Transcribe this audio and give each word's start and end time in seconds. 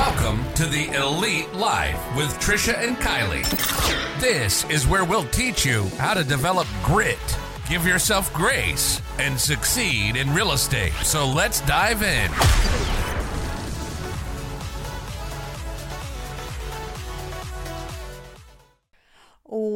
Welcome 0.00 0.50
to 0.54 0.64
the 0.64 0.88
Elite 0.96 1.52
Life 1.52 2.00
with 2.16 2.30
Trisha 2.40 2.72
and 2.74 2.96
Kylee. 2.96 3.44
This 4.18 4.64
is 4.70 4.86
where 4.86 5.04
we'll 5.04 5.26
teach 5.26 5.66
you 5.66 5.84
how 5.98 6.14
to 6.14 6.24
develop 6.24 6.66
grit, 6.82 7.18
give 7.68 7.86
yourself 7.86 8.32
grace, 8.32 9.02
and 9.18 9.38
succeed 9.38 10.16
in 10.16 10.32
real 10.32 10.52
estate. 10.52 10.94
So 11.02 11.26
let's 11.26 11.60
dive 11.60 12.02
in. 12.02 12.30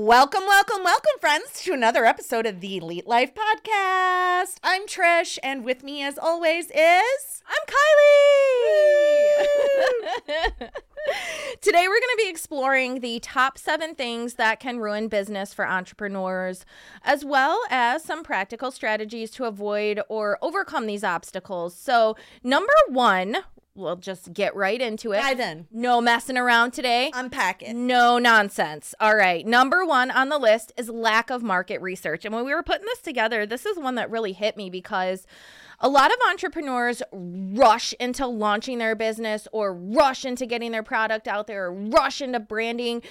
Welcome, 0.05 0.43
welcome, 0.47 0.85
welcome, 0.85 1.19
friends, 1.19 1.63
to 1.63 1.73
another 1.73 2.05
episode 2.05 2.45
of 2.45 2.61
the 2.61 2.77
Elite 2.77 3.07
Life 3.07 3.33
Podcast. 3.35 4.57
I'm 4.63 4.87
Trish, 4.87 5.39
and 5.43 5.65
with 5.65 5.83
me, 5.83 6.03
as 6.03 6.19
always, 6.19 6.67
is 6.67 7.43
I'm 7.49 7.65
Kylee. 10.29 10.69
Today, 11.63 11.89
we're 11.89 12.01
going 12.01 12.19
to 12.19 12.23
be 12.23 12.29
exploring 12.29 13.01
the 13.01 13.19
top 13.21 13.57
seven 13.57 13.95
things 13.95 14.35
that 14.35 14.61
can 14.61 14.79
ruin 14.79 15.09
business 15.09 15.55
for 15.55 15.67
entrepreneurs, 15.67 16.67
as 17.03 17.25
well 17.25 17.63
as 17.71 18.05
some 18.05 18.23
practical 18.23 18.71
strategies 18.71 19.31
to 19.31 19.45
avoid 19.45 20.03
or 20.11 20.37
overcome 20.43 20.87
these 20.87 21.03
obstacles. 21.03 21.75
So, 21.75 22.15
number 22.43 22.75
one, 22.89 23.39
we'll 23.75 23.97
just 23.97 24.33
get 24.33 24.55
right 24.55 24.81
into 24.81 25.13
it. 25.13 25.21
Dive 25.21 25.41
in. 25.41 25.67
No 25.73 26.01
messing 26.01 26.37
around 26.37 26.73
today. 26.73 27.11
Unpack 27.15 27.63
it. 27.63 27.75
No 27.75 28.19
nonsense. 28.19 28.95
All 29.01 29.17
right. 29.17 29.47
Number 29.47 29.85
one 29.85 30.11
on 30.11 30.29
the 30.29 30.39
list 30.39 30.73
is 30.77 30.89
lack 30.89 31.31
of 31.31 31.43
market 31.43 31.81
research. 31.81 32.25
And 32.25 32.35
when 32.35 32.45
we 32.45 32.55
were 32.55 32.63
putting 32.63 32.87
this 32.87 33.01
together, 33.01 33.47
this 33.47 33.67
is 33.67 33.79
one 33.79 33.97
that 33.97 34.11
really 34.11 34.33
hit 34.33 34.57
me 34.57 34.71
because 34.71 35.27
a 35.81 35.89
lot 35.89 36.11
of 36.11 36.19
entrepreneurs 36.29 37.03
rush 37.13 37.93
into 38.01 38.27
launching 38.27 38.79
their 38.79 38.95
business 38.95 39.47
or 39.53 39.75
rush 39.75 40.25
into 40.25 40.47
getting 40.47 40.73
their 40.73 40.83
product 40.83 41.29
out 41.29 41.47
there 41.47 41.67
or 41.67 41.73
rush 41.73 42.21
into 42.21 42.41
branding. 42.41 43.03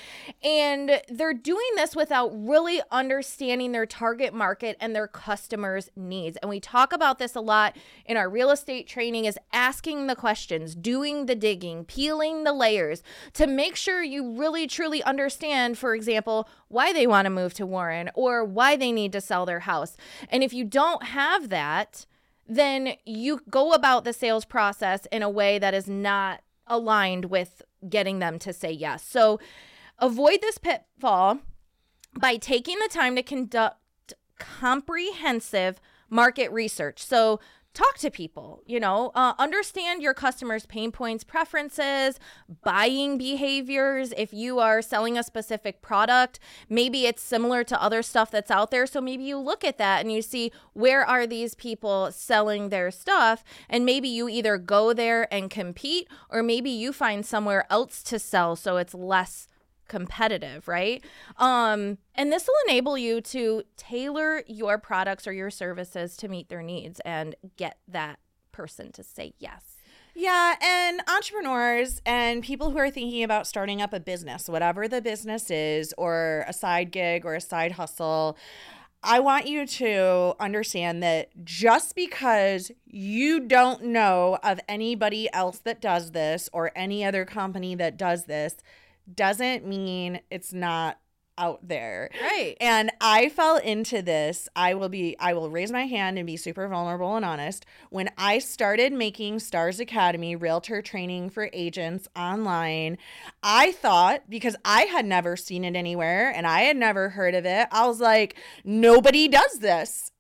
And 0.44 1.02
they're 1.10 1.34
doing 1.34 1.70
this 1.76 1.96
without 1.96 2.32
really 2.34 2.82
understanding 2.92 3.72
their 3.72 3.86
target 3.86 4.34
market 4.34 4.78
and 4.80 4.96
their 4.96 5.08
customers' 5.08 5.90
needs. 5.96 6.38
And 6.38 6.50
we 6.50 6.60
talk 6.60 6.94
about 6.94 7.20
this 7.20 7.36
a 7.36 7.42
lot 7.42 7.76
in 8.06 8.18
our 8.18 8.30
real 8.30 8.50
estate 8.50 8.88
training 8.88 9.26
is 9.26 9.38
asking 9.52 10.08
the 10.08 10.16
questions, 10.16 10.76
doing 10.76 11.26
the 11.26 11.36
digging, 11.36 11.86
peeling 11.86 12.44
the 12.44 12.54
layers 12.54 13.04
to 13.34 13.48
make 13.48 13.76
sure 13.76 14.02
you 14.04 14.38
really 14.38 14.68
truly 14.68 15.04
understand, 15.04 15.78
for 15.78 15.96
example, 15.96 16.48
why 16.68 16.92
they 16.94 17.08
want 17.08 17.26
to 17.26 17.30
move 17.30 17.54
to 17.54 17.66
Warren 17.66 18.10
or 18.16 18.44
why 18.44 18.76
they 18.76 18.92
need 18.92 19.12
to 19.12 19.22
sell 19.22 19.46
their 19.46 19.62
house. 19.62 19.96
And 20.30 20.44
if 20.44 20.54
you 20.54 20.64
don't 20.64 21.04
have 21.04 21.50
that, 21.50 22.06
then 22.48 22.94
you 23.06 23.42
go 23.50 23.72
about 23.72 24.04
the 24.04 24.14
sales 24.14 24.46
process 24.46 25.08
in 25.12 25.24
a 25.24 25.30
way 25.30 25.60
that 25.60 25.74
is 25.74 25.88
not 25.88 26.42
aligned 26.68 27.26
with 27.26 27.62
getting 27.90 28.20
them 28.20 28.40
to 28.40 28.54
say 28.54 28.72
yes. 28.72 29.06
So 29.06 29.40
avoid 30.00 30.42
this 30.42 30.58
pitfall 30.58 31.40
by 32.20 32.38
taking 32.38 32.78
the 32.80 32.90
time 32.90 33.16
to 33.16 33.24
conduct 33.24 34.14
comprehensive 34.40 35.80
market 36.10 36.52
research. 36.52 37.04
So 37.04 37.40
talk 37.74 37.98
to 37.98 38.10
people 38.12 38.62
you 38.66 38.80
know 38.80 39.12
uh, 39.16 39.34
understand 39.40 40.02
your 40.02 40.14
customers 40.14 40.66
pain 40.66 40.92
points 40.92 41.24
preferences 41.24 42.20
buying 42.64 43.18
behaviors. 43.18 44.14
If 44.18 44.34
you 44.34 44.60
are 44.60 44.82
selling 44.82 45.18
a 45.18 45.24
specific 45.24 45.82
product 45.82 46.40
maybe 46.70 47.06
it's 47.06 47.22
similar 47.22 47.64
to 47.64 47.82
other 47.82 48.02
stuff 48.02 48.32
that's 48.32 48.52
out 48.52 48.72
there. 48.72 48.86
So 48.86 49.02
maybe 49.02 49.24
you 49.24 49.38
look 49.38 49.64
at 49.64 49.78
that 49.78 50.02
and 50.02 50.12
you 50.12 50.22
see 50.22 50.52
where 50.74 51.06
are 51.06 51.26
these 51.26 51.56
people 51.56 52.12
selling 52.12 52.70
their 52.70 52.92
stuff 52.92 53.44
and 53.70 53.86
maybe 53.86 54.08
you 54.08 54.30
either 54.30 54.58
go 54.58 54.94
there 54.94 55.32
and 55.34 55.50
compete 55.50 56.08
or 56.30 56.44
maybe 56.44 56.70
you 56.70 56.94
find 56.94 57.26
somewhere 57.26 57.66
else 57.70 58.04
to 58.04 58.20
sell 58.20 58.56
so 58.56 58.78
it's 58.78 58.94
less 58.94 59.48
competitive, 59.88 60.68
right? 60.68 61.04
Um, 61.38 61.98
and 62.16 62.32
this 62.32 62.48
will 62.48 62.70
enable 62.70 62.98
you 62.98 63.22
to 63.22 63.64
tailor 63.78 64.44
your 64.48 64.78
products 64.78 65.28
or 65.28 65.34
your 65.34 65.50
services 65.50 66.16
to 66.18 66.28
meet 66.28 66.50
their 66.50 66.64
needs 66.64 67.00
and 67.02 67.36
get 67.58 67.78
that 67.88 68.20
person 68.52 68.92
to 68.94 69.04
say 69.04 69.34
yes. 69.40 69.78
Yeah, 70.16 70.56
and 70.62 71.02
entrepreneurs 71.08 72.00
and 72.06 72.44
people 72.44 72.70
who 72.70 72.78
are 72.78 72.92
thinking 72.92 73.24
about 73.24 73.48
starting 73.48 73.82
up 73.82 73.94
a 73.94 74.00
business, 74.00 74.48
whatever 74.48 74.88
the 74.88 75.02
business 75.02 75.50
is, 75.50 75.92
or 75.98 76.46
a 76.48 76.54
side 76.54 76.92
gig 76.92 77.26
or 77.26 77.34
a 77.34 77.42
side 77.42 77.74
hustle, 77.74 78.38
I 79.02 79.20
want 79.20 79.48
you 79.48 79.66
to 79.66 80.36
understand 80.40 81.04
that 81.04 81.30
just 81.44 81.94
because 81.96 82.72
you 82.86 83.42
don't 83.42 83.84
know 83.84 84.38
of 84.44 84.62
anybody 84.70 85.34
else 85.34 85.58
that 85.60 85.82
does 85.82 86.12
this 86.12 86.48
or 86.54 86.72
any 86.76 87.04
other 87.04 87.26
company 87.26 87.76
that 87.76 87.98
does 87.98 88.26
this 88.26 88.56
doesn't 89.12 89.66
mean 89.66 90.22
it's 90.30 90.54
not 90.54 91.00
out 91.38 91.68
there. 91.68 92.10
Right. 92.22 92.56
And 92.60 92.92
I 93.02 93.30
fell 93.30 93.58
into 93.58 94.02
this. 94.02 94.48
I 94.56 94.74
will 94.74 94.90
be 94.90 95.16
I 95.20 95.34
will 95.34 95.50
raise 95.50 95.72
my 95.72 95.86
hand 95.86 96.18
and 96.18 96.28
be 96.28 96.38
super 96.38 96.68
vulnerable 96.68 97.16
and 97.16 97.26
honest. 97.26 97.66
When 97.90 98.10
I 98.18 98.40
started 98.40 98.94
making 98.94 99.40
Stars 99.40 99.80
Academy 99.80 100.36
realtor 100.36 100.82
training 100.82 101.30
for 101.32 101.50
agents 101.54 102.08
online, 102.16 102.98
I 103.42 103.72
thought 103.72 104.30
because 104.30 104.56
I 104.64 104.84
had 104.84 105.06
never 105.06 105.36
seen 105.36 105.64
it 105.64 105.76
anywhere 105.76 106.30
and 106.30 106.46
I 106.46 106.62
had 106.62 106.78
never 106.78 107.10
heard 107.10 107.36
of 107.36 107.46
it, 107.46 107.68
I 107.72 107.88
was 107.88 108.00
like, 108.00 108.36
nobody 108.64 109.28
does 109.28 109.60
this 109.60 110.12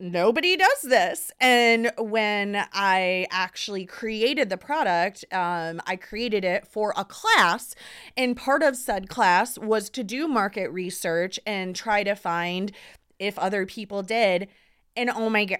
nobody 0.00 0.56
does 0.56 0.82
this. 0.82 1.32
And 1.40 1.92
when 1.98 2.64
I 2.72 3.26
actually 3.30 3.84
created 3.84 4.50
the 4.50 4.56
product, 4.56 5.24
um, 5.32 5.80
I 5.86 5.96
created 5.96 6.44
it 6.44 6.66
for 6.66 6.92
a 6.96 7.04
class. 7.04 7.74
And 8.16 8.36
part 8.36 8.62
of 8.62 8.76
said 8.76 9.08
class 9.08 9.58
was 9.58 9.90
to 9.90 10.04
do 10.04 10.28
market 10.28 10.70
research 10.70 11.40
and 11.46 11.74
try 11.74 12.04
to 12.04 12.14
find 12.14 12.72
if 13.18 13.38
other 13.38 13.66
people 13.66 14.02
did. 14.02 14.48
And 14.96 15.10
oh 15.10 15.30
my 15.30 15.44
God, 15.44 15.58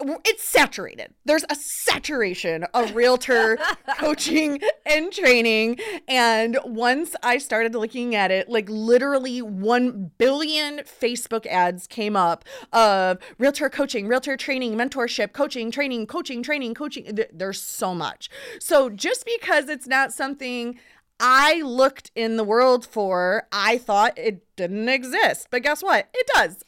it's 0.00 0.44
saturated. 0.44 1.12
There's 1.24 1.44
a 1.50 1.54
saturation 1.54 2.64
of 2.74 2.94
realtor 2.94 3.58
coaching 3.98 4.60
and 4.86 5.12
training. 5.12 5.78
And 6.08 6.58
once 6.64 7.14
I 7.22 7.38
started 7.38 7.74
looking 7.74 8.14
at 8.14 8.30
it, 8.30 8.48
like 8.48 8.68
literally 8.68 9.42
1 9.42 10.12
billion 10.18 10.78
Facebook 10.78 11.46
ads 11.46 11.86
came 11.86 12.16
up 12.16 12.44
of 12.72 13.18
realtor 13.38 13.68
coaching, 13.68 14.08
realtor 14.08 14.36
training, 14.36 14.74
mentorship, 14.74 15.32
coaching, 15.32 15.70
training, 15.70 16.06
coaching, 16.06 16.42
training, 16.42 16.74
coaching. 16.74 17.18
There's 17.32 17.60
so 17.60 17.94
much. 17.94 18.30
So 18.58 18.90
just 18.90 19.26
because 19.26 19.68
it's 19.68 19.86
not 19.86 20.12
something 20.12 20.78
I 21.20 21.62
looked 21.62 22.10
in 22.16 22.36
the 22.36 22.44
world 22.44 22.84
for, 22.84 23.46
I 23.52 23.78
thought 23.78 24.18
it 24.18 24.44
didn't 24.56 24.88
exist. 24.88 25.48
But 25.50 25.62
guess 25.62 25.82
what? 25.82 26.08
It 26.14 26.26
does 26.34 26.64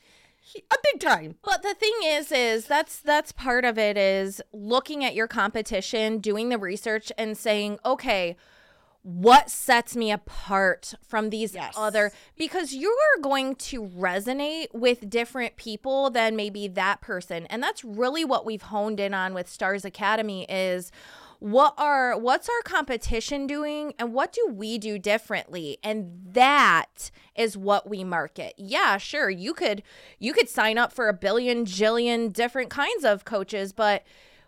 a 0.56 0.76
big 0.82 1.00
time. 1.00 1.36
But 1.42 1.62
the 1.62 1.74
thing 1.74 1.94
is 2.02 2.32
is 2.32 2.66
that's 2.66 3.00
that's 3.00 3.32
part 3.32 3.64
of 3.64 3.78
it 3.78 3.96
is 3.96 4.40
looking 4.52 5.04
at 5.04 5.14
your 5.14 5.28
competition, 5.28 6.18
doing 6.18 6.48
the 6.48 6.58
research 6.58 7.10
and 7.18 7.36
saying, 7.36 7.78
"Okay, 7.84 8.36
what 9.04 9.50
sets 9.50 9.94
me 9.94 10.10
apart 10.10 10.94
from 11.06 11.28
these 11.28 11.54
yes. 11.54 11.74
other 11.76 12.10
because 12.38 12.72
you 12.72 12.88
are 12.88 13.20
going 13.20 13.54
to 13.54 13.82
resonate 13.82 14.68
with 14.72 15.10
different 15.10 15.56
people 15.56 16.08
than 16.08 16.34
maybe 16.34 16.66
that 16.66 17.02
person 17.02 17.44
and 17.46 17.62
that's 17.62 17.84
really 17.84 18.24
what 18.24 18.46
we've 18.46 18.62
honed 18.62 18.98
in 18.98 19.12
on 19.12 19.34
with 19.34 19.46
stars 19.46 19.84
academy 19.84 20.46
is 20.48 20.90
what 21.44 21.74
are 21.76 22.16
what's 22.18 22.48
our 22.48 22.62
competition 22.62 23.46
doing 23.46 23.92
and 23.98 24.14
what 24.14 24.32
do 24.32 24.48
we 24.50 24.78
do 24.78 24.98
differently 24.98 25.76
and 25.84 26.10
that 26.32 27.10
is 27.36 27.54
what 27.54 27.86
we 27.86 28.02
market 28.02 28.54
yeah 28.56 28.96
sure 28.96 29.28
you 29.28 29.52
could 29.52 29.82
you 30.18 30.32
could 30.32 30.48
sign 30.48 30.78
up 30.78 30.90
for 30.90 31.06
a 31.06 31.12
billion 31.12 31.66
jillion 31.66 32.32
different 32.32 32.70
kinds 32.70 33.04
of 33.04 33.26
coaches 33.26 33.74
but 33.74 34.02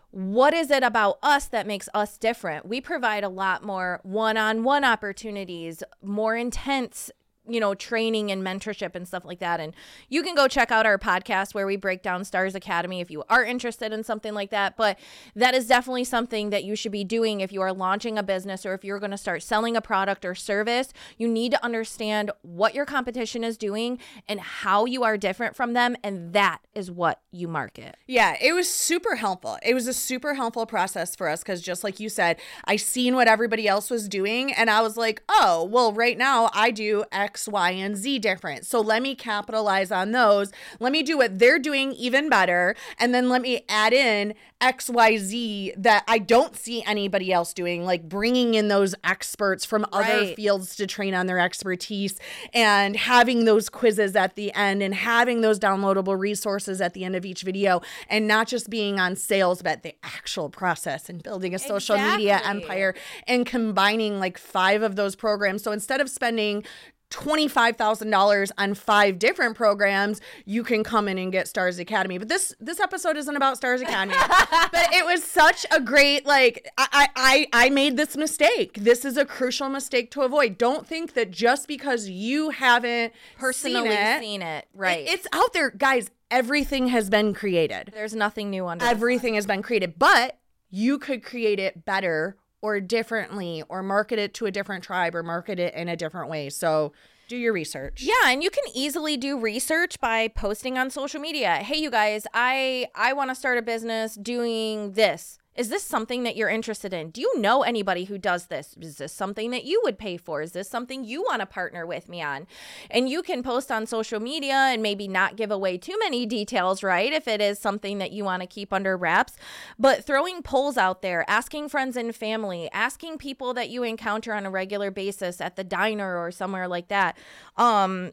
what 0.09 0.55
is 0.55 0.71
it 0.71 0.81
about 0.81 1.19
us 1.21 1.47
that 1.47 1.67
makes 1.67 1.89
us 1.93 2.17
different? 2.17 2.65
We 2.65 2.79
provide 2.79 3.25
a 3.25 3.29
lot 3.29 3.61
more 3.61 3.99
one 4.03 4.37
on 4.37 4.63
one 4.63 4.85
opportunities, 4.85 5.83
more 6.01 6.35
intense 6.35 7.11
you 7.47 7.59
know, 7.59 7.73
training 7.73 8.31
and 8.31 8.43
mentorship 8.43 8.95
and 8.95 9.07
stuff 9.07 9.25
like 9.25 9.39
that. 9.39 9.59
And 9.59 9.73
you 10.09 10.23
can 10.23 10.35
go 10.35 10.47
check 10.47 10.71
out 10.71 10.85
our 10.85 10.97
podcast 10.97 11.53
where 11.53 11.65
we 11.65 11.75
break 11.75 12.01
down 12.01 12.23
Stars 12.25 12.55
Academy 12.55 13.01
if 13.01 13.09
you 13.09 13.23
are 13.29 13.43
interested 13.43 13.91
in 13.93 14.03
something 14.03 14.33
like 14.33 14.49
that. 14.51 14.77
But 14.77 14.99
that 15.35 15.53
is 15.53 15.67
definitely 15.67 16.03
something 16.03 16.49
that 16.49 16.63
you 16.63 16.75
should 16.75 16.91
be 16.91 17.03
doing 17.03 17.41
if 17.41 17.51
you 17.51 17.61
are 17.61 17.73
launching 17.73 18.17
a 18.17 18.23
business 18.23 18.65
or 18.65 18.73
if 18.73 18.83
you're 18.83 18.99
going 18.99 19.11
to 19.11 19.17
start 19.17 19.43
selling 19.43 19.75
a 19.75 19.81
product 19.81 20.25
or 20.25 20.35
service. 20.35 20.93
You 21.17 21.27
need 21.27 21.51
to 21.51 21.63
understand 21.63 22.31
what 22.41 22.75
your 22.75 22.85
competition 22.85 23.43
is 23.43 23.57
doing 23.57 23.99
and 24.27 24.39
how 24.39 24.85
you 24.85 25.03
are 25.03 25.17
different 25.17 25.55
from 25.55 25.73
them. 25.73 25.95
And 26.03 26.33
that 26.33 26.59
is 26.73 26.91
what 26.91 27.21
you 27.31 27.47
market. 27.47 27.97
Yeah, 28.07 28.35
it 28.41 28.53
was 28.53 28.69
super 28.69 29.15
helpful. 29.15 29.57
It 29.63 29.73
was 29.73 29.87
a 29.87 29.93
super 29.93 30.33
helpful 30.33 30.65
process 30.65 31.15
for 31.15 31.29
us 31.29 31.41
because 31.41 31.61
just 31.61 31.83
like 31.83 31.99
you 31.99 32.09
said, 32.09 32.37
I 32.65 32.75
seen 32.75 33.15
what 33.15 33.27
everybody 33.27 33.67
else 33.67 33.89
was 33.89 34.07
doing 34.07 34.51
and 34.53 34.69
I 34.69 34.81
was 34.81 34.97
like, 34.97 35.23
oh, 35.29 35.63
well, 35.63 35.93
right 35.93 36.17
now 36.17 36.49
I 36.53 36.71
do 36.71 37.03
X 37.11 37.36
X, 37.37 37.47
Y, 37.47 37.69
and 37.69 37.95
Z 37.95 38.17
different. 38.17 38.65
So 38.65 38.81
let 38.81 39.03
me 39.03 39.13
capitalize 39.13 39.91
on 39.91 40.11
those. 40.11 40.51
Let 40.79 40.91
me 40.91 41.03
do 41.03 41.17
what 41.17 41.37
they're 41.37 41.59
doing 41.59 41.91
even 41.93 42.29
better. 42.29 42.75
And 42.97 43.13
then 43.13 43.29
let 43.29 43.43
me 43.43 43.61
add 43.69 43.93
in 43.93 44.33
X, 44.59 44.89
Y, 44.89 45.17
Z 45.17 45.73
that 45.77 46.03
I 46.07 46.17
don't 46.17 46.55
see 46.55 46.83
anybody 46.87 47.31
else 47.31 47.53
doing, 47.53 47.85
like 47.85 48.09
bringing 48.09 48.55
in 48.55 48.69
those 48.69 48.95
experts 49.03 49.65
from 49.65 49.85
other 49.93 50.07
Right. 50.07 50.35
fields 50.35 50.75
to 50.77 50.87
train 50.87 51.13
on 51.13 51.27
their 51.27 51.37
expertise 51.37 52.17
and 52.55 52.95
having 52.95 53.45
those 53.45 53.69
quizzes 53.69 54.15
at 54.15 54.33
the 54.35 54.51
end 54.53 54.81
and 54.81 54.95
having 54.95 55.41
those 55.41 55.59
downloadable 55.59 56.17
resources 56.17 56.81
at 56.81 56.95
the 56.95 57.03
end 57.03 57.15
of 57.15 57.23
each 57.23 57.43
video 57.43 57.81
and 58.09 58.27
not 58.27 58.47
just 58.47 58.69
being 58.71 58.99
on 58.99 59.15
sales, 59.15 59.61
but 59.61 59.83
the 59.83 59.93
actual 60.01 60.49
process 60.49 61.07
and 61.07 61.21
building 61.21 61.53
a 61.53 61.59
social 61.59 61.97
media 61.97 62.41
empire 62.43 62.95
and 63.27 63.45
combining 63.45 64.17
like 64.19 64.39
five 64.39 64.81
of 64.81 64.95
those 64.95 65.15
programs. 65.15 65.61
So 65.61 65.71
instead 65.71 66.01
of 66.01 66.09
spending 66.09 66.63
$25,000 67.09 68.51
on 68.57 68.73
five 68.73 69.19
different 69.19 69.55
programs, 69.55 70.19
you 70.45 70.63
can 70.63 70.83
come 70.83 71.07
in 71.07 71.17
and 71.17 71.31
get 71.31 71.47
Stars 71.47 71.79
Academy. 71.79 72.17
But 72.17 72.27
this 72.27 72.53
this 72.59 72.79
episode 72.79 73.17
isn't 73.17 73.35
about 73.35 73.57
Stars 73.57 73.81
Academy. 73.81 74.17
but 74.71 74.93
it 74.93 75.05
was 75.05 75.23
such 75.23 75.65
a 75.71 75.79
great 75.79 76.25
like 76.25 76.69
I, 76.77 77.07
I 77.15 77.47
I 77.53 77.69
made 77.69 77.97
this 77.97 78.17
mistake. 78.17 78.77
This 78.81 79.05
is 79.05 79.17
a 79.17 79.25
crucial 79.25 79.69
mistake 79.69 80.11
to 80.11 80.21
avoid. 80.21 80.57
Don't 80.57 80.85
think 80.85 81.13
that 81.13 81.31
just 81.31 81.67
because 81.67 82.09
you 82.09 82.49
haven't 82.49 83.13
Personally 83.37 83.89
seen 83.89 83.97
it, 83.97 84.19
seen 84.19 84.41
it, 84.41 84.65
right? 84.73 85.05
it's 85.07 85.27
out 85.33 85.53
there, 85.53 85.71
guys. 85.71 86.11
Everything 86.29 86.89
has 86.89 87.09
been 87.09 87.33
created 87.33 87.89
There's 87.93 88.13
nothing 88.13 88.49
new 88.49 88.67
under 88.67 88.83
everything 88.83 89.35
has 89.35 89.45
been 89.45 89.61
created, 89.61 89.97
but 89.97 90.37
you 90.69 90.99
could 90.99 91.23
create 91.23 91.57
it 91.57 91.85
better 91.85 92.35
or 92.61 92.79
differently 92.79 93.63
or 93.69 93.83
market 93.83 94.19
it 94.19 94.33
to 94.35 94.45
a 94.45 94.51
different 94.51 94.83
tribe 94.83 95.15
or 95.15 95.23
market 95.23 95.59
it 95.59 95.73
in 95.73 95.87
a 95.87 95.95
different 95.95 96.29
way. 96.29 96.49
So 96.49 96.93
do 97.27 97.35
your 97.35 97.53
research. 97.53 98.01
Yeah, 98.01 98.31
and 98.31 98.41
you 98.41 98.49
can 98.49 98.63
easily 98.73 99.17
do 99.17 99.37
research 99.37 99.99
by 99.99 100.29
posting 100.29 100.77
on 100.77 100.89
social 100.89 101.19
media. 101.19 101.55
Hey 101.57 101.77
you 101.77 101.91
guys, 101.91 102.25
I 102.33 102.87
I 102.95 103.13
want 103.13 103.29
to 103.31 103.35
start 103.35 103.57
a 103.57 103.61
business 103.61 104.15
doing 104.15 104.93
this. 104.93 105.37
Is 105.57 105.69
this 105.69 105.83
something 105.83 106.23
that 106.23 106.35
you're 106.35 106.49
interested 106.49 106.93
in? 106.93 107.09
Do 107.09 107.19
you 107.19 107.39
know 107.39 107.63
anybody 107.63 108.03
who 108.03 108.19
does 108.19 108.45
this? 108.45 108.75
Is 108.79 108.97
this 108.97 109.11
something 109.11 109.49
that 109.49 109.65
you 109.65 109.81
would 109.83 109.97
pay 109.97 110.15
for? 110.15 110.43
Is 110.43 110.51
this 110.51 110.69
something 110.69 111.03
you 111.03 111.23
want 111.23 111.39
to 111.39 111.47
partner 111.47 111.85
with 111.85 112.07
me 112.07 112.21
on? 112.21 112.45
And 112.91 113.09
you 113.09 113.23
can 113.23 113.41
post 113.41 113.71
on 113.71 113.87
social 113.87 114.19
media 114.19 114.53
and 114.53 114.83
maybe 114.83 115.07
not 115.07 115.35
give 115.35 115.49
away 115.49 115.79
too 115.79 115.97
many 115.99 116.27
details, 116.27 116.83
right? 116.83 117.11
If 117.11 117.27
it 117.27 117.41
is 117.41 117.57
something 117.57 117.97
that 117.97 118.11
you 118.11 118.23
want 118.23 118.43
to 118.43 118.47
keep 118.47 118.71
under 118.71 118.95
wraps, 118.95 119.33
but 119.79 120.05
throwing 120.05 120.43
polls 120.43 120.77
out 120.77 121.01
there, 121.01 121.25
asking 121.27 121.69
friends 121.69 121.97
and 121.97 122.15
family, 122.15 122.69
asking 122.71 123.17
people 123.17 123.55
that 123.55 123.69
you 123.69 123.81
encounter 123.81 124.33
on 124.33 124.45
a 124.45 124.51
regular 124.51 124.91
basis 124.91 125.41
at 125.41 125.55
the 125.55 125.63
diner 125.63 126.17
or 126.17 126.29
somewhere 126.29 126.67
like 126.67 126.87
that. 126.89 127.17
Um 127.55 128.11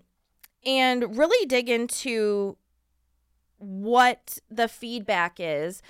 and 0.64 1.18
really 1.18 1.46
dig 1.46 1.68
into 1.68 2.56
what 3.58 4.38
the 4.50 4.68
feedback 4.68 5.36
is. 5.38 5.82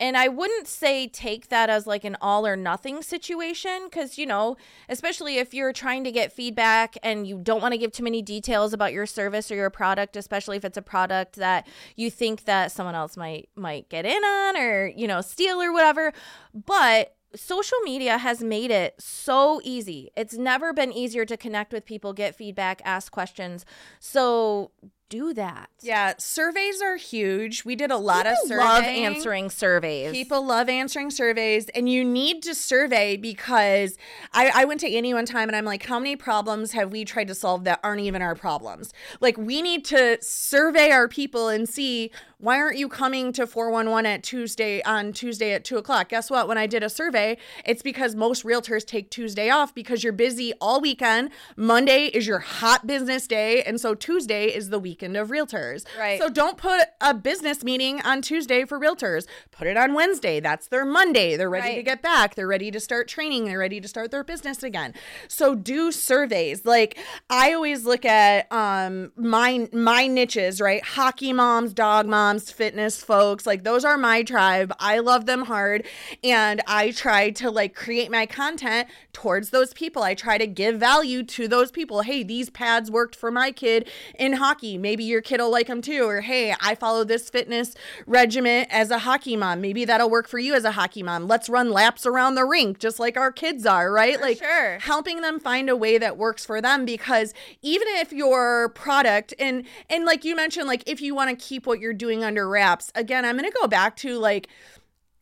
And 0.00 0.16
I 0.16 0.28
wouldn't 0.28 0.66
say 0.66 1.06
take 1.06 1.50
that 1.50 1.68
as 1.68 1.86
like 1.86 2.04
an 2.04 2.16
all 2.22 2.46
or 2.46 2.56
nothing 2.56 3.02
situation 3.02 3.82
because, 3.84 4.16
you 4.16 4.24
know, 4.24 4.56
especially 4.88 5.36
if 5.36 5.52
you're 5.52 5.74
trying 5.74 6.04
to 6.04 6.10
get 6.10 6.32
feedback 6.32 6.96
and 7.02 7.26
you 7.26 7.38
don't 7.42 7.60
want 7.60 7.72
to 7.72 7.78
give 7.78 7.92
too 7.92 8.02
many 8.02 8.22
details 8.22 8.72
about 8.72 8.94
your 8.94 9.04
service 9.04 9.50
or 9.50 9.56
your 9.56 9.68
product, 9.68 10.16
especially 10.16 10.56
if 10.56 10.64
it's 10.64 10.78
a 10.78 10.82
product 10.82 11.36
that 11.36 11.66
you 11.96 12.10
think 12.10 12.46
that 12.46 12.72
someone 12.72 12.94
else 12.94 13.16
might 13.16 13.50
might 13.54 13.90
get 13.90 14.06
in 14.06 14.24
on 14.24 14.56
or, 14.56 14.86
you 14.96 15.06
know, 15.06 15.20
steal 15.20 15.60
or 15.60 15.70
whatever. 15.70 16.14
But 16.54 17.14
social 17.36 17.78
media 17.84 18.18
has 18.18 18.42
made 18.42 18.70
it 18.70 18.94
so 18.98 19.60
easy. 19.62 20.10
It's 20.16 20.34
never 20.34 20.72
been 20.72 20.92
easier 20.92 21.24
to 21.26 21.36
connect 21.36 21.72
with 21.72 21.84
people, 21.84 22.12
get 22.12 22.34
feedback, 22.34 22.80
ask 22.84 23.12
questions. 23.12 23.64
So 23.98 24.72
do 25.10 25.34
that. 25.34 25.68
Yeah, 25.82 26.14
surveys 26.16 26.80
are 26.80 26.96
huge. 26.96 27.64
We 27.66 27.76
did 27.76 27.90
a 27.90 27.98
lot 27.98 28.26
of 28.26 28.36
People 28.42 28.58
love 28.58 28.84
answering 28.84 29.50
surveys. 29.50 30.12
People 30.12 30.46
love 30.46 30.70
answering 30.70 31.10
surveys, 31.10 31.68
and 31.70 31.88
you 31.88 32.02
need 32.04 32.42
to 32.44 32.54
survey 32.54 33.16
because 33.16 33.98
I, 34.32 34.50
I 34.54 34.64
went 34.64 34.80
to 34.80 34.90
Annie 34.90 35.12
one 35.12 35.26
time 35.26 35.48
and 35.48 35.56
I'm 35.56 35.66
like, 35.66 35.84
how 35.84 35.98
many 35.98 36.16
problems 36.16 36.72
have 36.72 36.92
we 36.92 37.04
tried 37.04 37.28
to 37.28 37.34
solve 37.34 37.64
that 37.64 37.80
aren't 37.82 38.00
even 38.00 38.22
our 38.22 38.34
problems? 38.34 38.94
Like, 39.20 39.36
we 39.36 39.60
need 39.60 39.84
to 39.86 40.16
survey 40.22 40.90
our 40.90 41.08
people 41.08 41.48
and 41.48 41.68
see 41.68 42.10
why 42.40 42.56
aren't 42.56 42.78
you 42.78 42.88
coming 42.88 43.32
to 43.34 43.46
411 43.46 44.06
at 44.06 44.22
Tuesday 44.22 44.82
on 44.82 45.12
Tuesday 45.12 45.52
at 45.52 45.64
two 45.64 45.76
o'clock? 45.76 46.08
Guess 46.08 46.30
what? 46.30 46.48
When 46.48 46.56
I 46.56 46.66
did 46.66 46.82
a 46.82 46.88
survey, 46.88 47.36
it's 47.64 47.82
because 47.82 48.14
most 48.14 48.44
realtors 48.44 48.86
take 48.86 49.10
Tuesday 49.10 49.50
off 49.50 49.74
because 49.74 50.02
you're 50.02 50.12
busy 50.12 50.52
all 50.60 50.80
weekend. 50.80 51.30
Monday 51.56 52.06
is 52.06 52.26
your 52.26 52.38
hot 52.38 52.86
business 52.86 53.26
day, 53.26 53.62
and 53.62 53.80
so 53.80 53.94
Tuesday 53.94 54.46
is 54.46 54.70
the 54.70 54.78
weekend 54.78 55.16
of 55.16 55.28
realtors. 55.28 55.84
Right. 55.98 56.18
So 56.18 56.30
don't 56.30 56.56
put 56.56 56.88
a 57.00 57.12
business 57.12 57.62
meeting 57.62 58.00
on 58.02 58.22
Tuesday 58.22 58.64
for 58.64 58.80
realtors. 58.80 59.26
Put 59.50 59.66
it 59.66 59.76
on 59.76 59.92
Wednesday. 59.92 60.40
That's 60.40 60.68
their 60.68 60.86
Monday. 60.86 61.36
They're 61.36 61.50
ready 61.50 61.74
to 61.74 61.82
get 61.82 62.00
back. 62.00 62.36
They're 62.36 62.46
ready 62.46 62.70
to 62.70 62.80
start 62.80 63.06
training. 63.06 63.44
They're 63.44 63.58
ready 63.58 63.80
to 63.80 63.88
start 63.88 64.10
their 64.10 64.24
business 64.24 64.62
again. 64.62 64.94
So 65.28 65.54
do 65.54 65.92
surveys. 65.92 66.64
Like 66.64 66.96
I 67.28 67.52
always 67.52 67.84
look 67.84 68.04
at 68.06 68.50
um 68.50 69.12
my 69.16 69.68
my 69.72 70.06
niches, 70.06 70.60
right? 70.60 70.82
Hockey 70.82 71.32
moms, 71.32 71.74
dog 71.74 72.06
moms, 72.06 72.29
fitness 72.38 73.02
folks. 73.02 73.46
Like 73.46 73.64
those 73.64 73.84
are 73.84 73.98
my 73.98 74.22
tribe. 74.22 74.72
I 74.78 75.00
love 75.00 75.26
them 75.26 75.46
hard 75.46 75.86
and 76.22 76.62
I 76.66 76.92
try 76.92 77.30
to 77.30 77.50
like 77.50 77.74
create 77.74 78.10
my 78.10 78.26
content 78.26 78.88
towards 79.12 79.50
those 79.50 79.72
people. 79.72 80.04
I 80.04 80.14
try 80.14 80.38
to 80.38 80.46
give 80.46 80.78
value 80.78 81.24
to 81.24 81.48
those 81.48 81.72
people. 81.72 82.02
Hey, 82.02 82.22
these 82.22 82.50
pads 82.50 82.90
worked 82.90 83.16
for 83.16 83.32
my 83.32 83.50
kid 83.50 83.88
in 84.16 84.34
hockey. 84.34 84.78
Maybe 84.78 85.02
your 85.02 85.22
kid 85.22 85.40
will 85.40 85.50
like 85.50 85.66
them 85.66 85.82
too. 85.82 86.04
Or 86.04 86.20
hey, 86.20 86.54
I 86.60 86.76
follow 86.76 87.02
this 87.02 87.28
fitness 87.28 87.74
regimen 88.06 88.66
as 88.70 88.92
a 88.92 88.98
hockey 89.00 89.36
mom. 89.36 89.60
Maybe 89.60 89.84
that'll 89.84 90.10
work 90.10 90.28
for 90.28 90.38
you 90.38 90.54
as 90.54 90.64
a 90.64 90.72
hockey 90.72 91.02
mom. 91.02 91.26
Let's 91.26 91.48
run 91.48 91.70
laps 91.70 92.06
around 92.06 92.36
the 92.36 92.44
rink 92.44 92.78
just 92.78 93.00
like 93.00 93.16
our 93.16 93.32
kids 93.32 93.66
are, 93.66 93.90
right? 93.90 94.20
like 94.20 94.38
sure. 94.38 94.78
helping 94.78 95.20
them 95.20 95.40
find 95.40 95.68
a 95.68 95.76
way 95.76 95.98
that 95.98 96.16
works 96.16 96.44
for 96.44 96.60
them 96.60 96.84
because 96.84 97.34
even 97.62 97.88
if 97.88 98.12
your 98.12 98.70
product 98.70 99.34
and 99.38 99.64
and 99.88 100.04
like 100.04 100.24
you 100.24 100.36
mentioned 100.36 100.66
like 100.66 100.82
if 100.86 101.00
you 101.00 101.14
want 101.14 101.30
to 101.30 101.36
keep 101.36 101.66
what 101.66 101.80
you're 101.80 101.92
doing 101.92 102.19
under 102.24 102.48
wraps, 102.48 102.92
again, 102.94 103.24
I'm 103.24 103.36
going 103.36 103.50
to 103.50 103.58
go 103.60 103.66
back 103.66 103.96
to 103.96 104.18
like 104.18 104.48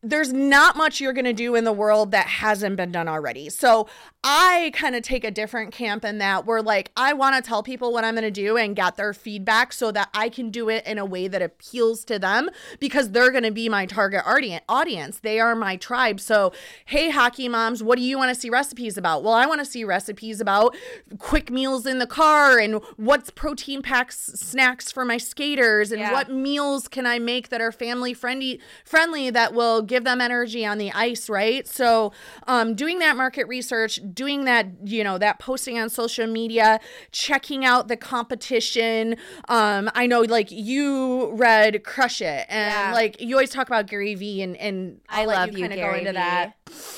there's 0.01 0.31
not 0.31 0.77
much 0.77 1.01
you're 1.01 1.13
going 1.13 1.25
to 1.25 1.33
do 1.33 1.55
in 1.55 1.65
the 1.65 1.73
world 1.73 2.11
that 2.11 2.25
hasn't 2.27 2.77
been 2.77 2.91
done 2.91 3.07
already. 3.07 3.49
So 3.49 3.87
I 4.23 4.71
kind 4.73 4.95
of 4.95 5.01
take 5.03 5.23
a 5.25 5.31
different 5.31 5.73
camp 5.73 6.05
in 6.05 6.17
that 6.19 6.45
where 6.45 6.61
like 6.61 6.91
I 6.95 7.13
want 7.13 7.35
to 7.35 7.41
tell 7.41 7.63
people 7.63 7.91
what 7.91 8.03
I'm 8.05 8.13
going 8.15 8.23
to 8.23 8.31
do 8.31 8.55
and 8.57 8.75
get 8.75 8.95
their 8.95 9.13
feedback 9.13 9.73
so 9.73 9.91
that 9.91 10.09
I 10.13 10.29
can 10.29 10.51
do 10.51 10.69
it 10.69 10.85
in 10.85 10.97
a 10.97 11.05
way 11.05 11.27
that 11.27 11.41
appeals 11.41 12.05
to 12.05 12.17
them 12.19 12.49
because 12.79 13.11
they're 13.11 13.31
going 13.31 13.43
to 13.43 13.51
be 13.51 13.67
my 13.67 13.85
target 13.85 14.23
audi- 14.25 14.59
audience. 14.69 15.19
They 15.19 15.39
are 15.39 15.53
my 15.55 15.75
tribe. 15.75 16.19
So, 16.21 16.53
hey, 16.85 17.09
hockey 17.09 17.49
moms, 17.49 17.83
what 17.83 17.97
do 17.97 18.01
you 18.03 18.17
want 18.17 18.33
to 18.33 18.39
see 18.39 18.49
recipes 18.49 18.97
about? 18.97 19.23
Well, 19.23 19.33
I 19.33 19.45
want 19.45 19.59
to 19.59 19.65
see 19.65 19.83
recipes 19.83 20.39
about 20.39 20.75
quick 21.17 21.49
meals 21.51 21.85
in 21.85 21.99
the 21.99 22.07
car 22.07 22.57
and 22.57 22.81
what's 22.97 23.29
protein 23.29 23.81
packs 23.81 24.17
snacks 24.35 24.91
for 24.91 25.03
my 25.03 25.17
skaters 25.17 25.91
and 25.91 25.99
Yeah. 25.99 26.13
what 26.13 26.29
meals 26.31 26.87
can 26.87 27.05
I 27.05 27.19
make 27.19 27.49
that 27.49 27.59
are 27.61 27.71
family 27.73 28.13
friendly 28.13 28.59
friendly 28.85 29.29
that 29.29 29.53
will 29.53 29.81
give 29.89 30.05
them 30.05 30.21
energy 30.21 30.65
on 30.65 30.77
the 30.77 30.89
ice, 30.93 31.29
right? 31.29 31.67
So, 31.67 32.13
um, 32.47 32.75
doing 32.75 32.99
that 32.99 33.17
market 33.17 33.45
research, 33.49 33.99
doing 34.13 34.45
that, 34.45 34.67
you 34.85 35.03
know, 35.03 35.17
that 35.17 35.39
posting 35.39 35.77
on 35.77 35.89
social 35.89 36.27
media, 36.27 36.79
checking 37.11 37.65
out 37.65 37.89
the 37.89 37.97
competition. 37.97 39.17
Um, 39.49 39.89
I 39.95 40.07
know 40.07 40.21
like 40.21 40.49
you 40.51 41.31
read 41.33 41.83
Crush 41.83 42.21
It 42.21 42.45
and 42.47 42.71
Yeah. 42.71 42.91
like 42.93 43.19
you 43.19 43.35
always 43.35 43.49
talk 43.49 43.67
about 43.67 43.87
Gary 43.87 44.15
Vee 44.15 44.41
and 44.41 44.55
and 44.55 45.01
I 45.09 45.21
I'll 45.21 45.27
love 45.27 45.47
you 45.49 45.57
you, 45.57 45.59
kind 45.67 45.73
of 45.73 45.79
go 45.79 45.93
into 45.95 46.13
that. 46.13 46.53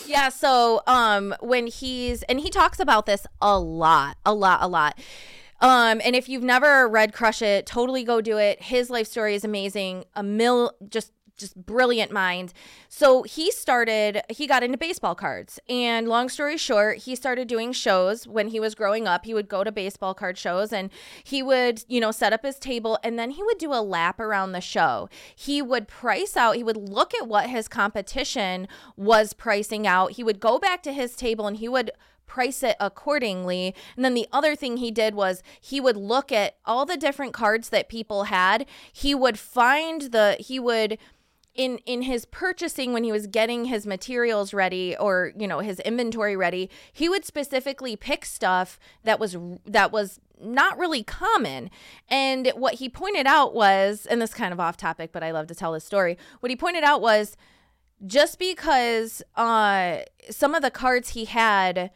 Yeah, 0.05 0.29
so 0.29 0.81
um 0.85 1.33
when 1.41 1.67
he's 1.67 2.23
and 2.23 2.39
he 2.39 2.49
talks 2.49 2.79
about 2.79 3.05
this 3.05 3.25
a 3.41 3.57
lot, 3.57 4.17
a 4.25 4.33
lot, 4.33 4.59
a 4.61 4.67
lot. 4.67 4.99
Um 5.61 6.01
and 6.03 6.15
if 6.15 6.27
you've 6.27 6.43
never 6.43 6.87
read 6.87 7.13
Crush 7.13 7.41
It, 7.41 7.65
totally 7.65 8.03
go 8.03 8.19
do 8.19 8.37
it. 8.37 8.61
His 8.63 8.89
life 8.89 9.07
story 9.07 9.35
is 9.35 9.43
amazing. 9.45 10.05
A 10.15 10.23
mill 10.23 10.73
just 10.89 11.11
just 11.41 11.57
brilliant 11.65 12.11
mind. 12.11 12.53
So 12.87 13.23
he 13.23 13.51
started 13.51 14.21
he 14.29 14.47
got 14.47 14.63
into 14.63 14.77
baseball 14.77 15.15
cards. 15.15 15.59
And 15.67 16.07
long 16.07 16.29
story 16.29 16.57
short, 16.57 16.99
he 16.99 17.15
started 17.15 17.49
doing 17.49 17.73
shows 17.73 18.25
when 18.25 18.47
he 18.47 18.59
was 18.59 18.75
growing 18.75 19.07
up. 19.07 19.25
He 19.25 19.33
would 19.33 19.49
go 19.49 19.65
to 19.65 19.71
baseball 19.71 20.13
card 20.13 20.37
shows 20.37 20.71
and 20.71 20.89
he 21.23 21.43
would, 21.43 21.83
you 21.89 21.99
know, 21.99 22.11
set 22.11 22.31
up 22.31 22.43
his 22.43 22.57
table 22.57 22.97
and 23.03 23.19
then 23.19 23.31
he 23.31 23.43
would 23.43 23.57
do 23.57 23.73
a 23.73 23.81
lap 23.81 24.19
around 24.19 24.53
the 24.53 24.61
show. 24.61 25.09
He 25.35 25.61
would 25.61 25.89
price 25.89 26.37
out, 26.37 26.55
he 26.55 26.63
would 26.63 26.77
look 26.77 27.13
at 27.13 27.27
what 27.27 27.49
his 27.49 27.67
competition 27.67 28.67
was 28.95 29.33
pricing 29.33 29.85
out. 29.85 30.13
He 30.13 30.23
would 30.23 30.39
go 30.39 30.59
back 30.59 30.81
to 30.83 30.93
his 30.93 31.15
table 31.15 31.47
and 31.47 31.57
he 31.57 31.67
would 31.67 31.91
price 32.31 32.63
it 32.63 32.77
accordingly. 32.79 33.75
And 33.97 34.05
then 34.05 34.13
the 34.13 34.27
other 34.31 34.55
thing 34.55 34.77
he 34.77 34.89
did 34.89 35.15
was 35.15 35.43
he 35.59 35.81
would 35.81 35.97
look 35.97 36.31
at 36.31 36.55
all 36.65 36.85
the 36.85 36.95
different 36.95 37.33
cards 37.33 37.67
that 37.69 37.89
people 37.89 38.25
had. 38.25 38.65
He 38.93 39.13
would 39.13 39.37
find 39.37 40.03
the 40.13 40.37
he 40.39 40.57
would 40.57 40.97
in 41.53 41.77
in 41.79 42.03
his 42.03 42.25
purchasing 42.25 42.93
when 42.93 43.03
he 43.03 43.11
was 43.11 43.27
getting 43.27 43.65
his 43.65 43.85
materials 43.85 44.53
ready 44.53 44.95
or 44.97 45.33
you 45.37 45.47
know 45.47 45.59
his 45.59 45.79
inventory 45.81 46.35
ready 46.35 46.69
he 46.93 47.09
would 47.09 47.25
specifically 47.25 47.95
pick 47.95 48.23
stuff 48.23 48.79
that 49.03 49.19
was 49.19 49.35
that 49.65 49.91
was 49.91 50.19
not 50.43 50.77
really 50.77 51.03
common. 51.03 51.69
And 52.09 52.51
what 52.55 52.75
he 52.75 52.89
pointed 52.89 53.27
out 53.27 53.53
was 53.53 54.05
and 54.07 54.21
this 54.21 54.33
kind 54.33 54.53
of 54.53 54.59
off 54.59 54.77
topic 54.77 55.11
but 55.11 55.23
i 55.23 55.31
love 55.31 55.47
to 55.47 55.55
tell 55.55 55.71
this 55.71 55.85
story. 55.85 56.17
What 56.39 56.49
he 56.49 56.55
pointed 56.55 56.83
out 56.83 57.01
was 57.01 57.35
just 58.05 58.39
because 58.39 59.21
uh 59.35 59.99
some 60.29 60.55
of 60.55 60.61
the 60.61 60.71
cards 60.71 61.09
he 61.09 61.25
had 61.25 61.91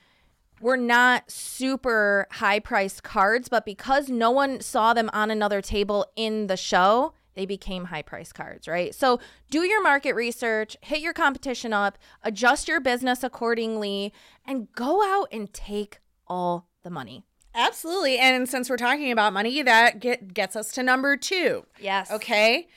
were 0.61 0.77
not 0.77 1.29
super 1.29 2.27
high 2.31 2.59
priced 2.59 3.03
cards 3.03 3.49
but 3.49 3.65
because 3.65 4.09
no 4.09 4.31
one 4.31 4.61
saw 4.61 4.93
them 4.93 5.09
on 5.13 5.31
another 5.31 5.61
table 5.61 6.05
in 6.15 6.47
the 6.47 6.57
show 6.57 7.13
they 7.35 7.45
became 7.45 7.85
high 7.85 8.01
price 8.01 8.31
cards, 8.31 8.67
right? 8.67 8.95
So 8.95 9.19
do 9.49 9.63
your 9.63 9.83
market 9.83 10.13
research, 10.13 10.75
hit 10.81 10.99
your 10.99 11.13
competition 11.13 11.73
up, 11.73 11.97
adjust 12.23 12.67
your 12.67 12.79
business 12.79 13.23
accordingly, 13.23 14.13
and 14.45 14.71
go 14.73 15.03
out 15.03 15.27
and 15.31 15.53
take 15.53 15.99
all 16.27 16.67
the 16.83 16.89
money. 16.89 17.23
Absolutely. 17.53 18.17
And 18.17 18.49
since 18.49 18.69
we're 18.69 18.77
talking 18.77 19.11
about 19.11 19.31
money, 19.31 19.61
that 19.61 19.99
get, 19.99 20.33
gets 20.33 20.55
us 20.55 20.71
to 20.73 20.83
number 20.83 21.15
two. 21.15 21.65
Yes. 21.79 22.11
Okay. 22.11 22.67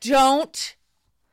Don't 0.00 0.76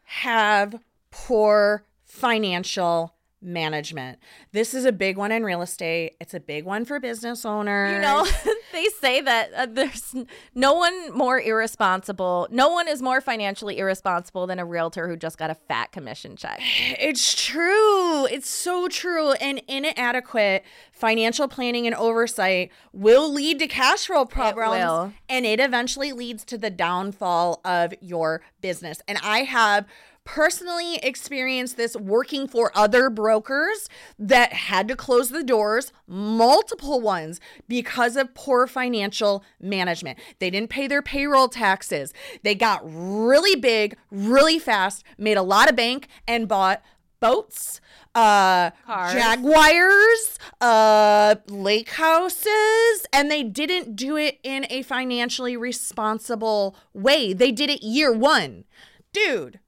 have 0.04 0.80
poor 1.10 1.84
financial 2.04 3.14
management. 3.48 4.20
This 4.52 4.74
is 4.74 4.86
a 4.86 4.92
big 4.92 5.18
one 5.18 5.32
in 5.32 5.44
real 5.44 5.62
estate. 5.62 6.16
It's 6.20 6.34
a 6.34 6.40
big 6.40 6.66
one 6.66 6.86
for 6.86 7.00
business 7.00 7.46
owners. 7.46 7.94
You 7.94 8.02
know, 8.02 8.28
they 8.74 8.86
say 9.00 9.22
that 9.22 9.54
uh, 9.54 9.66
there's 9.70 10.14
no 10.54 10.74
one 10.74 11.12
more 11.14 11.40
irresponsible. 11.40 12.48
No 12.52 12.70
one 12.70 12.88
is 12.88 13.02
more 13.02 13.22
financially 13.22 13.78
irresponsible 13.78 14.46
than 14.46 14.60
a 14.60 14.66
realtor 14.66 15.08
who 15.08 15.16
just 15.16 15.38
got 15.38 15.50
a 15.50 15.56
fat 15.56 15.92
commission 15.92 16.36
check. 16.36 16.60
It's 16.62 17.34
true. 17.34 18.26
It's 18.28 18.50
so 18.50 18.88
true. 18.88 19.32
And 19.34 19.62
inadequate 19.68 20.64
financial 20.92 21.48
planning 21.48 21.88
and 21.88 21.96
oversight 21.96 22.72
will 22.92 23.32
lead 23.32 23.60
to 23.60 23.68
cash 23.68 24.08
flow 24.08 24.26
problems 24.26 25.14
and 25.30 25.46
it 25.46 25.60
eventually 25.60 26.12
leads 26.12 26.44
to 26.46 26.58
the 26.58 26.70
downfall 26.70 27.62
of 27.64 27.94
your 28.02 28.42
business. 28.62 29.02
And 29.08 29.18
I 29.24 29.40
have 29.40 29.86
personally 30.28 30.98
experienced 30.98 31.78
this 31.78 31.96
working 31.96 32.50
for 32.50 32.70
other 32.76 33.10
brokers 33.10 33.88
that 34.20 34.52
had 34.52 34.86
to 34.90 34.96
close 34.96 35.30
the 35.30 35.42
doors, 35.42 35.94
multiple 36.06 37.00
ones, 37.00 37.40
because 37.70 38.18
of 38.18 38.36
poor 38.36 38.68
financial 38.68 39.42
management. 39.62 40.20
They 40.40 40.50
didn't 40.50 40.70
pay 40.70 40.86
their 40.86 41.02
payroll 41.02 41.48
taxes. 41.48 42.14
They 42.44 42.56
got 42.56 42.82
really 42.84 43.56
big, 43.56 43.96
really 44.12 44.60
fast, 44.60 45.06
made 45.18 45.38
a 45.38 45.42
lot 45.42 45.70
of 45.70 45.78
bank, 45.78 46.10
and 46.28 46.46
bought 46.46 46.84
boats, 47.22 47.80
uh, 48.14 48.72
Cars. 48.86 49.14
jaguars, 49.14 50.40
uh, 50.60 51.36
lake 51.48 51.92
houses, 51.92 53.08
and 53.14 53.32
they 53.32 53.44
didn't 53.44 53.96
do 53.96 54.18
it 54.18 54.40
in 54.44 54.68
a 54.70 54.82
financially 54.82 55.56
responsible 55.56 56.76
way. 56.94 57.32
They 57.32 57.54
did 57.54 57.70
it 57.70 57.82
year 57.82 58.12
one. 58.12 58.66
Dude, 59.14 59.60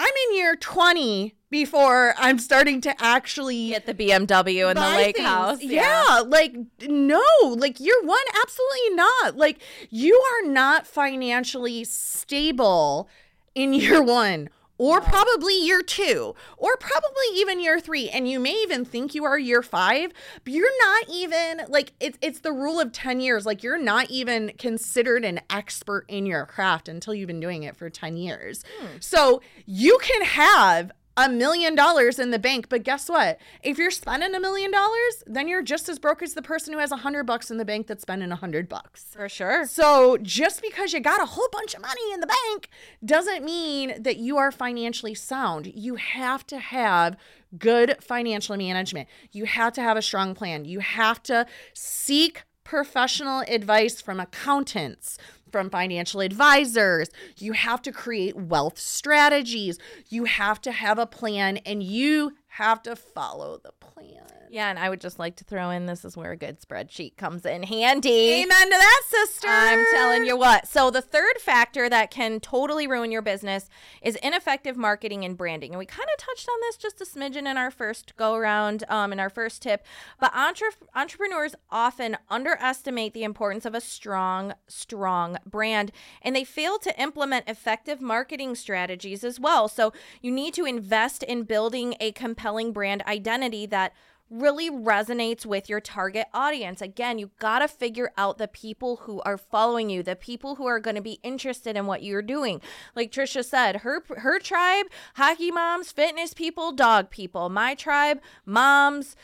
I'm 0.00 0.12
in 0.30 0.36
year 0.36 0.56
20 0.56 1.34
before 1.50 2.14
I'm 2.16 2.38
starting 2.38 2.80
to 2.82 2.94
actually 3.02 3.70
Get 3.70 3.84
the 3.84 3.92
BMW 3.94 4.68
and 4.68 4.78
the 4.78 4.80
lake 4.82 5.16
things. 5.16 5.28
house. 5.28 5.62
Yeah. 5.62 6.22
like 6.26 6.54
no, 6.88 7.22
like 7.42 7.80
year 7.80 8.00
one, 8.02 8.20
absolutely 8.42 8.94
not. 8.94 9.36
Like 9.36 9.60
you 9.90 10.14
are 10.14 10.48
not 10.48 10.86
financially 10.86 11.84
stable 11.84 13.08
in 13.54 13.74
year 13.74 14.02
one. 14.02 14.48
Or 14.80 15.02
probably 15.02 15.54
year 15.62 15.82
two, 15.82 16.34
or 16.56 16.74
probably 16.78 17.26
even 17.34 17.60
year 17.60 17.78
three. 17.80 18.08
And 18.08 18.26
you 18.26 18.40
may 18.40 18.54
even 18.62 18.86
think 18.86 19.14
you 19.14 19.24
are 19.24 19.38
year 19.38 19.62
five, 19.62 20.10
but 20.42 20.54
you're 20.54 20.78
not 20.86 21.04
even 21.10 21.66
like 21.68 21.92
it's 22.00 22.16
it's 22.22 22.40
the 22.40 22.50
rule 22.50 22.80
of 22.80 22.90
10 22.90 23.20
years. 23.20 23.44
Like 23.44 23.62
you're 23.62 23.76
not 23.76 24.08
even 24.08 24.52
considered 24.56 25.22
an 25.22 25.42
expert 25.50 26.06
in 26.08 26.24
your 26.24 26.46
craft 26.46 26.88
until 26.88 27.12
you've 27.12 27.26
been 27.26 27.40
doing 27.40 27.62
it 27.64 27.76
for 27.76 27.90
10 27.90 28.16
years. 28.16 28.64
Hmm. 28.78 28.86
So 29.00 29.42
you 29.66 29.98
can 30.00 30.24
have 30.24 30.92
a 31.16 31.28
million 31.28 31.74
dollars 31.74 32.18
in 32.18 32.30
the 32.30 32.38
bank, 32.38 32.68
but 32.68 32.82
guess 32.82 33.08
what? 33.08 33.38
If 33.62 33.78
you're 33.78 33.90
spending 33.90 34.34
a 34.34 34.40
million 34.40 34.70
dollars, 34.70 35.24
then 35.26 35.48
you're 35.48 35.62
just 35.62 35.88
as 35.88 35.98
broke 35.98 36.22
as 36.22 36.34
the 36.34 36.42
person 36.42 36.72
who 36.72 36.78
has 36.78 36.92
a 36.92 36.96
hundred 36.96 37.24
bucks 37.24 37.50
in 37.50 37.58
the 37.58 37.64
bank 37.64 37.86
that's 37.86 38.02
spending 38.02 38.30
a 38.32 38.36
hundred 38.36 38.68
bucks. 38.68 39.04
For 39.10 39.28
sure. 39.28 39.66
So 39.66 40.16
just 40.18 40.62
because 40.62 40.92
you 40.92 41.00
got 41.00 41.22
a 41.22 41.26
whole 41.26 41.48
bunch 41.52 41.74
of 41.74 41.82
money 41.82 42.12
in 42.12 42.20
the 42.20 42.26
bank 42.26 42.68
doesn't 43.04 43.44
mean 43.44 44.02
that 44.02 44.16
you 44.16 44.38
are 44.38 44.52
financially 44.52 45.14
sound. 45.14 45.66
You 45.74 45.96
have 45.96 46.46
to 46.48 46.58
have 46.58 47.16
good 47.58 47.96
financial 48.00 48.56
management. 48.56 49.08
You 49.32 49.44
have 49.44 49.72
to 49.74 49.82
have 49.82 49.96
a 49.96 50.02
strong 50.02 50.34
plan. 50.34 50.64
You 50.64 50.80
have 50.80 51.22
to 51.24 51.46
seek 51.74 52.44
professional 52.62 53.42
advice 53.48 54.00
from 54.00 54.20
accountants, 54.20 55.18
from 55.50 55.70
financial 55.70 56.20
advisors. 56.20 57.10
You 57.38 57.52
have 57.52 57.82
to 57.82 57.92
create 57.92 58.36
wealth 58.36 58.78
strategies. 58.78 59.78
You 60.08 60.24
have 60.24 60.60
to 60.62 60.72
have 60.72 60.98
a 60.98 61.06
plan 61.06 61.58
and 61.58 61.82
you 61.82 62.36
have 62.48 62.82
to 62.82 62.96
follow 62.96 63.60
the 63.62 63.72
plan. 64.08 64.30
Yeah, 64.52 64.68
and 64.68 64.80
I 64.80 64.88
would 64.88 65.00
just 65.00 65.20
like 65.20 65.36
to 65.36 65.44
throw 65.44 65.70
in 65.70 65.86
this 65.86 66.04
is 66.04 66.16
where 66.16 66.32
a 66.32 66.36
good 66.36 66.60
spreadsheet 66.60 67.16
comes 67.16 67.46
in 67.46 67.62
handy. 67.62 68.42
Amen 68.42 68.64
to 68.64 68.76
that, 68.76 69.02
sister. 69.06 69.46
I'm 69.48 69.84
telling 69.92 70.26
you 70.26 70.36
what. 70.36 70.66
So, 70.66 70.90
the 70.90 71.00
third 71.00 71.38
factor 71.38 71.88
that 71.88 72.10
can 72.10 72.40
totally 72.40 72.88
ruin 72.88 73.12
your 73.12 73.22
business 73.22 73.68
is 74.02 74.16
ineffective 74.16 74.76
marketing 74.76 75.24
and 75.24 75.36
branding. 75.36 75.70
And 75.70 75.78
we 75.78 75.86
kind 75.86 76.08
of 76.12 76.18
touched 76.18 76.48
on 76.48 76.58
this 76.62 76.76
just 76.76 77.00
a 77.00 77.04
smidgen 77.04 77.48
in 77.48 77.56
our 77.56 77.70
first 77.70 78.16
go 78.16 78.34
around, 78.34 78.82
um, 78.88 79.12
in 79.12 79.20
our 79.20 79.30
first 79.30 79.62
tip. 79.62 79.86
But 80.18 80.34
entre- 80.34 80.72
entrepreneurs 80.96 81.54
often 81.70 82.16
underestimate 82.28 83.14
the 83.14 83.22
importance 83.22 83.64
of 83.64 83.76
a 83.76 83.80
strong, 83.80 84.54
strong 84.66 85.38
brand, 85.46 85.92
and 86.22 86.34
they 86.34 86.44
fail 86.44 86.78
to 86.80 87.00
implement 87.00 87.48
effective 87.48 88.00
marketing 88.00 88.56
strategies 88.56 89.22
as 89.22 89.38
well. 89.38 89.68
So, 89.68 89.92
you 90.20 90.32
need 90.32 90.54
to 90.54 90.64
invest 90.64 91.22
in 91.22 91.44
building 91.44 91.94
a 92.00 92.10
compelling 92.10 92.72
brand 92.72 93.02
identity 93.06 93.64
that 93.66 93.89
really 94.30 94.70
resonates 94.70 95.44
with 95.44 95.68
your 95.68 95.80
target 95.80 96.26
audience. 96.32 96.80
Again, 96.80 97.18
you 97.18 97.30
got 97.38 97.58
to 97.58 97.68
figure 97.68 98.12
out 98.16 98.38
the 98.38 98.48
people 98.48 98.96
who 99.02 99.20
are 99.22 99.36
following 99.36 99.90
you, 99.90 100.02
the 100.02 100.16
people 100.16 100.54
who 100.54 100.66
are 100.66 100.80
going 100.80 100.96
to 100.96 101.02
be 101.02 101.18
interested 101.22 101.76
in 101.76 101.86
what 101.86 102.02
you're 102.02 102.22
doing. 102.22 102.60
Like 102.94 103.10
Trisha 103.10 103.44
said, 103.44 103.76
her 103.76 104.04
her 104.16 104.38
tribe, 104.38 104.86
hockey 105.16 105.50
moms, 105.50 105.90
fitness 105.92 106.32
people, 106.32 106.72
dog 106.72 107.10
people. 107.10 107.48
My 107.48 107.74
tribe, 107.74 108.20
moms 108.46 109.16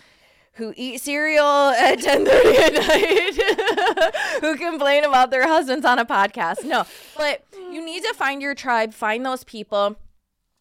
who 0.54 0.72
eat 0.76 1.00
cereal 1.00 1.44
at 1.78 1.98
10:30 1.98 2.58
at 2.58 2.72
night 2.74 4.14
who 4.40 4.56
complain 4.56 5.04
about 5.04 5.30
their 5.30 5.46
husbands 5.46 5.86
on 5.86 5.98
a 5.98 6.04
podcast. 6.04 6.64
No, 6.64 6.84
but 7.16 7.44
you 7.54 7.84
need 7.84 8.02
to 8.02 8.14
find 8.14 8.42
your 8.42 8.54
tribe, 8.54 8.92
find 8.92 9.24
those 9.24 9.44
people 9.44 9.96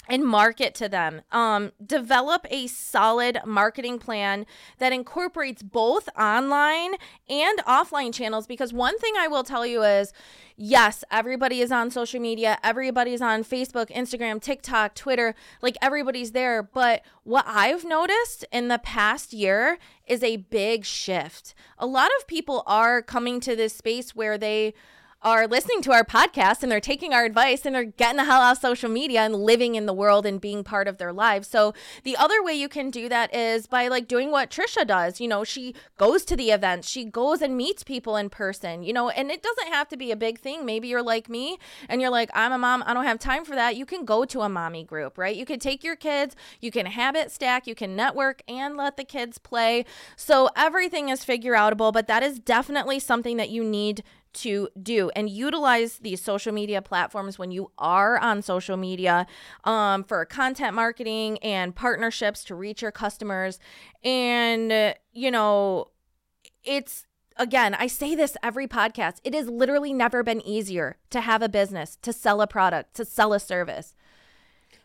and 0.08 0.24
market 0.24 0.74
to 0.76 0.90
them. 0.90 1.22
Um, 1.32 1.72
develop 1.84 2.46
a 2.50 2.68
solid 2.68 3.40
marketing 3.46 4.00
plan 4.00 4.46
that 4.80 4.94
incorporates 4.94 5.64
both 5.64 6.10
online 6.18 6.94
and 7.30 7.60
offline 7.60 8.14
channels. 8.14 8.48
Because 8.48 8.74
one 8.74 8.98
thing 9.00 9.14
I 9.18 9.28
will 9.28 9.44
tell 9.44 9.66
you 9.66 9.84
is 9.84 10.14
yes, 10.58 11.04
everybody 11.12 11.62
is 11.62 11.72
on 11.72 11.92
social 11.92 12.20
media, 12.20 12.58
everybody's 12.64 13.22
on 13.22 13.44
Facebook, 13.44 13.90
Instagram, 13.90 14.42
TikTok, 14.42 14.96
Twitter, 14.96 15.36
like 15.62 15.78
everybody's 15.82 16.32
there. 16.32 16.64
But 16.64 17.04
what 17.24 17.46
I've 17.48 17.84
noticed 17.84 18.46
in 18.52 18.68
the 18.68 18.80
past 18.80 19.34
year 19.34 19.78
is 20.08 20.24
a 20.24 20.38
big 20.38 20.86
shift. 20.86 21.54
A 21.78 21.86
lot 21.86 22.12
of 22.20 22.28
people 22.28 22.64
are 22.66 23.02
coming 23.02 23.40
to 23.42 23.56
this 23.56 23.76
space 23.76 24.16
where 24.16 24.38
they 24.38 24.74
are 25.26 25.48
listening 25.48 25.82
to 25.82 25.92
our 25.92 26.04
podcast 26.04 26.62
and 26.62 26.72
they're 26.72 26.80
taking 26.80 27.12
our 27.12 27.26
advice 27.26 27.66
and 27.66 27.74
they're 27.74 27.84
getting 27.84 28.18
the 28.18 28.26
hell 28.26 28.42
out 28.42 28.58
of 28.58 28.62
social 28.62 28.92
media 28.92 29.22
and 29.22 29.34
living 29.34 29.74
in 29.74 29.88
the 29.88 29.94
world 29.94 30.24
and 30.24 30.40
being 30.40 30.64
part 30.64 30.88
of 30.88 31.00
their 31.00 31.12
lives. 31.12 31.48
So 31.48 31.74
the 32.04 32.16
other 32.16 32.44
way 32.44 32.54
you 32.54 32.70
can 32.70 32.92
do 32.92 33.10
that 33.10 33.34
is 33.34 33.66
by 33.66 33.88
like 33.88 34.08
doing 34.08 34.30
what 34.30 34.52
Trisha 34.52 34.86
does. 34.86 35.20
You 35.20 35.28
know, 35.28 35.44
she 35.44 35.74
goes 35.98 36.26
to 36.26 36.36
the 36.36 36.52
events, 36.52 36.88
she 36.88 37.06
goes 37.06 37.42
and 37.42 37.58
meets 37.58 37.84
people 37.84 38.16
in 38.16 38.30
person, 38.30 38.84
you 38.84 38.94
know, 38.94 39.10
and 39.10 39.32
it 39.32 39.42
doesn't 39.42 39.74
have 39.74 39.90
to 39.90 39.98
be 39.98 40.12
a 40.12 40.16
big 40.16 40.38
thing. 40.38 40.64
Maybe 40.64 40.90
you're 40.90 41.02
like 41.02 41.28
me 41.28 41.58
and 41.90 42.02
you're 42.02 42.12
like, 42.12 42.30
I'm 42.36 42.52
a 42.52 42.60
mom, 42.60 42.84
I 42.86 42.94
don't 42.94 43.06
have 43.06 43.18
time 43.18 43.46
for 43.46 43.56
that. 43.56 43.76
You 43.76 43.88
can 43.88 44.06
go 44.06 44.26
to 44.26 44.42
a 44.42 44.50
mommy 44.50 44.84
group, 44.84 45.18
right? 45.18 45.36
You 45.36 45.46
can 45.48 45.58
take 45.58 45.84
your 45.84 45.96
kids, 45.96 46.36
you 46.62 46.70
can 46.70 46.86
habit 46.86 47.32
stack, 47.32 47.66
you 47.66 47.74
can 47.74 47.96
network 47.96 48.44
and 48.48 48.78
let 48.78 48.96
the 48.96 49.04
kids 49.04 49.40
play. 49.40 49.86
So 50.16 50.50
everything 50.56 51.10
is 51.10 51.24
figure 51.24 51.54
outable, 51.54 51.92
but 51.92 52.06
that 52.06 52.22
is 52.22 52.38
definitely 52.38 53.00
something 53.00 53.38
that 53.38 53.50
you 53.50 53.64
need 53.64 54.04
to 54.36 54.70
do 54.82 55.10
and 55.16 55.30
utilize 55.30 55.98
these 56.00 56.22
social 56.22 56.54
media 56.54 56.82
platforms 56.82 57.40
when 57.40 57.52
you 57.52 57.72
are 57.78 58.18
on 58.20 58.42
social 58.42 58.78
media 58.78 59.26
um, 59.64 60.04
for 60.04 60.24
content 60.26 60.76
marketing 60.76 61.38
and 61.40 61.76
partnerships 61.76 62.44
to 62.46 62.56
reach 62.56 62.82
your 62.82 62.92
customers. 62.92 63.60
And, 64.04 64.72
uh, 64.72 64.94
you 65.14 65.32
know, 65.32 65.90
it's 66.64 67.06
again, 67.38 67.74
I 67.76 67.88
say 67.88 68.16
this 68.16 68.38
every 68.44 68.68
podcast. 68.68 69.18
It 69.24 69.34
has 69.34 69.48
literally 69.48 69.94
never 69.94 70.24
been 70.24 70.46
easier 70.46 70.98
to 71.10 71.22
have 71.22 71.42
a 71.42 71.50
business, 71.50 71.98
to 72.02 72.14
sell 72.14 72.42
a 72.42 72.48
product, 72.48 72.94
to 72.96 73.06
sell 73.06 73.34
a 73.34 73.40
service. 73.40 73.94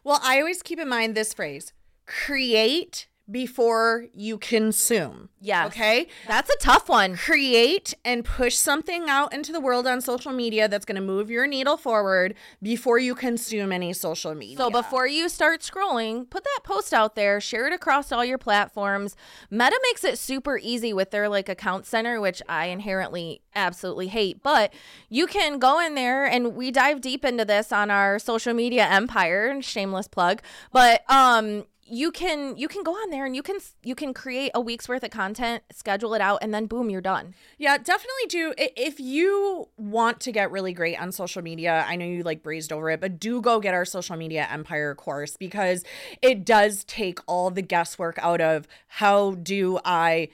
Well, 0.03 0.21
I 0.23 0.39
always 0.39 0.63
keep 0.63 0.79
in 0.79 0.89
mind 0.89 1.15
this 1.15 1.35
phrase 1.35 1.73
create 2.07 3.07
before 3.31 4.07
you 4.13 4.39
consume. 4.39 5.29
Yeah. 5.41 5.67
Okay. 5.67 6.09
That's 6.27 6.51
a 6.51 6.57
tough 6.59 6.89
one. 6.89 7.17
Create 7.17 7.95
and 8.05 8.25
push 8.25 8.57
something 8.57 9.09
out 9.09 9.33
into 9.33 9.53
the 9.53 9.61
world 9.61 9.87
on 9.87 10.01
social 10.01 10.33
media 10.33 10.69
that's 10.69 10.85
going 10.85 10.97
to 10.97 11.03
move 11.03 11.31
your 11.31 11.47
needle 11.47 11.77
forward 11.77 12.35
before 12.63 12.99
you 12.99 13.15
consume 13.15 13.73
any 13.73 13.93
social 13.93 14.35
media. 14.35 14.59
So 14.59 14.71
before 14.71 15.07
you 15.07 15.29
start 15.29 15.61
scrolling, 15.61 16.29
put 16.29 16.45
that 16.45 16.61
post 16.65 16.93
out 16.93 17.15
there, 17.15 17.41
share 17.41 17.67
it 17.67 17.73
across 17.73 18.13
all 18.13 18.25
your 18.25 18.39
platforms. 18.39 19.17
Meta 19.51 19.79
makes 19.85 20.05
it 20.05 20.19
super 20.19 20.59
easy 20.59 20.93
with 20.93 21.11
their 21.11 21.29
like 21.29 21.49
account 21.49 21.87
center, 21.87 22.21
which 22.21 22.43
I 22.49 22.67
inherently 22.67 23.41
absolutely 23.55 24.09
hate, 24.09 24.43
but 24.43 24.73
you 25.09 25.27
can 25.27 25.59
go 25.59 25.85
in 25.85 25.95
there 25.95 26.25
and 26.25 26.55
we 26.55 26.71
dive 26.71 27.01
deep 27.01 27.25
into 27.25 27.45
this 27.45 27.73
on 27.73 27.91
our 27.91 28.19
social 28.19 28.55
media 28.55 28.87
empire, 28.87 29.61
shameless 29.63 30.07
plug. 30.07 30.43
But 30.73 31.03
um 31.11 31.65
you 31.91 32.13
can 32.13 32.57
you 32.57 32.69
can 32.69 32.83
go 32.83 32.93
on 32.93 33.11
there 33.11 33.27
and 33.27 33.35
you 33.35 33.43
can 33.43 33.59
you 33.83 33.95
can 33.95 34.15
create 34.15 34.51
a 34.55 34.61
week's 34.61 34.89
worth 34.89 35.03
of 35.03 35.11
content 35.11 35.63
schedule 35.73 36.15
it 36.15 36.21
out 36.21 36.39
and 36.43 36.55
then 36.55 36.67
boom 36.67 36.89
you're 36.89 37.01
done 37.01 37.35
Yeah, 37.59 37.77
definitely 37.77 38.27
do. 38.29 38.55
If 38.57 39.01
you 39.01 39.69
want 39.77 40.21
to 40.21 40.33
get 40.33 40.51
really 40.51 40.73
great 40.73 41.01
on 41.01 41.13
social 41.13 41.43
media, 41.43 41.85
I 41.87 41.97
know 41.97 42.05
you 42.05 42.23
like 42.23 42.43
breezed 42.43 42.73
over 42.73 42.91
it, 42.91 43.01
but 43.01 43.19
do 43.19 43.41
go 43.41 43.61
get 43.61 43.75
our 43.75 43.85
social 43.85 44.17
media 44.17 44.49
empire 44.51 44.95
course 44.95 45.37
because 45.37 45.85
it 46.23 46.45
does 46.45 46.85
take 46.85 47.21
all 47.27 47.51
the 47.51 47.63
guesswork 47.63 48.19
out 48.19 48.41
of 48.41 48.67
how 48.89 49.33
do 49.33 49.79
I 49.85 50.29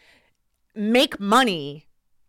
make 0.74 1.18
money 1.18 1.86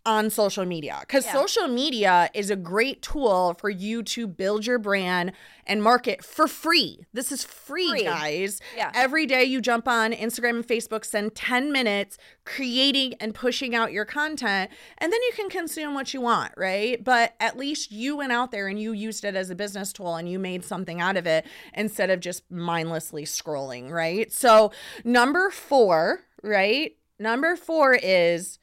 on 0.07 0.29
social 0.29 0.65
media 0.65 0.97
because 1.01 1.25
Yeah. 1.25 1.33
social 1.33 1.67
media 1.67 2.29
is 2.33 2.49
a 2.49 2.55
great 2.55 3.01
tool 3.01 3.53
for 3.59 3.69
you 3.69 4.01
to 4.03 4.25
build 4.25 4.65
your 4.65 4.79
brand 4.79 5.33
and 5.65 5.83
market 5.83 6.23
for 6.23 6.47
free. 6.47 7.05
This 7.11 7.29
is 7.31 7.43
free, 7.43 7.89
Free. 7.89 8.03
guys. 8.03 8.61
Yeah. 8.75 8.89
Every 8.95 9.25
day 9.25 9.43
you 9.43 9.59
jump 9.59 9.85
on 9.85 10.13
Instagram 10.13 10.55
and 10.55 10.67
Facebook, 10.67 11.03
spend 11.03 11.35
10 11.35 11.73
minutes 11.73 12.17
creating 12.45 13.15
and 13.19 13.35
pushing 13.35 13.75
out 13.75 13.91
your 13.91 14.05
content, 14.05 14.71
and 14.97 15.11
then 15.11 15.19
you 15.23 15.31
can 15.35 15.49
consume 15.49 15.93
what 15.93 16.13
you 16.13 16.21
want, 16.21 16.53
right? 16.55 17.03
But 17.03 17.35
at 17.41 17.57
least 17.57 17.91
you 17.91 18.15
went 18.15 18.31
out 18.31 18.51
there 18.51 18.67
and 18.69 18.79
you 18.79 18.93
used 18.93 19.25
it 19.25 19.35
as 19.35 19.49
a 19.49 19.55
business 19.55 19.91
tool 19.91 20.15
and 20.15 20.29
you 20.29 20.39
made 20.39 20.63
something 20.63 21.01
out 21.01 21.17
of 21.17 21.27
it 21.27 21.45
instead 21.73 22.09
of 22.09 22.21
just 22.21 22.49
mindlessly 22.49 23.25
scrolling, 23.25 23.91
right? 23.91 24.31
So, 24.31 24.71
number 25.03 25.49
four, 25.49 26.21
right? 26.41 26.93
Number 27.19 27.57
four 27.57 27.93
is 28.01 28.57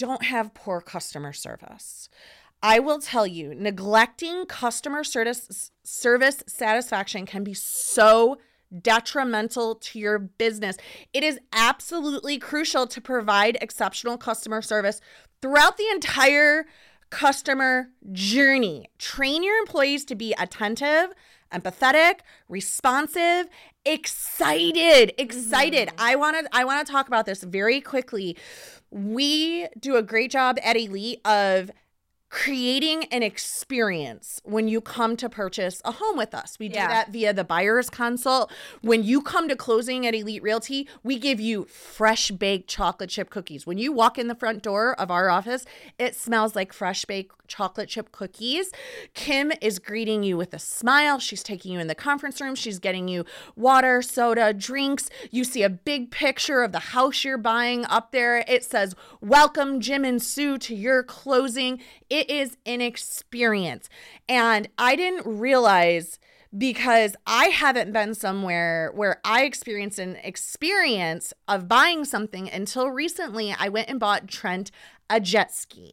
don't 0.00 0.24
have 0.24 0.54
poor 0.54 0.80
customer 0.80 1.32
service. 1.32 2.08
I 2.62 2.78
will 2.78 2.98
tell 2.98 3.26
you, 3.26 3.54
neglecting 3.54 4.46
customer 4.46 5.04
service 5.04 5.70
service 5.82 6.42
satisfaction 6.46 7.24
can 7.24 7.44
be 7.44 7.54
so 7.54 8.38
detrimental 8.82 9.74
to 9.74 9.98
your 9.98 10.18
business. 10.18 10.76
It 11.12 11.22
is 11.22 11.38
absolutely 11.52 12.38
crucial 12.38 12.86
to 12.86 13.00
provide 13.00 13.58
exceptional 13.60 14.18
customer 14.18 14.62
service 14.62 15.00
throughout 15.40 15.76
the 15.76 15.88
entire 15.88 16.66
customer 17.10 17.88
journey. 18.12 18.86
Train 18.98 19.42
your 19.42 19.56
employees 19.58 20.04
to 20.06 20.14
be 20.14 20.34
attentive, 20.38 21.12
empathetic, 21.52 22.20
responsive, 22.48 23.48
excited, 23.84 25.12
excited. 25.18 25.88
Mm-hmm. 25.88 26.00
I 26.00 26.14
want 26.16 26.36
to 26.38 26.56
I 26.56 26.64
want 26.64 26.86
to 26.86 26.92
talk 26.92 27.08
about 27.08 27.26
this 27.26 27.42
very 27.42 27.80
quickly. 27.80 28.36
We 28.90 29.68
do 29.78 29.96
a 29.96 30.02
great 30.02 30.30
job 30.30 30.58
at 30.62 30.76
Elite 30.76 31.20
of 31.24 31.70
creating 32.30 33.04
an 33.06 33.22
experience 33.24 34.40
when 34.44 34.68
you 34.68 34.80
come 34.80 35.16
to 35.16 35.28
purchase 35.28 35.82
a 35.84 35.90
home 35.92 36.16
with 36.16 36.32
us. 36.32 36.56
We 36.60 36.68
do 36.68 36.76
Yeah. 36.76 36.86
that 36.88 37.10
via 37.10 37.32
the 37.32 37.42
buyer's 37.44 37.90
consult. 37.90 38.52
When 38.82 39.02
you 39.02 39.20
come 39.20 39.48
to 39.48 39.56
closing 39.56 40.06
at 40.06 40.14
Elite 40.14 40.42
Realty, 40.42 40.88
we 41.02 41.18
give 41.18 41.40
you 41.40 41.64
fresh 41.64 42.30
baked 42.30 42.68
chocolate 42.70 43.10
chip 43.10 43.30
cookies. 43.30 43.66
When 43.66 43.78
you 43.78 43.90
walk 43.92 44.16
in 44.16 44.28
the 44.28 44.36
front 44.36 44.62
door 44.62 44.94
of 44.98 45.10
our 45.10 45.28
office, 45.28 45.64
it 45.98 46.14
smells 46.14 46.54
like 46.54 46.72
fresh 46.72 47.04
baked 47.04 47.34
chocolate 47.48 47.88
chip 47.88 48.12
cookies. 48.12 48.70
Kim 49.12 49.50
is 49.60 49.80
greeting 49.80 50.22
you 50.22 50.36
with 50.36 50.54
a 50.54 50.58
smile. 50.60 51.18
She's 51.18 51.42
taking 51.42 51.72
you 51.72 51.80
in 51.80 51.88
the 51.88 51.96
conference 51.96 52.40
room. 52.40 52.54
She's 52.54 52.78
getting 52.78 53.08
you 53.08 53.24
water, 53.56 54.02
soda, 54.02 54.52
drinks. 54.54 55.10
You 55.32 55.42
see 55.42 55.64
a 55.64 55.68
big 55.68 56.12
picture 56.12 56.62
of 56.62 56.70
the 56.70 56.78
house 56.78 57.24
you're 57.24 57.36
buying 57.38 57.84
up 57.86 58.12
there. 58.12 58.44
It 58.46 58.62
says, 58.62 58.94
Welcome, 59.20 59.80
Jim 59.80 60.04
and 60.04 60.22
Sue, 60.22 60.58
to 60.58 60.76
your 60.76 61.02
closing. 61.02 61.80
It 62.08 62.19
is 62.28 62.56
an 62.66 62.80
experience. 62.80 63.88
And 64.28 64.68
I 64.76 64.96
didn't 64.96 65.26
realize 65.26 66.18
because 66.56 67.14
I 67.26 67.46
haven't 67.46 67.92
been 67.92 68.14
somewhere 68.14 68.90
where 68.94 69.20
I 69.24 69.44
experienced 69.44 69.98
an 70.00 70.16
experience 70.16 71.32
of 71.46 71.68
buying 71.68 72.04
something 72.04 72.50
until 72.50 72.88
recently. 72.88 73.54
I 73.56 73.68
went 73.68 73.88
and 73.88 74.00
bought 74.00 74.26
Trent 74.26 74.72
a 75.10 75.20
jet 75.20 75.52
ski. 75.54 75.92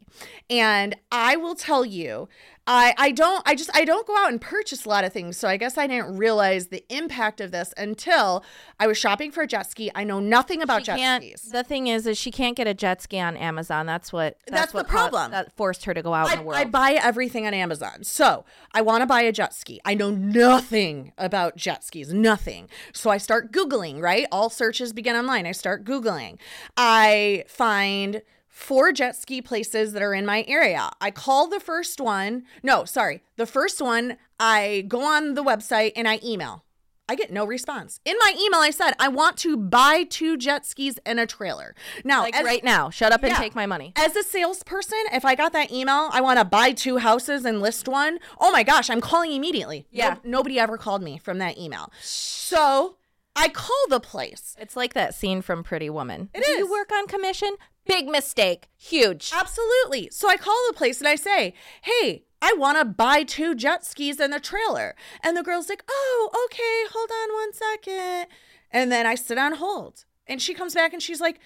And 0.50 0.96
I 1.12 1.36
will 1.36 1.56
tell 1.56 1.84
you, 1.84 2.30
I 2.70 2.94
I 2.98 3.12
don't 3.12 3.42
I 3.46 3.56
just 3.56 3.70
I 3.74 3.86
don't 3.86 4.06
go 4.06 4.16
out 4.18 4.30
and 4.30 4.42
purchase 4.42 4.84
a 4.86 4.90
lot 4.90 5.06
of 5.06 5.14
things. 5.14 5.38
So 5.38 5.48
I 5.48 5.56
guess 5.56 5.78
I 5.78 5.88
didn't 5.88 6.18
realize 6.18 6.68
the 6.68 6.84
impact 6.90 7.40
of 7.40 7.52
this 7.52 7.74
until 7.78 8.44
I 8.78 8.88
was 8.88 8.98
shopping 8.98 9.32
for 9.32 9.42
a 9.44 9.48
jet 9.48 9.72
ski. 9.72 9.90
I 9.96 10.04
know 10.04 10.20
nothing 10.20 10.62
about 10.62 10.82
She 10.82 10.86
jet 10.88 11.22
skis. 11.22 11.42
the 11.52 11.64
thing 11.64 11.88
is 11.88 12.06
is 12.06 12.18
she 12.18 12.30
can't 12.30 12.58
get 12.58 12.68
a 12.68 12.74
jet 12.74 13.02
ski 13.02 13.20
on 13.22 13.38
amazon 13.38 13.86
that's 13.86 14.12
what 14.12 14.38
that's, 14.48 14.60
That's 14.64 14.72
the 14.74 14.78
what 14.80 14.88
caused- 14.90 15.12
problem. 15.12 15.32
that 15.32 15.56
forced 15.56 15.86
her 15.86 15.94
to 15.94 16.02
go 16.02 16.14
out 16.14 16.28
in 16.28 16.34
I, 16.34 16.36
the 16.36 16.42
world 16.44 16.60
I 16.60 16.66
buy 16.66 16.92
everything 17.02 17.48
on 17.48 17.54
Amazon. 17.54 18.04
So 18.04 18.44
I 18.74 18.82
want 18.82 19.02
to 19.02 19.06
buy 19.08 19.22
a 19.22 19.32
jet 19.32 19.54
ski. 19.54 19.80
I 19.86 19.94
know 19.94 20.12
nothing 20.12 21.14
about 21.18 21.56
jet 21.56 21.86
skis, 21.86 22.12
nothing. 22.14 22.68
So 22.92 23.10
I 23.10 23.18
start 23.18 23.54
Googling, 23.54 24.02
right? 24.02 24.28
All 24.30 24.50
searches 24.50 24.92
begin 24.92 25.16
online. 25.16 25.48
I 25.48 25.54
start 25.54 25.86
Googling. 25.86 26.38
I 26.76 27.46
find 27.48 28.22
four 28.58 28.92
jet 28.92 29.16
ski 29.16 29.40
places 29.42 29.94
that 29.94 30.02
are 30.02 30.16
in 30.16 30.26
my 30.26 30.44
area. 30.48 30.90
I 31.00 31.12
call 31.12 31.48
the 31.48 31.60
first 31.60 32.02
one. 32.02 32.44
No, 32.64 32.86
sorry. 32.86 33.22
The 33.36 33.46
first 33.46 33.80
one, 33.80 34.18
I 34.40 34.84
go 34.88 35.02
on 35.04 35.36
the 35.36 35.44
website 35.44 35.92
and 35.96 36.08
I 36.08 36.20
email. 36.24 36.64
I 37.10 37.16
get 37.16 37.32
no 37.32 37.46
response. 37.46 38.02
In 38.04 38.16
my 38.20 38.34
email, 38.38 38.60
I 38.60 38.72
said, 38.72 38.92
I 39.00 39.08
want 39.10 39.38
to 39.38 39.56
buy 39.56 40.04
two 40.10 40.36
jet 40.38 40.66
skis 40.66 41.00
and 41.06 41.20
a 41.20 41.26
trailer. 41.28 41.74
Now, 42.04 42.24
like 42.24 42.36
as- 42.36 42.44
right 42.44 42.64
now 42.64 42.90
shut 42.90 43.14
up 43.14 43.22
and 43.24 43.32
Yeah. 43.32 43.38
take 43.38 43.56
my 43.56 43.66
money 43.68 43.94
as 43.96 44.16
a 44.16 44.24
salesperson, 44.24 44.98
if 45.14 45.24
I 45.24 45.36
got 45.36 45.54
that 45.54 45.72
email, 45.72 46.10
I 46.12 46.20
want 46.22 46.40
to 46.40 46.44
buy 46.44 46.72
two 46.72 46.98
houses 46.98 47.46
and 47.46 47.62
list 47.62 47.88
one. 47.88 48.18
Oh 48.40 48.52
my 48.52 48.64
gosh, 48.64 48.90
I'm 48.90 49.00
calling 49.02 49.32
immediately. 49.32 49.88
Yeah. 49.92 50.16
No- 50.24 50.38
nobody 50.40 50.60
ever 50.60 50.78
called 50.78 51.02
me 51.04 51.18
from 51.20 51.38
that 51.38 51.58
email. 51.58 51.92
So 52.02 52.98
I 53.38 53.50
call 53.50 53.86
the 53.90 54.00
place. 54.00 54.56
it's 54.60 54.76
like 54.76 54.94
that 54.96 55.14
scene 55.14 55.42
from 55.44 55.64
pretty 55.64 55.90
woman 55.92 56.30
It 56.34 56.44
Do 56.44 56.52
is. 56.52 56.58
you 56.58 56.72
work 56.72 56.92
on 56.92 57.06
commission 57.08 57.52
big 57.88 58.08
mistake 58.08 58.68
huge 58.76 59.32
Absolutely. 59.34 60.10
So 60.12 60.30
I 60.30 60.38
call 60.38 60.58
the 60.68 60.74
place 60.74 61.00
and 61.00 61.08
I 61.08 61.16
say, 61.16 61.54
hey, 61.82 62.24
I 62.42 62.54
want 62.54 62.78
to 62.78 62.86
buy 62.86 63.24
two 63.24 63.56
jet 63.56 63.86
skis 63.86 64.20
and 64.20 64.34
a 64.34 64.40
trailer. 64.40 64.96
And 65.24 65.36
the 65.36 65.44
girl's 65.44 65.70
like, 65.70 65.84
oh, 65.90 66.30
okay, 66.46 66.92
hold 66.92 67.10
on 67.12 67.34
one 67.34 67.54
second. 67.54 68.28
And 68.72 68.92
then 68.92 69.06
I 69.06 69.16
sit 69.16 69.38
on 69.38 69.54
hold. 69.54 70.06
And 70.28 70.42
she 70.42 70.54
comes 70.54 70.74
back 70.74 70.94
and 70.94 71.02
she's 71.02 71.22
like, 71.22 71.40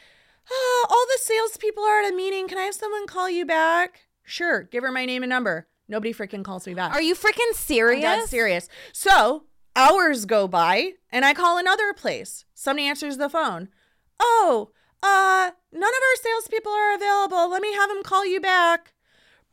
oh, 0.49 0.87
all 0.89 1.05
the 1.07 1.19
salespeople 1.21 1.83
are 1.83 2.01
at 2.01 2.11
a 2.11 2.15
meeting. 2.15 2.47
Can 2.47 2.57
I 2.57 2.63
have 2.63 2.75
someone 2.75 3.07
call 3.07 3.29
you 3.29 3.45
back? 3.45 4.07
Sure. 4.23 4.63
Give 4.63 4.83
her 4.83 4.91
my 4.91 5.05
name 5.05 5.23
and 5.23 5.29
number. 5.29 5.67
Nobody 5.87 6.13
freaking 6.13 6.43
calls 6.43 6.65
me 6.67 6.73
back. 6.73 6.93
are 6.93 7.01
you 7.01 7.15
freaking 7.15 7.53
serious? 7.53 8.05
I'm 8.05 8.27
serious. 8.27 8.67
So 8.93 9.43
hours 9.75 10.25
go 10.25 10.47
by 10.47 10.91
and 11.11 11.25
I 11.25 11.33
call 11.33 11.57
another 11.57 11.93
place. 11.93 12.45
Somebody 12.53 12.87
answers 12.87 13.17
the 13.17 13.29
phone. 13.29 13.69
Oh, 14.19 14.71
uh, 15.03 15.51
none 15.71 15.81
of 15.83 15.83
our 15.83 16.15
salespeople 16.21 16.71
are 16.71 16.95
available. 16.95 17.49
Let 17.49 17.61
me 17.61 17.73
have 17.73 17.89
them 17.89 18.03
call 18.03 18.25
you 18.25 18.39
back. 18.39 18.93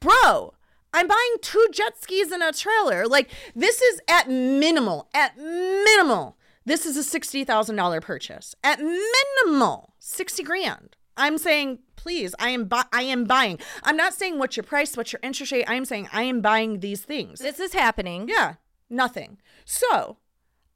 Bro, 0.01 0.55
I'm 0.93 1.07
buying 1.09 1.37
two 1.43 1.67
jet 1.73 2.01
skis 2.01 2.31
and 2.31 2.43
a 2.43 2.53
trailer. 2.53 3.07
Like, 3.07 3.31
this 3.55 3.81
is 3.83 4.01
at 4.09 4.29
minimal, 4.29 5.09
at 5.15 5.37
minimal. 5.37 6.37
This 6.65 6.85
is 6.87 6.97
a 6.97 7.19
$60,000 7.19 8.03
purchase. 8.03 8.55
At 8.63 8.81
minimal, 8.81 9.95
60 9.99 10.43
grand. 10.43 10.97
I'm 11.17 11.39
saying, 11.39 11.79
please, 11.97 12.35
I 12.39 12.51
am 12.51 12.67
bu- 12.67 12.89
I 12.93 13.03
am 13.03 13.25
buying. 13.25 13.59
I'm 13.83 13.97
not 13.97 14.15
saying 14.15 14.39
what's 14.39 14.57
your 14.57 14.65
price, 14.65 14.97
what's 14.97 15.13
your 15.13 15.21
interest 15.23 15.51
rate. 15.51 15.65
I 15.67 15.75
am 15.75 15.85
saying 15.85 16.09
I 16.13 16.23
am 16.23 16.41
buying 16.41 16.81
these 16.81 17.01
things. 17.03 17.41
this 17.41 17.59
is 17.59 17.73
happening 17.73 18.29
Yeah, 18.29 18.55
nothing. 18.89 19.39
So 19.65 20.19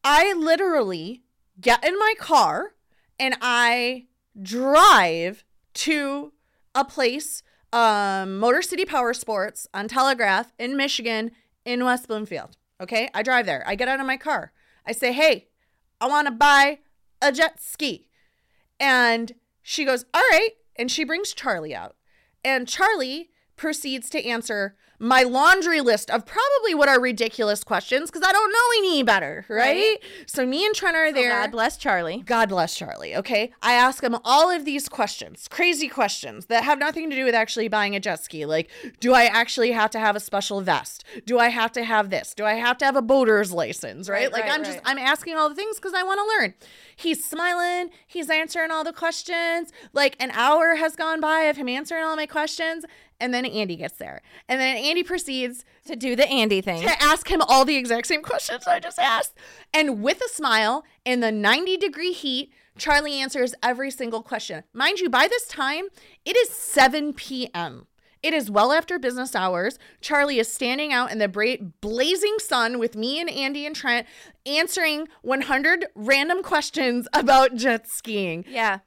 I 0.02 0.32
literally 0.32 1.22
get 1.60 1.84
in 1.86 1.96
my 1.98 2.14
car 2.18 2.74
and 3.20 3.36
I 3.40 4.06
drive 4.40 5.44
to 5.74 6.32
a 6.74 6.84
place, 6.84 7.42
um, 7.72 8.38
Motor 8.38 8.62
City 8.62 8.84
Power 8.84 9.14
Sports 9.14 9.66
on 9.72 9.88
Telegraph 9.88 10.52
in 10.58 10.76
Michigan 10.76 11.32
in 11.64 11.84
West 11.84 12.08
Bloomfield. 12.08 12.56
Okay, 12.80 13.08
I 13.14 13.22
drive 13.22 13.46
there. 13.46 13.62
I 13.66 13.74
get 13.74 13.88
out 13.88 14.00
of 14.00 14.06
my 14.06 14.16
car. 14.16 14.52
I 14.86 14.92
say, 14.92 15.12
hey, 15.12 15.48
I 16.00 16.08
want 16.08 16.26
to 16.26 16.32
buy 16.32 16.78
a 17.20 17.30
jet 17.30 17.62
ski. 17.62 18.08
And 18.80 19.34
she 19.62 19.84
goes, 19.84 20.04
all 20.12 20.22
right. 20.32 20.50
And 20.76 20.90
she 20.90 21.04
brings 21.04 21.32
Charlie 21.32 21.74
out. 21.74 21.96
And 22.44 22.66
Charlie 22.66 23.30
proceeds 23.56 24.10
to 24.10 24.26
answer 24.26 24.74
my 25.02 25.24
laundry 25.24 25.80
list 25.80 26.10
of 26.10 26.24
probably 26.24 26.76
what 26.76 26.88
are 26.88 27.00
ridiculous 27.00 27.64
questions 27.64 28.08
because 28.08 28.26
I 28.26 28.30
don't 28.30 28.50
know 28.52 28.78
any 28.78 29.02
better, 29.02 29.44
right? 29.48 29.58
Right. 29.58 29.98
So 30.26 30.46
me 30.46 30.64
and 30.64 30.74
Trent 30.74 30.96
are 30.96 31.12
there. 31.12 31.30
God 31.30 31.50
bless 31.50 31.76
Charlie. 31.76 32.22
God 32.24 32.48
bless 32.48 32.76
Charlie, 32.76 33.16
okay? 33.16 33.52
I 33.60 33.72
ask 33.72 34.00
him 34.02 34.16
all 34.24 34.48
of 34.48 34.64
these 34.64 34.88
questions, 34.88 35.48
crazy 35.48 35.88
questions 35.88 36.46
that 36.46 36.62
have 36.62 36.78
nothing 36.78 37.10
to 37.10 37.16
do 37.16 37.24
with 37.24 37.34
actually 37.34 37.66
buying 37.66 37.96
a 37.96 38.00
jet 38.00 38.22
ski. 38.22 38.46
Like, 38.46 38.70
do 39.00 39.12
I 39.12 39.24
actually 39.24 39.72
have 39.72 39.90
to 39.90 39.98
have 39.98 40.14
a 40.14 40.20
special 40.20 40.60
vest? 40.60 41.04
Do 41.26 41.40
I 41.40 41.48
have 41.48 41.72
to 41.72 41.82
have 41.82 42.10
this? 42.10 42.32
Do 42.32 42.44
I 42.44 42.54
have 42.54 42.78
to 42.78 42.84
have 42.84 42.94
a 42.94 43.02
boater's 43.02 43.50
license, 43.50 44.08
right? 44.08 44.22
Right, 44.22 44.32
like, 44.32 44.44
right, 44.44 44.52
I'm 44.52 44.62
just. 44.62 44.78
I'm 44.84 44.98
asking 44.98 45.36
all 45.36 45.48
the 45.48 45.56
things 45.56 45.76
because 45.76 45.94
I 45.94 46.04
want 46.04 46.20
to 46.20 46.38
learn. 46.38 46.54
He's 46.94 47.24
smiling, 47.24 47.90
he's 48.06 48.30
answering 48.30 48.70
all 48.70 48.84
the 48.84 48.92
questions. 48.92 49.72
Like, 49.92 50.14
an 50.20 50.30
hour 50.30 50.76
has 50.76 50.94
gone 50.94 51.20
by 51.20 51.40
of 51.40 51.56
him 51.56 51.68
answering 51.68 52.04
all 52.04 52.14
my 52.14 52.26
questions. 52.26 52.84
And 53.20 53.32
then 53.32 53.46
Andy 53.46 53.76
gets 53.76 53.98
there. 53.98 54.20
And 54.48 54.60
then 54.60 54.76
Andy 54.76 54.91
proceeds 55.02 55.64
To 55.86 55.96
do 55.96 56.14
the 56.16 56.28
Andy 56.28 56.60
thing. 56.60 56.82
to 56.82 57.02
ask 57.02 57.28
him 57.30 57.40
all 57.40 57.64
the 57.64 57.76
exact 57.76 58.06
same 58.08 58.22
questions 58.22 58.66
I 58.66 58.80
just 58.80 58.98
asked. 58.98 59.32
And 59.72 60.02
with 60.02 60.20
a 60.20 60.28
smile 60.28 60.84
in 61.04 61.20
the 61.20 61.30
90 61.32 61.76
degree 61.78 62.12
heat, 62.12 62.52
Charlie 62.76 63.20
answers 63.20 63.54
every 63.62 63.90
single 63.90 64.22
question. 64.22 64.64
Mind 64.74 64.98
you, 64.98 65.08
by 65.08 65.28
this 65.28 65.46
time, 65.46 65.84
it 66.24 66.36
is 66.36 66.50
7 66.50 67.12
p.m. 67.14 67.86
It 68.22 68.32
is 68.32 68.50
well 68.50 68.70
after 68.72 68.98
business 69.00 69.34
hours. 69.34 69.78
Charlie 70.00 70.38
is 70.38 70.50
standing 70.52 70.92
out 70.92 71.10
in 71.10 71.18
the 71.18 71.26
bra- 71.28 71.56
blazing 71.80 72.36
sun 72.38 72.78
with 72.78 72.94
me 72.96 73.20
and 73.20 73.28
Andy 73.28 73.66
and 73.66 73.74
Trent 73.74 74.06
answering 74.46 75.08
100 75.22 75.86
random 75.94 76.42
questions 76.42 77.08
about 77.14 77.56
jet 77.56 77.88
skiing 77.88 78.44
Yeah. 78.48 78.78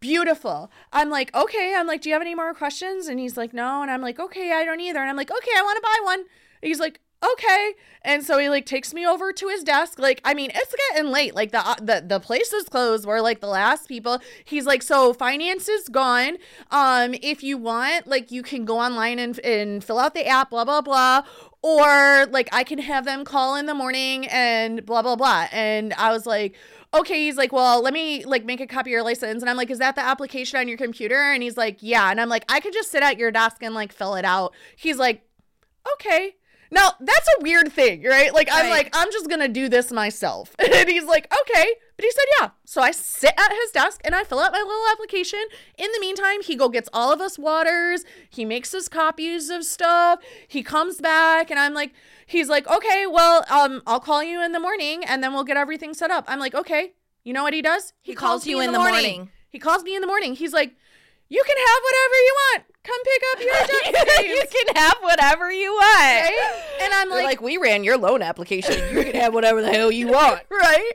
Beautiful. 0.00 0.70
I'm 0.92 1.10
like, 1.10 1.34
okay. 1.34 1.74
I'm 1.76 1.86
like, 1.86 2.02
do 2.02 2.08
you 2.08 2.14
have 2.14 2.22
any 2.22 2.34
more 2.34 2.54
questions? 2.54 3.06
And 3.06 3.18
he's 3.18 3.36
like, 3.36 3.52
no. 3.52 3.82
And 3.82 3.90
I'm 3.90 4.02
like, 4.02 4.18
okay, 4.18 4.52
I 4.52 4.64
don't 4.64 4.80
either. 4.80 5.00
And 5.00 5.10
I'm 5.10 5.16
like, 5.16 5.30
okay, 5.30 5.50
I 5.56 5.62
want 5.62 5.76
to 5.76 5.82
buy 5.82 5.98
one. 6.04 6.20
And 6.20 6.68
he's 6.68 6.80
like, 6.80 7.00
okay. 7.32 7.74
And 8.02 8.22
so 8.24 8.38
he 8.38 8.48
like 8.48 8.66
takes 8.66 8.92
me 8.92 9.06
over 9.06 9.32
to 9.32 9.48
his 9.48 9.64
desk. 9.64 9.98
Like, 9.98 10.20
I 10.24 10.34
mean, 10.34 10.50
it's 10.54 10.74
getting 10.90 11.10
late. 11.10 11.34
Like 11.34 11.52
the 11.52 11.66
uh, 11.66 11.76
the 11.76 12.04
the 12.06 12.20
place 12.20 12.52
is 12.52 12.68
closed. 12.68 13.06
We're 13.06 13.20
like 13.20 13.40
the 13.40 13.46
last 13.46 13.88
people. 13.88 14.20
He's 14.44 14.66
like, 14.66 14.82
so 14.82 15.12
finance 15.14 15.68
is 15.68 15.88
gone. 15.88 16.36
Um, 16.70 17.14
if 17.22 17.42
you 17.42 17.56
want, 17.56 18.06
like, 18.06 18.30
you 18.30 18.42
can 18.42 18.64
go 18.64 18.78
online 18.78 19.18
and 19.18 19.38
and 19.40 19.82
fill 19.82 19.98
out 19.98 20.14
the 20.14 20.26
app. 20.26 20.50
Blah 20.50 20.64
blah 20.64 20.82
blah. 20.82 21.22
Or 21.62 22.26
like 22.26 22.50
I 22.52 22.62
can 22.62 22.78
have 22.78 23.06
them 23.06 23.24
call 23.24 23.56
in 23.56 23.64
the 23.64 23.74
morning 23.74 24.26
and 24.26 24.84
blah 24.84 25.00
blah 25.00 25.16
blah. 25.16 25.48
And 25.50 25.94
I 25.94 26.12
was 26.12 26.26
like, 26.26 26.54
okay 26.94 27.24
he's 27.24 27.36
like 27.36 27.52
well 27.52 27.82
let 27.82 27.92
me 27.92 28.24
like 28.24 28.44
make 28.44 28.60
a 28.60 28.66
copy 28.66 28.90
of 28.90 28.92
your 28.92 29.02
license. 29.02 29.42
And 29.42 29.50
i'm 29.50 29.56
like 29.56 29.70
is 29.70 29.78
that 29.78 29.94
the 29.94 30.00
application 30.02 30.58
on 30.58 30.68
your 30.68 30.78
computer? 30.78 31.16
And 31.16 31.42
he's 31.42 31.56
like 31.56 31.78
yeah. 31.80 32.10
And 32.10 32.20
i'm 32.20 32.28
like 32.28 32.44
i 32.48 32.60
could 32.60 32.72
just 32.72 32.90
sit 32.90 33.02
at 33.02 33.18
your 33.18 33.30
desk 33.30 33.62
and 33.62 33.74
like 33.74 33.92
fill 33.92 34.14
it 34.14 34.24
out. 34.24 34.54
He's 34.76 34.98
like 34.98 35.22
okay. 35.94 36.34
Now 36.70 36.92
that's 37.00 37.28
a 37.38 37.42
weird 37.42 37.72
thing 37.72 38.02
right? 38.04 38.32
Like 38.32 38.48
i'm 38.50 38.64
Right. 38.66 38.70
like 38.70 38.90
i'm 38.94 39.10
just 39.12 39.28
gonna 39.28 39.48
do 39.48 39.68
this 39.68 39.90
myself. 39.92 40.54
And 40.74 40.88
he's 40.88 41.04
like 41.04 41.32
okay 41.42 41.74
but 41.96 42.04
he 42.04 42.10
said 42.10 42.24
yeah. 42.40 42.50
So 42.64 42.82
i 42.82 42.90
sit 42.90 43.34
at 43.36 43.52
his 43.52 43.70
desk 43.70 44.00
and 44.04 44.14
i 44.14 44.24
fill 44.24 44.40
out 44.40 44.52
my 44.52 44.58
little 44.58 44.84
application. 44.92 45.40
In 45.78 45.90
the 45.92 46.00
meantime 46.00 46.42
he 46.42 46.56
go 46.56 46.68
gets 46.68 46.88
all 46.92 47.12
of 47.12 47.20
us 47.20 47.38
waters. 47.38 48.04
He 48.30 48.44
makes 48.44 48.74
us 48.74 48.88
copies 48.88 49.50
of 49.50 49.64
stuff. 49.64 50.20
He 50.48 50.62
comes 50.62 51.00
back 51.00 51.50
and 51.50 51.58
i'm 51.58 51.74
like 51.74 51.92
he's 52.26 52.48
like 52.48 52.66
okay 52.68 53.06
well 53.06 53.44
um 53.50 53.82
i'll 53.86 54.00
call 54.00 54.22
you 54.22 54.42
in 54.42 54.52
the 54.52 54.60
morning 54.60 55.04
and 55.04 55.22
then 55.22 55.32
we'll 55.32 55.44
get 55.44 55.56
everything 55.56 55.94
set 55.94 56.10
up. 56.10 56.24
I'm 56.28 56.38
like 56.38 56.54
okay. 56.54 56.92
You 57.22 57.32
know 57.32 57.42
what 57.42 57.54
he 57.54 57.62
does? 57.62 57.94
He 58.02 58.14
calls 58.14 58.46
you 58.46 58.60
in 58.60 58.72
the 58.72 58.78
morning. 58.78 59.30
he 59.48 59.58
calls 59.58 59.82
me 59.82 59.94
in 59.94 60.02
the 60.02 60.06
morning. 60.06 60.34
He's 60.34 60.52
like 60.52 60.74
you 61.28 61.42
can 61.46 61.56
have 61.56 61.82
whatever 61.82 62.14
you 62.14 62.34
want 62.52 62.73
come 62.84 63.00
pick 63.04 63.22
up 63.32 63.40
your 63.42 63.54
skis." 63.64 64.28
you 64.28 64.42
can 64.50 64.76
have 64.76 64.96
whatever 65.00 65.50
you 65.52 65.72
want. 65.72 65.84
Right? 65.84 66.62
And 66.82 66.92
I'm 66.92 67.10
like, 67.10 67.24
like, 67.24 67.42
we 67.42 67.56
ran 67.56 67.84
your 67.84 67.96
loan 67.96 68.22
application. 68.22 68.74
You 68.94 69.04
can 69.04 69.14
have 69.14 69.34
whatever 69.34 69.62
the 69.62 69.72
hell 69.72 69.90
you 69.90 70.08
want. 70.08 70.42
right? 70.50 70.92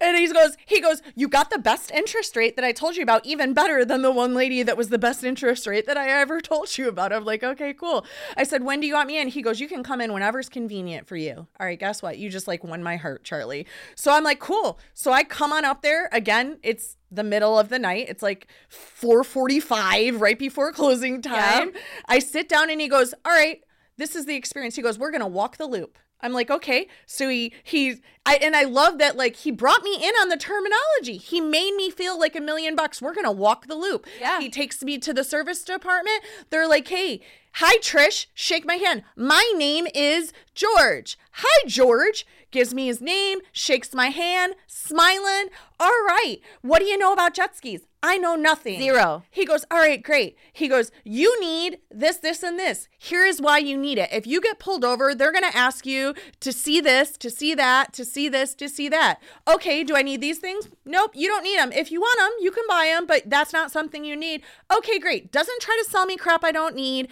And 0.00 0.16
he 0.16 0.32
goes, 0.32 0.56
he 0.66 0.80
goes, 0.80 1.02
you 1.14 1.28
got 1.28 1.50
the 1.50 1.58
best 1.58 1.90
interest 1.90 2.36
rate 2.36 2.56
that 2.56 2.64
I 2.64 2.72
told 2.72 2.96
you 2.96 3.02
about, 3.02 3.26
even 3.26 3.54
better 3.54 3.84
than 3.84 4.02
the 4.02 4.10
one 4.10 4.34
lady 4.34 4.62
that 4.62 4.76
was 4.76 4.88
the 4.88 4.98
best 4.98 5.24
interest 5.24 5.66
rate 5.66 5.86
that 5.86 5.96
I 5.96 6.08
ever 6.08 6.40
told 6.40 6.76
you 6.76 6.88
about. 6.88 7.12
I'm 7.12 7.24
like, 7.24 7.42
okay, 7.42 7.72
cool. 7.74 8.04
I 8.36 8.44
said, 8.44 8.64
when 8.64 8.80
do 8.80 8.86
you 8.86 8.94
want 8.94 9.08
me 9.08 9.20
in? 9.20 9.28
He 9.28 9.42
goes, 9.42 9.60
you 9.60 9.68
can 9.68 9.82
come 9.82 10.00
in 10.00 10.12
whenever's 10.12 10.48
convenient 10.48 11.06
for 11.06 11.16
you. 11.16 11.46
All 11.60 11.66
right, 11.66 11.78
guess 11.78 12.02
what? 12.02 12.18
You 12.18 12.30
just 12.30 12.48
like 12.48 12.64
won 12.64 12.82
my 12.82 12.96
heart, 12.96 13.24
Charlie. 13.24 13.66
So 13.94 14.12
I'm 14.12 14.24
like, 14.24 14.40
cool. 14.40 14.78
So 14.94 15.12
I 15.12 15.24
come 15.24 15.52
on 15.52 15.64
up 15.64 15.82
there 15.82 16.08
again. 16.12 16.58
It's 16.62 16.96
the 17.10 17.24
middle 17.24 17.58
of 17.58 17.68
the 17.68 17.78
night. 17.78 18.06
It's 18.08 18.22
like 18.22 18.46
4:45, 18.70 20.20
right 20.20 20.38
before 20.38 20.72
closing 20.72 21.22
time. 21.22 21.72
I 22.06 22.18
sit 22.18 22.48
down 22.48 22.70
and 22.70 22.80
he 22.80 22.88
goes, 22.88 23.14
all 23.24 23.32
right 23.32 23.62
this 23.98 24.16
is 24.16 24.24
the 24.24 24.36
experience. 24.36 24.76
He 24.76 24.82
goes, 24.82 24.98
we're 24.98 25.10
gonna 25.10 25.28
walk 25.28 25.58
the 25.58 25.66
loop. 25.66 25.98
I'm 26.20 26.32
like, 26.32 26.50
okay. 26.50 26.88
So 27.06 27.28
he 27.28 27.52
he's 27.62 28.00
I 28.24 28.36
and 28.36 28.56
I 28.56 28.64
love 28.64 28.98
that 28.98 29.16
like 29.16 29.36
he 29.36 29.52
brought 29.52 29.82
me 29.82 29.94
in 29.96 30.14
on 30.20 30.30
the 30.30 30.36
terminology. 30.36 31.16
He 31.16 31.40
made 31.40 31.74
me 31.76 31.90
feel 31.90 32.18
like 32.18 32.34
a 32.34 32.40
million 32.40 32.74
bucks. 32.74 33.02
We're 33.02 33.14
gonna 33.14 33.30
walk 33.30 33.66
the 33.66 33.76
loop. 33.76 34.06
Yeah. 34.18 34.40
He 34.40 34.48
takes 34.48 34.82
me 34.82 34.98
to 34.98 35.12
the 35.12 35.22
service 35.22 35.62
department. 35.62 36.22
They're 36.50 36.68
like, 36.68 36.88
hey, 36.88 37.20
hi 37.54 37.76
Trish, 37.78 38.26
shake 38.34 38.66
my 38.66 38.76
hand. 38.76 39.04
My 39.16 39.52
name 39.56 39.86
is 39.94 40.32
George. 40.54 41.18
Hi 41.32 41.68
George. 41.68 42.26
Gives 42.50 42.72
me 42.72 42.86
his 42.86 43.00
name, 43.00 43.40
shakes 43.52 43.94
my 43.94 44.08
hand, 44.08 44.54
smiling. 44.66 45.48
All 45.78 45.90
right. 46.06 46.38
What 46.62 46.78
do 46.80 46.86
you 46.86 46.96
know 46.96 47.12
about 47.12 47.34
jet 47.34 47.56
skis? 47.56 47.82
I 48.02 48.16
know 48.16 48.36
nothing. 48.36 48.80
Zero. 48.80 49.24
He 49.30 49.44
goes, 49.44 49.64
All 49.70 49.78
right, 49.78 50.02
great. 50.02 50.36
He 50.52 50.68
goes, 50.68 50.92
You 51.04 51.38
need 51.40 51.78
this, 51.90 52.18
this, 52.18 52.42
and 52.42 52.58
this. 52.58 52.88
Here 52.96 53.24
is 53.24 53.40
why 53.40 53.58
you 53.58 53.76
need 53.76 53.98
it. 53.98 54.08
If 54.12 54.26
you 54.26 54.40
get 54.40 54.58
pulled 54.58 54.84
over, 54.84 55.14
they're 55.14 55.32
going 55.32 55.48
to 55.50 55.56
ask 55.56 55.84
you 55.84 56.14
to 56.40 56.52
see 56.52 56.80
this, 56.80 57.16
to 57.18 57.28
see 57.28 57.54
that, 57.54 57.92
to 57.94 58.04
see 58.04 58.28
this, 58.28 58.54
to 58.56 58.68
see 58.68 58.88
that. 58.88 59.20
Okay, 59.48 59.82
do 59.82 59.96
I 59.96 60.02
need 60.02 60.20
these 60.20 60.38
things? 60.38 60.68
Nope, 60.84 61.12
you 61.14 61.28
don't 61.28 61.42
need 61.42 61.58
them. 61.58 61.72
If 61.72 61.90
you 61.90 62.00
want 62.00 62.18
them, 62.20 62.30
you 62.40 62.52
can 62.52 62.64
buy 62.68 62.92
them, 62.94 63.06
but 63.06 63.28
that's 63.28 63.52
not 63.52 63.72
something 63.72 64.04
you 64.04 64.16
need. 64.16 64.42
Okay, 64.74 64.98
great. 64.98 65.32
Doesn't 65.32 65.60
try 65.60 65.78
to 65.82 65.90
sell 65.90 66.06
me 66.06 66.16
crap 66.16 66.44
I 66.44 66.52
don't 66.52 66.76
need 66.76 67.08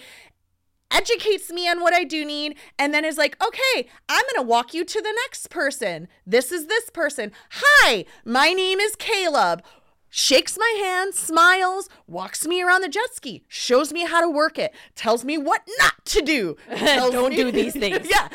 educates 0.90 1.50
me 1.50 1.68
on 1.68 1.80
what 1.80 1.94
I 1.94 2.04
do 2.04 2.24
need, 2.24 2.56
and 2.78 2.92
then 2.92 3.04
is 3.04 3.18
like, 3.18 3.36
okay, 3.44 3.88
I'm 4.08 4.24
gonna 4.34 4.46
walk 4.46 4.74
you 4.74 4.84
to 4.84 5.00
the 5.00 5.14
next 5.24 5.50
person. 5.50 6.08
This 6.26 6.52
is 6.52 6.66
this 6.66 6.90
person. 6.90 7.32
Hi, 7.50 8.04
my 8.24 8.52
name 8.52 8.80
is 8.80 8.96
Caleb. 8.96 9.62
Shakes 10.18 10.56
my 10.58 10.80
hand, 10.82 11.14
smiles, 11.14 11.90
walks 12.06 12.46
me 12.46 12.62
around 12.62 12.80
the 12.80 12.88
jet 12.88 13.14
ski, 13.14 13.44
shows 13.48 13.92
me 13.92 14.06
how 14.06 14.22
to 14.22 14.30
work 14.30 14.58
it, 14.58 14.74
tells 14.94 15.26
me 15.26 15.36
what 15.36 15.60
not 15.78 16.06
to 16.06 16.22
do. 16.22 16.56
Don't 16.70 17.28
me- 17.28 17.36
do 17.36 17.52
these 17.52 17.74
things. 17.74 18.08
yeah, 18.10 18.28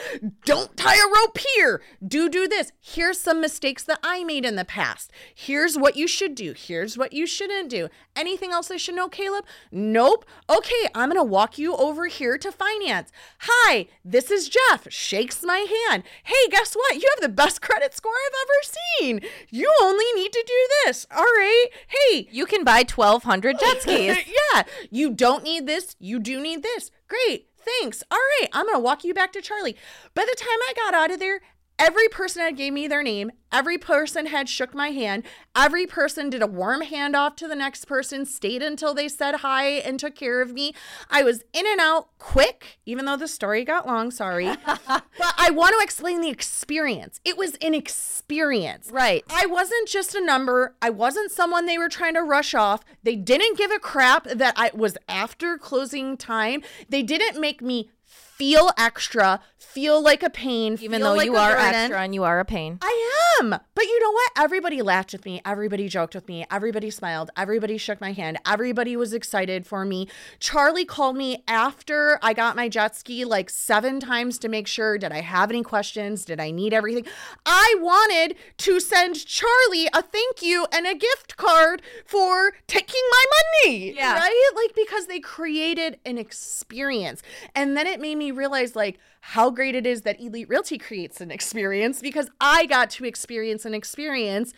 don't 0.45 0.77
tie 0.77 0.95
a 0.95 1.07
rope 1.07 1.39
here. 1.55 1.81
Do 2.07 2.29
do 2.29 2.47
this. 2.47 2.71
Here's 2.79 3.19
some 3.19 3.41
mistakes 3.41 3.83
that 3.85 3.97
I 4.03 4.23
made 4.23 4.45
in 4.45 4.57
the 4.57 4.65
past. 4.65 5.11
Here's 5.33 5.75
what 5.75 5.95
you 5.95 6.07
should 6.07 6.35
do. 6.35 6.53
Here's 6.55 6.99
what 6.99 7.13
you 7.13 7.25
shouldn't 7.25 7.69
do. 7.69 7.89
Anything 8.15 8.51
else 8.51 8.69
I 8.69 8.77
should 8.77 8.95
know, 8.95 9.09
Caleb? 9.09 9.45
Nope. 9.71 10.25
Okay, 10.49 10.87
I'm 10.93 11.09
gonna 11.09 11.23
walk 11.23 11.57
you 11.57 11.75
over 11.75 12.05
here 12.07 12.37
to 12.37 12.51
finance. 12.51 13.11
Hi, 13.39 13.87
this 14.05 14.29
is 14.29 14.49
Jeff. 14.49 14.85
Shakes 14.91 15.41
my 15.43 15.65
hand. 15.89 16.03
Hey, 16.25 16.47
guess 16.51 16.75
what? 16.75 16.95
You 16.95 17.09
have 17.09 17.21
the 17.21 17.29
best 17.33 17.61
credit 17.61 17.95
score 17.95 18.11
I've 18.13 18.35
ever 18.43 18.77
seen. 18.99 19.31
You 19.49 19.73
only 19.81 20.05
need 20.15 20.31
to 20.33 20.43
do 20.45 20.67
this. 20.85 21.07
All 21.09 21.23
right. 21.23 21.70
Hey, 21.87 22.27
You 22.31 22.45
can 22.45 22.63
buy 22.63 22.83
1,200 22.87 23.59
jet 23.59 23.81
skis. 23.81 24.17
yeah, 24.53 24.63
you 24.89 25.11
don't 25.11 25.43
need 25.43 25.67
this. 25.67 25.95
You 25.99 26.19
do 26.19 26.39
need 26.41 26.63
this. 26.63 26.91
Great. 27.07 27.47
Thanks. 27.63 28.03
All 28.09 28.17
right. 28.17 28.47
I'm 28.53 28.65
going 28.65 28.75
to 28.75 28.79
walk 28.79 29.03
you 29.03 29.13
back 29.13 29.31
to 29.33 29.41
Charlie. 29.41 29.75
By 30.15 30.23
the 30.23 30.35
time 30.35 30.47
I 30.67 30.73
got 30.75 30.93
out 30.95 31.11
of 31.11 31.19
there, 31.19 31.41
every 31.81 32.07
person 32.09 32.43
had 32.43 32.55
gave 32.55 32.71
me 32.71 32.87
their 32.87 33.01
name. 33.01 33.31
Every 33.51 33.79
person 33.79 34.27
had 34.27 34.47
shook 34.47 34.75
my 34.75 34.89
hand. 34.89 35.23
Every 35.55 35.87
person 35.87 36.29
did 36.29 36.43
a 36.43 36.47
warm 36.47 36.83
handoff 36.83 37.35
to 37.37 37.47
the 37.47 37.55
next 37.55 37.85
person, 37.85 38.25
stayed 38.25 38.61
until 38.61 38.93
they 38.93 39.09
said 39.09 39.37
hi 39.37 39.65
and 39.65 39.99
took 39.99 40.15
care 40.15 40.41
of 40.41 40.53
me. 40.53 40.75
I 41.09 41.23
was 41.23 41.43
in 41.53 41.65
and 41.65 41.81
out 41.81 42.09
quick, 42.19 42.79
even 42.85 43.05
though 43.05 43.17
the 43.17 43.27
story 43.27 43.65
got 43.65 43.87
long, 43.87 44.11
sorry. 44.11 44.55
but 44.87 45.03
I 45.37 45.49
want 45.49 45.75
to 45.75 45.83
explain 45.83 46.21
the 46.21 46.29
experience. 46.29 47.19
It 47.25 47.35
was 47.35 47.55
an 47.55 47.73
experience. 47.73 48.91
Right. 48.91 49.25
I 49.27 49.47
wasn't 49.47 49.87
just 49.87 50.13
a 50.13 50.23
number. 50.23 50.75
I 50.83 50.91
wasn't 50.91 51.31
someone 51.31 51.65
they 51.65 51.79
were 51.79 51.89
trying 51.89 52.13
to 52.13 52.21
rush 52.21 52.53
off. 52.53 52.85
They 53.01 53.15
didn't 53.15 53.57
give 53.57 53.71
a 53.71 53.79
crap 53.79 54.25
that 54.25 54.53
I 54.55 54.69
was 54.75 54.97
after 55.09 55.57
closing 55.57 56.15
time. 56.15 56.61
They 56.87 57.01
didn't 57.01 57.41
make 57.41 57.59
me 57.61 57.89
feel 58.05 58.71
extra, 58.77 59.39
feel 59.61 60.01
like 60.01 60.23
a 60.23 60.29
pain, 60.29 60.77
Even 60.81 61.01
though 61.01 61.13
like 61.15 61.25
you 61.25 61.35
are 61.35 61.51
burden. 61.51 61.75
extra 61.75 62.01
and 62.01 62.13
you 62.13 62.23
are 62.23 62.39
a 62.39 62.45
pain. 62.45 62.77
I 62.81 63.37
am. 63.41 63.49
But 63.49 63.85
you 63.85 63.99
know 63.99 64.11
what? 64.11 64.31
Everybody 64.37 64.81
laughed 64.81 65.11
with 65.11 65.25
me. 65.25 65.41
Everybody 65.45 65.87
joked 65.89 66.15
with 66.15 66.27
me. 66.27 66.45
Everybody 66.49 66.89
smiled. 66.89 67.31
Everybody 67.35 67.77
shook 67.77 67.99
my 67.99 68.11
hand. 68.13 68.39
Everybody 68.45 68.95
was 68.95 69.13
excited 69.13 69.65
for 69.67 69.83
me. 69.83 70.07
Charlie 70.39 70.85
called 70.85 71.17
me 71.17 71.43
after 71.47 72.19
I 72.21 72.33
got 72.33 72.55
my 72.55 72.69
jet 72.69 72.95
ski 72.95 73.25
like 73.25 73.49
seven 73.49 73.99
times 73.99 74.37
to 74.39 74.47
make 74.49 74.67
sure 74.67 74.97
did 74.97 75.11
I 75.11 75.21
have 75.21 75.49
any 75.49 75.63
questions? 75.63 76.23
Did 76.23 76.39
I 76.39 76.51
need 76.51 76.73
everything? 76.73 77.05
I 77.45 77.75
wanted 77.79 78.37
to 78.57 78.79
send 78.79 79.25
Charlie 79.25 79.87
a 79.93 80.01
thank 80.01 80.41
you 80.41 80.67
and 80.71 80.87
a 80.87 80.95
gift 80.95 81.35
card 81.37 81.81
for 82.05 82.53
taking 82.67 83.01
my 83.11 83.25
money. 83.65 83.93
Yeah. 83.93 84.13
Right? 84.13 84.51
Like 84.55 84.73
because 84.75 85.07
they 85.07 85.19
created 85.19 85.99
an 86.05 86.17
experience. 86.17 87.21
And 87.53 87.75
then 87.75 87.87
it 87.87 87.99
made 87.99 88.15
me 88.15 88.21
me 88.21 88.29
realize 88.29 88.75
like 88.75 88.99
how 89.21 89.49
great 89.49 89.75
it 89.75 89.85
is 89.85 90.01
that 90.01 90.19
Elite 90.19 90.49
Realty 90.49 90.77
creates 90.77 91.21
an 91.21 91.31
experience 91.31 92.01
because 92.01 92.29
I 92.41 92.65
got 92.65 92.89
to 92.91 93.05
experience 93.05 93.65
an 93.65 93.73
experience 93.73 94.51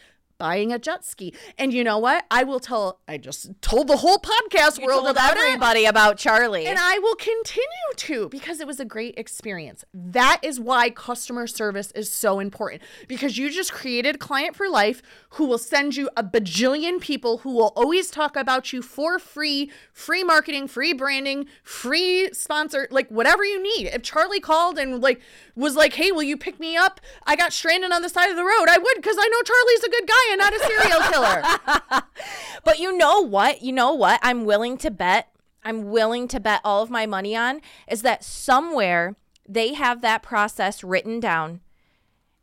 buying 0.43 0.73
a 0.73 0.77
jet 0.77 1.05
ski. 1.05 1.33
And 1.57 1.71
you 1.71 1.85
know 1.85 1.97
what? 1.97 2.25
I 2.29 2.43
will 2.43 2.59
tell 2.59 2.99
I 3.07 3.17
just 3.17 3.49
told 3.61 3.87
the 3.87 3.95
whole 3.95 4.17
podcast 4.17 4.77
You 4.77 4.85
world 4.87 5.07
about 5.07 5.37
it. 5.37 5.39
everybody 5.39 5.85
about 5.85 6.17
Charlie. 6.17 6.65
And 6.65 6.77
I 6.77 6.99
will 6.99 7.15
continue 7.15 7.63
to 7.95 8.27
because 8.27 8.59
it 8.59 8.67
was 8.67 8.77
a 8.77 8.83
great 8.83 9.17
experience. 9.17 9.85
That 9.93 10.41
is 10.43 10.59
why 10.59 10.89
customer 10.89 11.47
service 11.47 11.91
is 11.95 12.11
so 12.11 12.41
important 12.41 12.81
because 13.07 13.37
you 13.37 13.49
just 13.49 13.71
created 13.71 14.19
client 14.19 14.53
for 14.53 14.67
life 14.67 15.01
who 15.29 15.45
will 15.45 15.57
send 15.57 15.95
you 15.95 16.09
a 16.17 16.23
bajillion 16.25 16.99
people 16.99 17.37
who 17.37 17.53
will 17.53 17.71
always 17.77 18.11
talk 18.11 18.35
about 18.35 18.73
you 18.73 18.81
for 18.81 19.19
free, 19.19 19.71
free 19.93 20.25
marketing, 20.25 20.67
free 20.67 20.91
branding, 20.91 21.45
free 21.63 22.29
sponsor, 22.33 22.89
like 22.91 23.07
whatever 23.07 23.45
you 23.45 23.63
need. 23.63 23.87
If 23.87 24.01
Charlie 24.01 24.41
called 24.41 24.77
and 24.77 25.01
like 25.01 25.21
was 25.55 25.77
like, 25.77 25.93
"Hey, 25.93 26.11
will 26.11 26.23
you 26.23 26.35
pick 26.35 26.59
me 26.59 26.75
up? 26.75 26.99
I 27.25 27.37
got 27.37 27.53
stranded 27.53 27.93
on 27.93 28.01
the 28.01 28.09
side 28.09 28.29
of 28.29 28.35
the 28.35 28.43
road." 28.43 28.67
I 28.67 28.77
would 28.77 28.95
because 28.97 29.15
I 29.17 29.27
know 29.29 29.41
Charlie's 29.41 29.83
a 29.85 29.89
good 29.89 30.07
guy 30.07 30.32
and 30.33 30.39
not 30.39 30.53
a 30.53 30.59
serial 30.59 30.99
killer. 31.11 32.01
But 32.63 32.79
you 32.79 32.97
know 32.97 33.19
what? 33.21 33.61
You 33.61 33.73
know 33.73 33.93
what? 33.93 34.19
I'm 34.23 34.45
willing 34.45 34.77
to 34.77 34.91
bet. 34.91 35.29
I'm 35.63 35.89
willing 35.91 36.27
to 36.29 36.39
bet 36.39 36.61
all 36.63 36.81
of 36.81 36.89
my 36.89 37.05
money 37.05 37.35
on 37.35 37.61
is 37.89 38.01
that 38.01 38.23
somewhere 38.23 39.15
they 39.47 39.73
have 39.73 40.01
that 40.01 40.23
process 40.23 40.83
written 40.83 41.19
down 41.19 41.61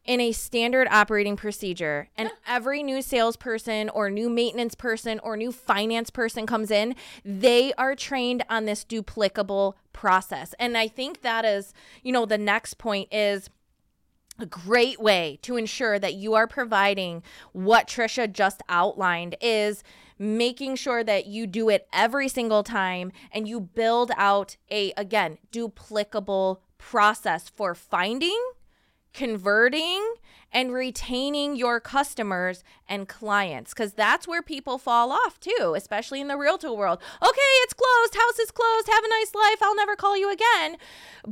in 0.05 0.21
a 0.21 0.33
standard 0.33 0.89
operating 0.91 1.37
procedure. 1.37 2.09
And 2.17 2.31
every 2.47 2.83
new 2.83 3.03
salesperson 3.03 3.89
or 3.91 4.11
new 4.11 4.31
maintenance 4.31 4.75
person 4.75 5.21
or 5.21 5.37
new 5.37 5.53
finance 5.53 6.11
person 6.11 6.47
comes 6.47 6.71
in, 6.71 6.95
they 7.25 7.73
are 7.75 7.95
trained 7.95 8.45
on 8.49 8.65
this 8.65 8.85
duplicable 8.85 9.75
process. 9.93 10.55
And 10.59 10.77
I 10.77 10.89
think 10.89 11.23
that 11.23 11.45
is, 11.45 11.75
you 12.03 12.13
know, 12.13 12.27
the 12.27 12.39
next 12.39 12.79
point 12.79 13.09
is 13.13 13.51
a 14.43 14.47
great 14.47 15.01
way 15.01 15.39
to 15.43 15.57
ensure 15.57 15.99
that 15.99 16.15
you 16.15 16.35
are 16.35 16.47
providing 16.47 17.23
what 17.53 17.87
Trisha 17.87 18.31
just 18.31 18.63
outlined 18.69 19.37
is 19.41 19.83
making 20.19 20.77
sure 20.77 21.03
that 21.03 21.27
you 21.27 21.47
do 21.47 21.69
it 21.69 21.89
every 21.93 22.29
single 22.29 22.63
time 22.63 23.11
and 23.33 23.49
you 23.49 23.61
build 23.61 24.13
out 24.17 24.57
a 24.71 24.93
again 24.97 25.39
duplicable 25.51 26.59
process 26.77 27.49
for 27.49 27.75
finding 27.75 28.39
converting 29.13 30.15
and 30.53 30.73
retaining 30.73 31.55
your 31.57 31.79
customers 31.81 32.65
and 32.89 33.09
clients 33.09 33.73
because 33.73 33.93
that's 33.93 34.27
where 34.27 34.43
people 34.43 34.79
fall 34.79 35.13
off 35.13 35.39
too 35.39 35.75
especially 35.77 36.21
in 36.21 36.29
the 36.29 36.37
realtor 36.37 36.73
world. 36.73 37.01
Okay 37.23 37.51
it's 37.63 37.75
closed 37.75 38.15
house 38.15 38.39
is 38.39 38.51
closed 38.51 38.89
have 38.89 39.05
a 39.05 39.09
nice 39.09 39.35
life 39.35 39.59
i'll 39.63 39.77
never 39.77 39.97
call 39.97 40.17
you 40.17 40.31
again. 40.33 40.77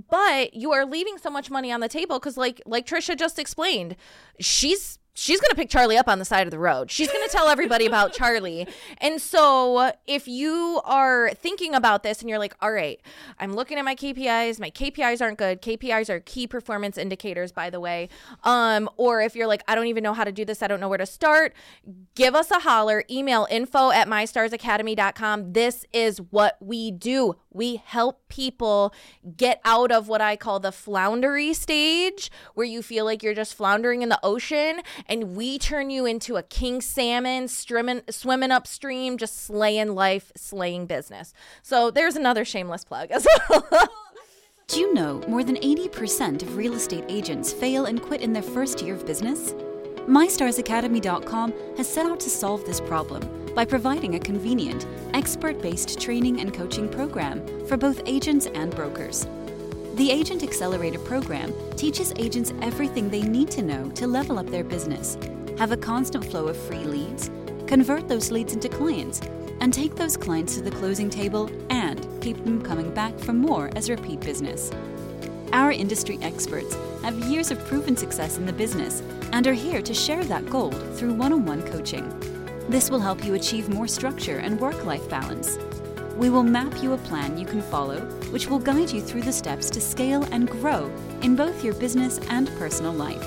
But 0.09 0.55
you 0.55 0.73
are 0.73 0.85
leaving 0.85 1.19
so 1.19 1.31
much 1.31 1.51
money 1.51 1.73
on 1.73 1.81
the 1.81 1.89
table 1.89 2.19
because 2.19 2.37
like 2.37 2.61
like 2.67 2.87
trisha 2.87 3.17
just 3.17 3.39
explained 3.39 3.97
she's 4.41 4.99
she's 5.19 5.41
going 5.41 5.51
to 5.51 5.57
pick 5.57 5.69
Charlie 5.69 5.99
up 5.99 6.09
on 6.09 6.19
the 6.19 6.25
side 6.25 6.47
of 6.47 6.51
the 6.53 6.59
road. 6.59 6.91
She's 6.91 7.11
going 7.11 7.27
to 7.27 7.31
tell 7.31 7.49
everybody 7.49 7.87
about 7.87 8.13
Charlie. 8.13 8.69
And 8.99 9.21
so, 9.21 9.93
if 10.07 10.29
you 10.29 10.81
are 10.85 11.31
thinking 11.35 11.75
about 11.75 12.03
this 12.03 12.21
and 12.21 12.31
you're 12.31 12.39
like, 12.39 12.55
all 12.61 12.73
right, 12.73 13.01
I'm 13.39 13.55
looking 13.55 13.79
at 13.79 13.85
my 13.85 13.97
KPIs, 13.97 14.61
my 14.61 14.71
KPIs 14.71 15.21
aren't 15.21 15.39
good. 15.39 15.61
KPIs 15.61 16.09
are 16.09 16.21
key 16.21 16.47
performance 16.47 16.97
indicators, 16.97 17.51
by 17.51 17.69
the 17.69 17.81
way. 17.81 18.09
Um, 18.45 18.89
or 18.97 19.21
if 19.21 19.35
you're 19.35 19.49
like, 19.49 19.63
I 19.67 19.75
don't 19.75 19.87
even 19.87 20.05
know 20.05 20.15
how 20.15 20.25
to 20.25 20.33
do 20.33 20.45
this, 20.45 20.63
I 20.63 20.69
don't 20.69 20.81
know 20.81 20.89
where 20.89 20.99
to 20.99 21.07
start, 21.07 21.53
give 22.15 22.35
us 22.35 22.51
a 22.51 22.61
holler, 22.61 23.05
email 23.11 23.47
info 23.51 23.91
at 23.91 24.07
mystarsacademy.com. 24.09 25.53
This 25.53 25.85
is 25.93 26.21
what 26.31 26.57
we 26.61 26.91
do. 26.91 27.35
We 27.51 27.83
help 27.85 28.29
people 28.29 28.95
get 29.37 29.61
out 29.65 29.91
of 29.91 30.07
what 30.07 30.21
I 30.21 30.37
call 30.37 30.61
the 30.61 30.71
floundery 30.71 31.55
stage, 31.55 32.31
where 32.55 32.67
you 32.67 32.83
feel 32.83 33.05
like 33.05 33.23
you're 33.23 33.35
just 33.35 33.55
floundering 33.55 34.03
in 34.03 34.11
the 34.11 34.21
ocean, 34.23 34.81
and 35.09 35.37
we 35.37 35.59
turn 35.59 35.91
you 35.91 36.07
into 36.07 36.37
a 36.37 36.43
king 36.43 36.81
salmon, 36.81 37.49
swimming, 37.49 38.03
swimming 38.11 38.51
upstream, 38.51 39.17
just 39.17 39.45
slaying 39.45 39.95
life, 39.95 40.31
slaying 40.37 40.87
business. 40.87 41.33
So 41.63 41.91
there's 41.91 42.17
another 42.17 42.45
shameless 42.45 42.85
plug 42.85 43.11
as 43.11 43.27
well. 43.49 43.89
Do 44.69 44.81
you 44.81 44.93
know 44.93 45.23
more 45.27 45.43
than 45.43 45.57
80% 45.57 46.43
of 46.43 46.57
real 46.57 46.75
estate 46.75 47.05
agents 47.09 47.53
fail 47.53 47.87
and 47.87 48.03
quit 48.03 48.21
in 48.21 48.35
their 48.35 48.43
first 48.43 48.83
year 48.83 48.95
of 48.95 49.07
business? 49.07 49.55
MyStarsAcademy.com 50.07 51.53
has 51.77 51.89
set 51.91 52.07
out 52.07 52.21
to 52.21 52.31
solve 52.31 52.65
this 52.65 52.81
problem 52.81 53.55
by 53.55 53.65
providing 53.65 54.15
a 54.15 54.19
convenient, 54.19 54.87
expert 55.15 55.61
based 55.61 56.01
training 56.01 56.41
and 56.41 56.53
coaching 56.53 56.89
program 56.89 57.67
for 57.67 57.77
both 57.77 58.03
agents 58.07 58.47
and 58.47 58.75
brokers. 58.75 59.27
The 59.99 60.13
Agent 60.13 60.45
Accelerator 60.45 61.01
program 61.01 61.53
teaches 61.75 62.13
agents 62.19 62.55
everything 62.63 63.11
they 63.11 63.23
need 63.23 63.51
to 63.51 63.63
know 63.63 63.91
to 63.97 64.07
level 64.07 64.39
up 64.39 64.47
their 64.47 64.63
business, 64.63 65.19
have 65.59 65.73
a 65.73 65.77
constant 65.77 66.25
flow 66.25 66.47
of 66.47 66.57
free 66.57 66.85
leads, 66.85 67.33
convert 67.67 68.07
those 68.07 68.31
leads 68.31 68.53
into 68.53 68.69
clients, 68.69 69.21
and 69.59 69.75
take 69.75 69.97
those 69.97 70.17
clients 70.17 70.55
to 70.55 70.63
the 70.63 70.71
closing 70.71 71.11
table 71.11 71.51
and 71.71 72.07
keep 72.23 72.37
them 72.45 72.63
coming 72.63 72.95
back 72.95 73.19
for 73.19 73.33
more 73.33 73.73
as 73.75 73.91
repeat 73.91 74.21
business. 74.21 74.71
Our 75.53 75.73
industry 75.73 76.21
experts 76.23 76.77
have 77.03 77.19
years 77.19 77.51
of 77.51 77.59
proven 77.67 77.97
success 77.97 78.39
in 78.39 78.47
the 78.47 78.53
business 78.53 79.03
and 79.33 79.49
are 79.49 79.53
here 79.53 79.83
to 79.83 79.95
share 79.95 80.23
that 80.27 80.49
gold 80.49 80.77
through 80.97 81.15
one 81.15 81.33
on 81.33 81.45
one 81.45 81.65
coaching. 81.65 82.09
This 82.69 82.89
will 82.89 83.01
help 83.01 83.25
you 83.25 83.35
achieve 83.35 83.69
more 83.69 83.89
structure 83.89 84.39
and 84.39 84.61
work 84.61 84.85
life 84.85 85.09
balance. 85.11 85.59
We 86.19 86.31
will 86.31 86.43
map 86.43 86.83
you 86.83 86.95
a 86.95 86.99
plan 86.99 87.39
you 87.39 87.47
can 87.47 87.63
follow, 87.63 88.01
which 88.33 88.49
will 88.49 88.59
guide 88.59 88.91
you 88.91 89.01
through 89.01 89.23
the 89.23 89.33
steps 89.33 89.71
to 89.71 89.81
scale 89.81 90.25
and 90.33 90.51
grow 90.51 90.93
in 91.23 91.37
both 91.37 91.63
your 91.63 91.75
business 91.75 92.19
and 92.29 92.49
personal 92.59 92.93
life. 92.93 93.25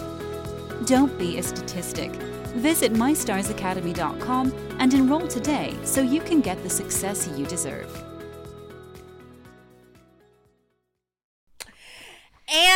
Don't 0.87 1.17
be 1.17 1.37
a 1.37 1.43
statistic. 1.43 2.11
Visit 2.57 2.91
mystarsacademy.com 2.91 4.53
and 4.79 4.93
enroll 4.93 5.25
today 5.25 5.73
so 5.85 6.01
you 6.01 6.19
can 6.19 6.41
get 6.41 6.61
the 6.63 6.69
success 6.69 7.29
you 7.37 7.45
deserve. 7.45 8.10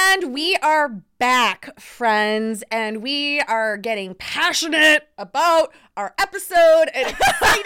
And 0.07 0.33
we 0.33 0.55
are 0.57 1.01
back, 1.17 1.79
friends, 1.79 2.63
and 2.69 3.01
we 3.01 3.41
are 3.41 3.75
getting 3.75 4.13
passionate 4.13 5.09
about 5.17 5.73
our 5.97 6.13
episode 6.19 6.85
and 6.93 7.09
excited. 7.09 7.65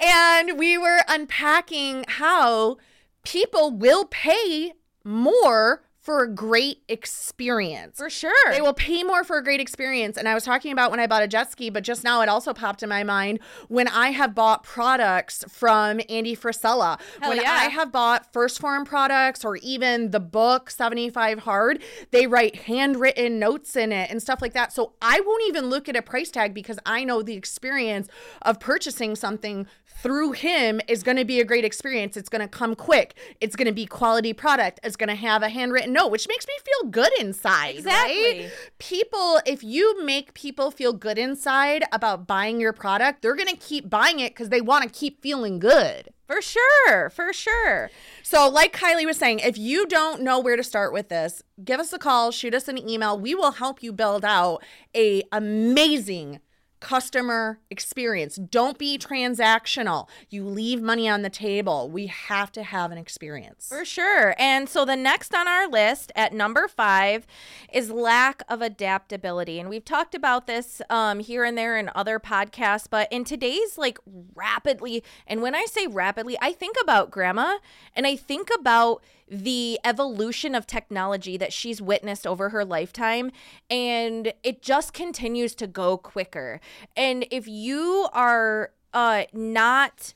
and 0.00 0.58
we 0.58 0.78
were 0.78 1.02
unpacking 1.08 2.06
how 2.08 2.78
people 3.22 3.70
will 3.70 4.06
pay 4.06 4.72
more 5.04 5.82
for 6.06 6.22
a 6.22 6.28
great 6.28 6.84
experience. 6.88 7.98
For 7.98 8.08
sure. 8.08 8.52
They 8.52 8.60
will 8.60 8.74
pay 8.74 9.02
more 9.02 9.24
for 9.24 9.38
a 9.38 9.42
great 9.42 9.58
experience. 9.58 10.16
And 10.16 10.28
I 10.28 10.34
was 10.34 10.44
talking 10.44 10.70
about 10.70 10.92
when 10.92 11.00
I 11.00 11.08
bought 11.08 11.24
a 11.24 11.26
jet 11.26 11.50
ski, 11.50 11.68
but 11.68 11.82
just 11.82 12.04
now 12.04 12.20
it 12.20 12.28
also 12.28 12.54
popped 12.54 12.84
in 12.84 12.88
my 12.88 13.02
mind 13.02 13.40
when 13.66 13.88
I 13.88 14.10
have 14.10 14.32
bought 14.32 14.62
products 14.62 15.44
from 15.48 16.00
Andy 16.08 16.36
Frisella. 16.36 17.00
Hell 17.20 17.30
when 17.30 17.38
yeah. 17.38 17.50
I 17.50 17.64
have 17.64 17.90
bought 17.90 18.32
First 18.32 18.60
Form 18.60 18.84
products 18.84 19.44
or 19.44 19.56
even 19.56 20.12
the 20.12 20.20
book 20.20 20.70
75 20.70 21.40
Hard, 21.40 21.82
they 22.12 22.28
write 22.28 22.54
handwritten 22.54 23.40
notes 23.40 23.74
in 23.74 23.90
it 23.90 24.08
and 24.08 24.22
stuff 24.22 24.40
like 24.40 24.52
that. 24.52 24.72
So 24.72 24.92
I 25.02 25.18
won't 25.18 25.42
even 25.48 25.66
look 25.66 25.88
at 25.88 25.96
a 25.96 26.02
price 26.02 26.30
tag 26.30 26.54
because 26.54 26.78
I 26.86 27.02
know 27.02 27.20
the 27.20 27.34
experience 27.34 28.06
of 28.42 28.60
purchasing 28.60 29.16
something 29.16 29.66
through 30.06 30.32
him 30.32 30.80
is 30.86 31.02
going 31.02 31.16
to 31.16 31.24
be 31.24 31.40
a 31.40 31.44
great 31.44 31.64
experience. 31.64 32.16
It's 32.16 32.28
going 32.28 32.42
to 32.42 32.48
come 32.48 32.76
quick. 32.76 33.14
It's 33.40 33.56
going 33.56 33.66
to 33.66 33.72
be 33.72 33.86
quality 33.86 34.32
product. 34.32 34.78
It's 34.84 34.94
going 34.94 35.08
to 35.08 35.16
have 35.16 35.42
a 35.42 35.48
handwritten 35.48 35.95
note, 35.96 36.08
which 36.08 36.28
makes 36.28 36.46
me 36.46 36.54
feel 36.64 36.90
good 36.90 37.12
inside. 37.18 37.76
Exactly. 37.76 38.40
Right? 38.40 38.50
People, 38.78 39.40
if 39.46 39.64
you 39.64 40.04
make 40.04 40.34
people 40.34 40.70
feel 40.70 40.92
good 40.92 41.18
inside 41.18 41.84
about 41.92 42.26
buying 42.26 42.60
your 42.60 42.72
product, 42.72 43.22
they're 43.22 43.36
going 43.36 43.48
to 43.48 43.56
keep 43.56 43.88
buying 43.90 44.20
it 44.20 44.30
because 44.30 44.50
they 44.50 44.60
want 44.60 44.84
to 44.84 44.90
keep 44.90 45.22
feeling 45.22 45.58
good. 45.58 46.10
For 46.26 46.42
sure. 46.42 47.10
For 47.10 47.32
sure. 47.32 47.90
So, 48.22 48.48
like 48.48 48.76
Kylee 48.76 49.06
was 49.06 49.16
saying, 49.16 49.40
if 49.40 49.56
you 49.56 49.86
don't 49.86 50.22
know 50.22 50.40
where 50.40 50.56
to 50.56 50.64
start 50.64 50.92
with 50.92 51.08
this, 51.08 51.42
give 51.64 51.78
us 51.78 51.92
a 51.92 51.98
call, 51.98 52.32
shoot 52.32 52.52
us 52.52 52.66
an 52.66 52.78
email. 52.78 53.18
We 53.18 53.34
will 53.34 53.52
help 53.52 53.82
you 53.82 53.92
build 53.92 54.24
out 54.24 54.62
a 54.94 55.22
amazing 55.30 56.40
customer 56.80 57.58
experience. 57.70 58.36
Don't 58.36 58.78
be 58.78 58.98
transactional. 58.98 60.08
You 60.28 60.44
leave 60.44 60.82
money 60.82 61.08
on 61.08 61.22
the 61.22 61.30
table. 61.30 61.88
We 61.90 62.06
have 62.06 62.52
to 62.52 62.62
have 62.62 62.92
an 62.92 62.98
experience. 62.98 63.68
For 63.68 63.84
sure. 63.84 64.34
And 64.38 64.68
so 64.68 64.84
the 64.84 64.96
next 64.96 65.34
on 65.34 65.48
our 65.48 65.68
list 65.68 66.12
at 66.14 66.32
number 66.32 66.68
five 66.68 67.26
is 67.72 67.90
lack 67.90 68.42
of 68.48 68.62
adaptability. 68.62 69.58
And 69.58 69.68
we've 69.68 69.84
talked 69.84 70.14
about 70.14 70.46
this 70.46 70.82
um, 70.90 71.20
here 71.20 71.44
and 71.44 71.56
there 71.56 71.76
in 71.78 71.90
other 71.94 72.20
podcasts, 72.20 72.86
but 72.88 73.08
in 73.10 73.24
today's 73.24 73.78
like 73.78 73.98
rapidly, 74.34 75.02
and 75.26 75.42
when 75.42 75.54
I 75.54 75.64
say 75.66 75.86
rapidly, 75.86 76.36
I 76.40 76.52
think 76.52 76.76
about 76.82 77.10
grandma 77.10 77.58
and 77.94 78.06
I 78.06 78.16
think 78.16 78.48
about 78.58 79.02
the 79.28 79.78
evolution 79.84 80.54
of 80.54 80.66
technology 80.66 81.36
that 81.36 81.52
she's 81.52 81.82
witnessed 81.82 82.26
over 82.26 82.50
her 82.50 82.64
lifetime 82.64 83.32
and 83.68 84.32
it 84.42 84.62
just 84.62 84.92
continues 84.92 85.54
to 85.56 85.66
go 85.66 85.96
quicker. 85.96 86.60
And 86.96 87.26
if 87.30 87.48
you 87.48 88.08
are 88.12 88.72
uh 88.92 89.24
not 89.32 90.14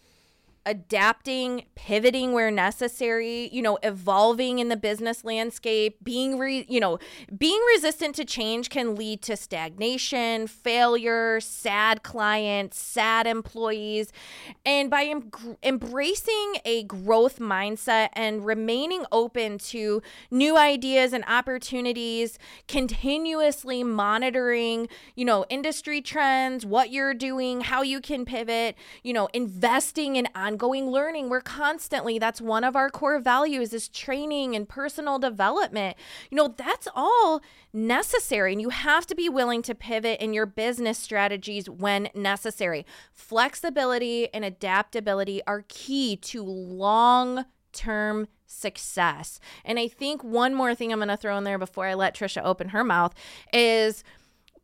adapting, 0.70 1.64
pivoting 1.74 2.32
where 2.32 2.52
necessary, 2.52 3.48
you 3.52 3.60
know, 3.60 3.76
evolving 3.82 4.60
in 4.60 4.68
the 4.68 4.76
business 4.76 5.24
landscape, 5.24 5.96
being 6.04 6.38
re, 6.38 6.64
you 6.68 6.78
know, 6.78 6.96
being 7.36 7.60
resistant 7.74 8.14
to 8.14 8.24
change 8.24 8.70
can 8.70 8.94
lead 8.94 9.20
to 9.20 9.36
stagnation, 9.36 10.46
failure, 10.46 11.40
sad 11.40 12.04
clients, 12.04 12.78
sad 12.78 13.26
employees. 13.26 14.12
And 14.64 14.88
by 14.88 15.02
em- 15.06 15.32
embracing 15.64 16.58
a 16.64 16.84
growth 16.84 17.40
mindset 17.40 18.10
and 18.12 18.46
remaining 18.46 19.04
open 19.10 19.58
to 19.58 20.00
new 20.30 20.56
ideas 20.56 21.12
and 21.12 21.24
opportunities, 21.26 22.38
continuously 22.68 23.82
monitoring, 23.82 24.88
you 25.16 25.24
know, 25.24 25.44
industry 25.50 26.00
trends, 26.00 26.64
what 26.64 26.92
you're 26.92 27.12
doing, 27.12 27.62
how 27.62 27.82
you 27.82 28.00
can 28.00 28.24
pivot, 28.24 28.76
you 29.02 29.12
know, 29.12 29.28
investing 29.34 30.14
in 30.14 30.28
ongoing 30.32 30.59
learning. 30.68 31.28
We're 31.28 31.40
constantly, 31.40 32.18
that's 32.18 32.40
one 32.40 32.64
of 32.64 32.76
our 32.76 32.90
core 32.90 33.18
values 33.18 33.72
is 33.72 33.88
training 33.88 34.54
and 34.54 34.68
personal 34.68 35.18
development. 35.18 35.96
You 36.30 36.36
know, 36.36 36.54
that's 36.56 36.88
all 36.94 37.40
necessary. 37.72 38.52
And 38.52 38.60
you 38.60 38.70
have 38.70 39.06
to 39.06 39.14
be 39.14 39.28
willing 39.28 39.62
to 39.62 39.74
pivot 39.74 40.20
in 40.20 40.32
your 40.32 40.46
business 40.46 40.98
strategies 40.98 41.68
when 41.68 42.08
necessary. 42.14 42.84
Flexibility 43.12 44.32
and 44.34 44.44
adaptability 44.44 45.42
are 45.46 45.64
key 45.68 46.16
to 46.16 46.42
long 46.42 47.46
term 47.72 48.28
success. 48.46 49.38
And 49.64 49.78
I 49.78 49.88
think 49.88 50.24
one 50.24 50.54
more 50.54 50.74
thing 50.74 50.92
I'm 50.92 50.98
going 50.98 51.08
to 51.08 51.16
throw 51.16 51.38
in 51.38 51.44
there 51.44 51.58
before 51.58 51.86
I 51.86 51.94
let 51.94 52.14
Trisha 52.14 52.42
open 52.44 52.70
her 52.70 52.82
mouth 52.82 53.14
is 53.52 54.02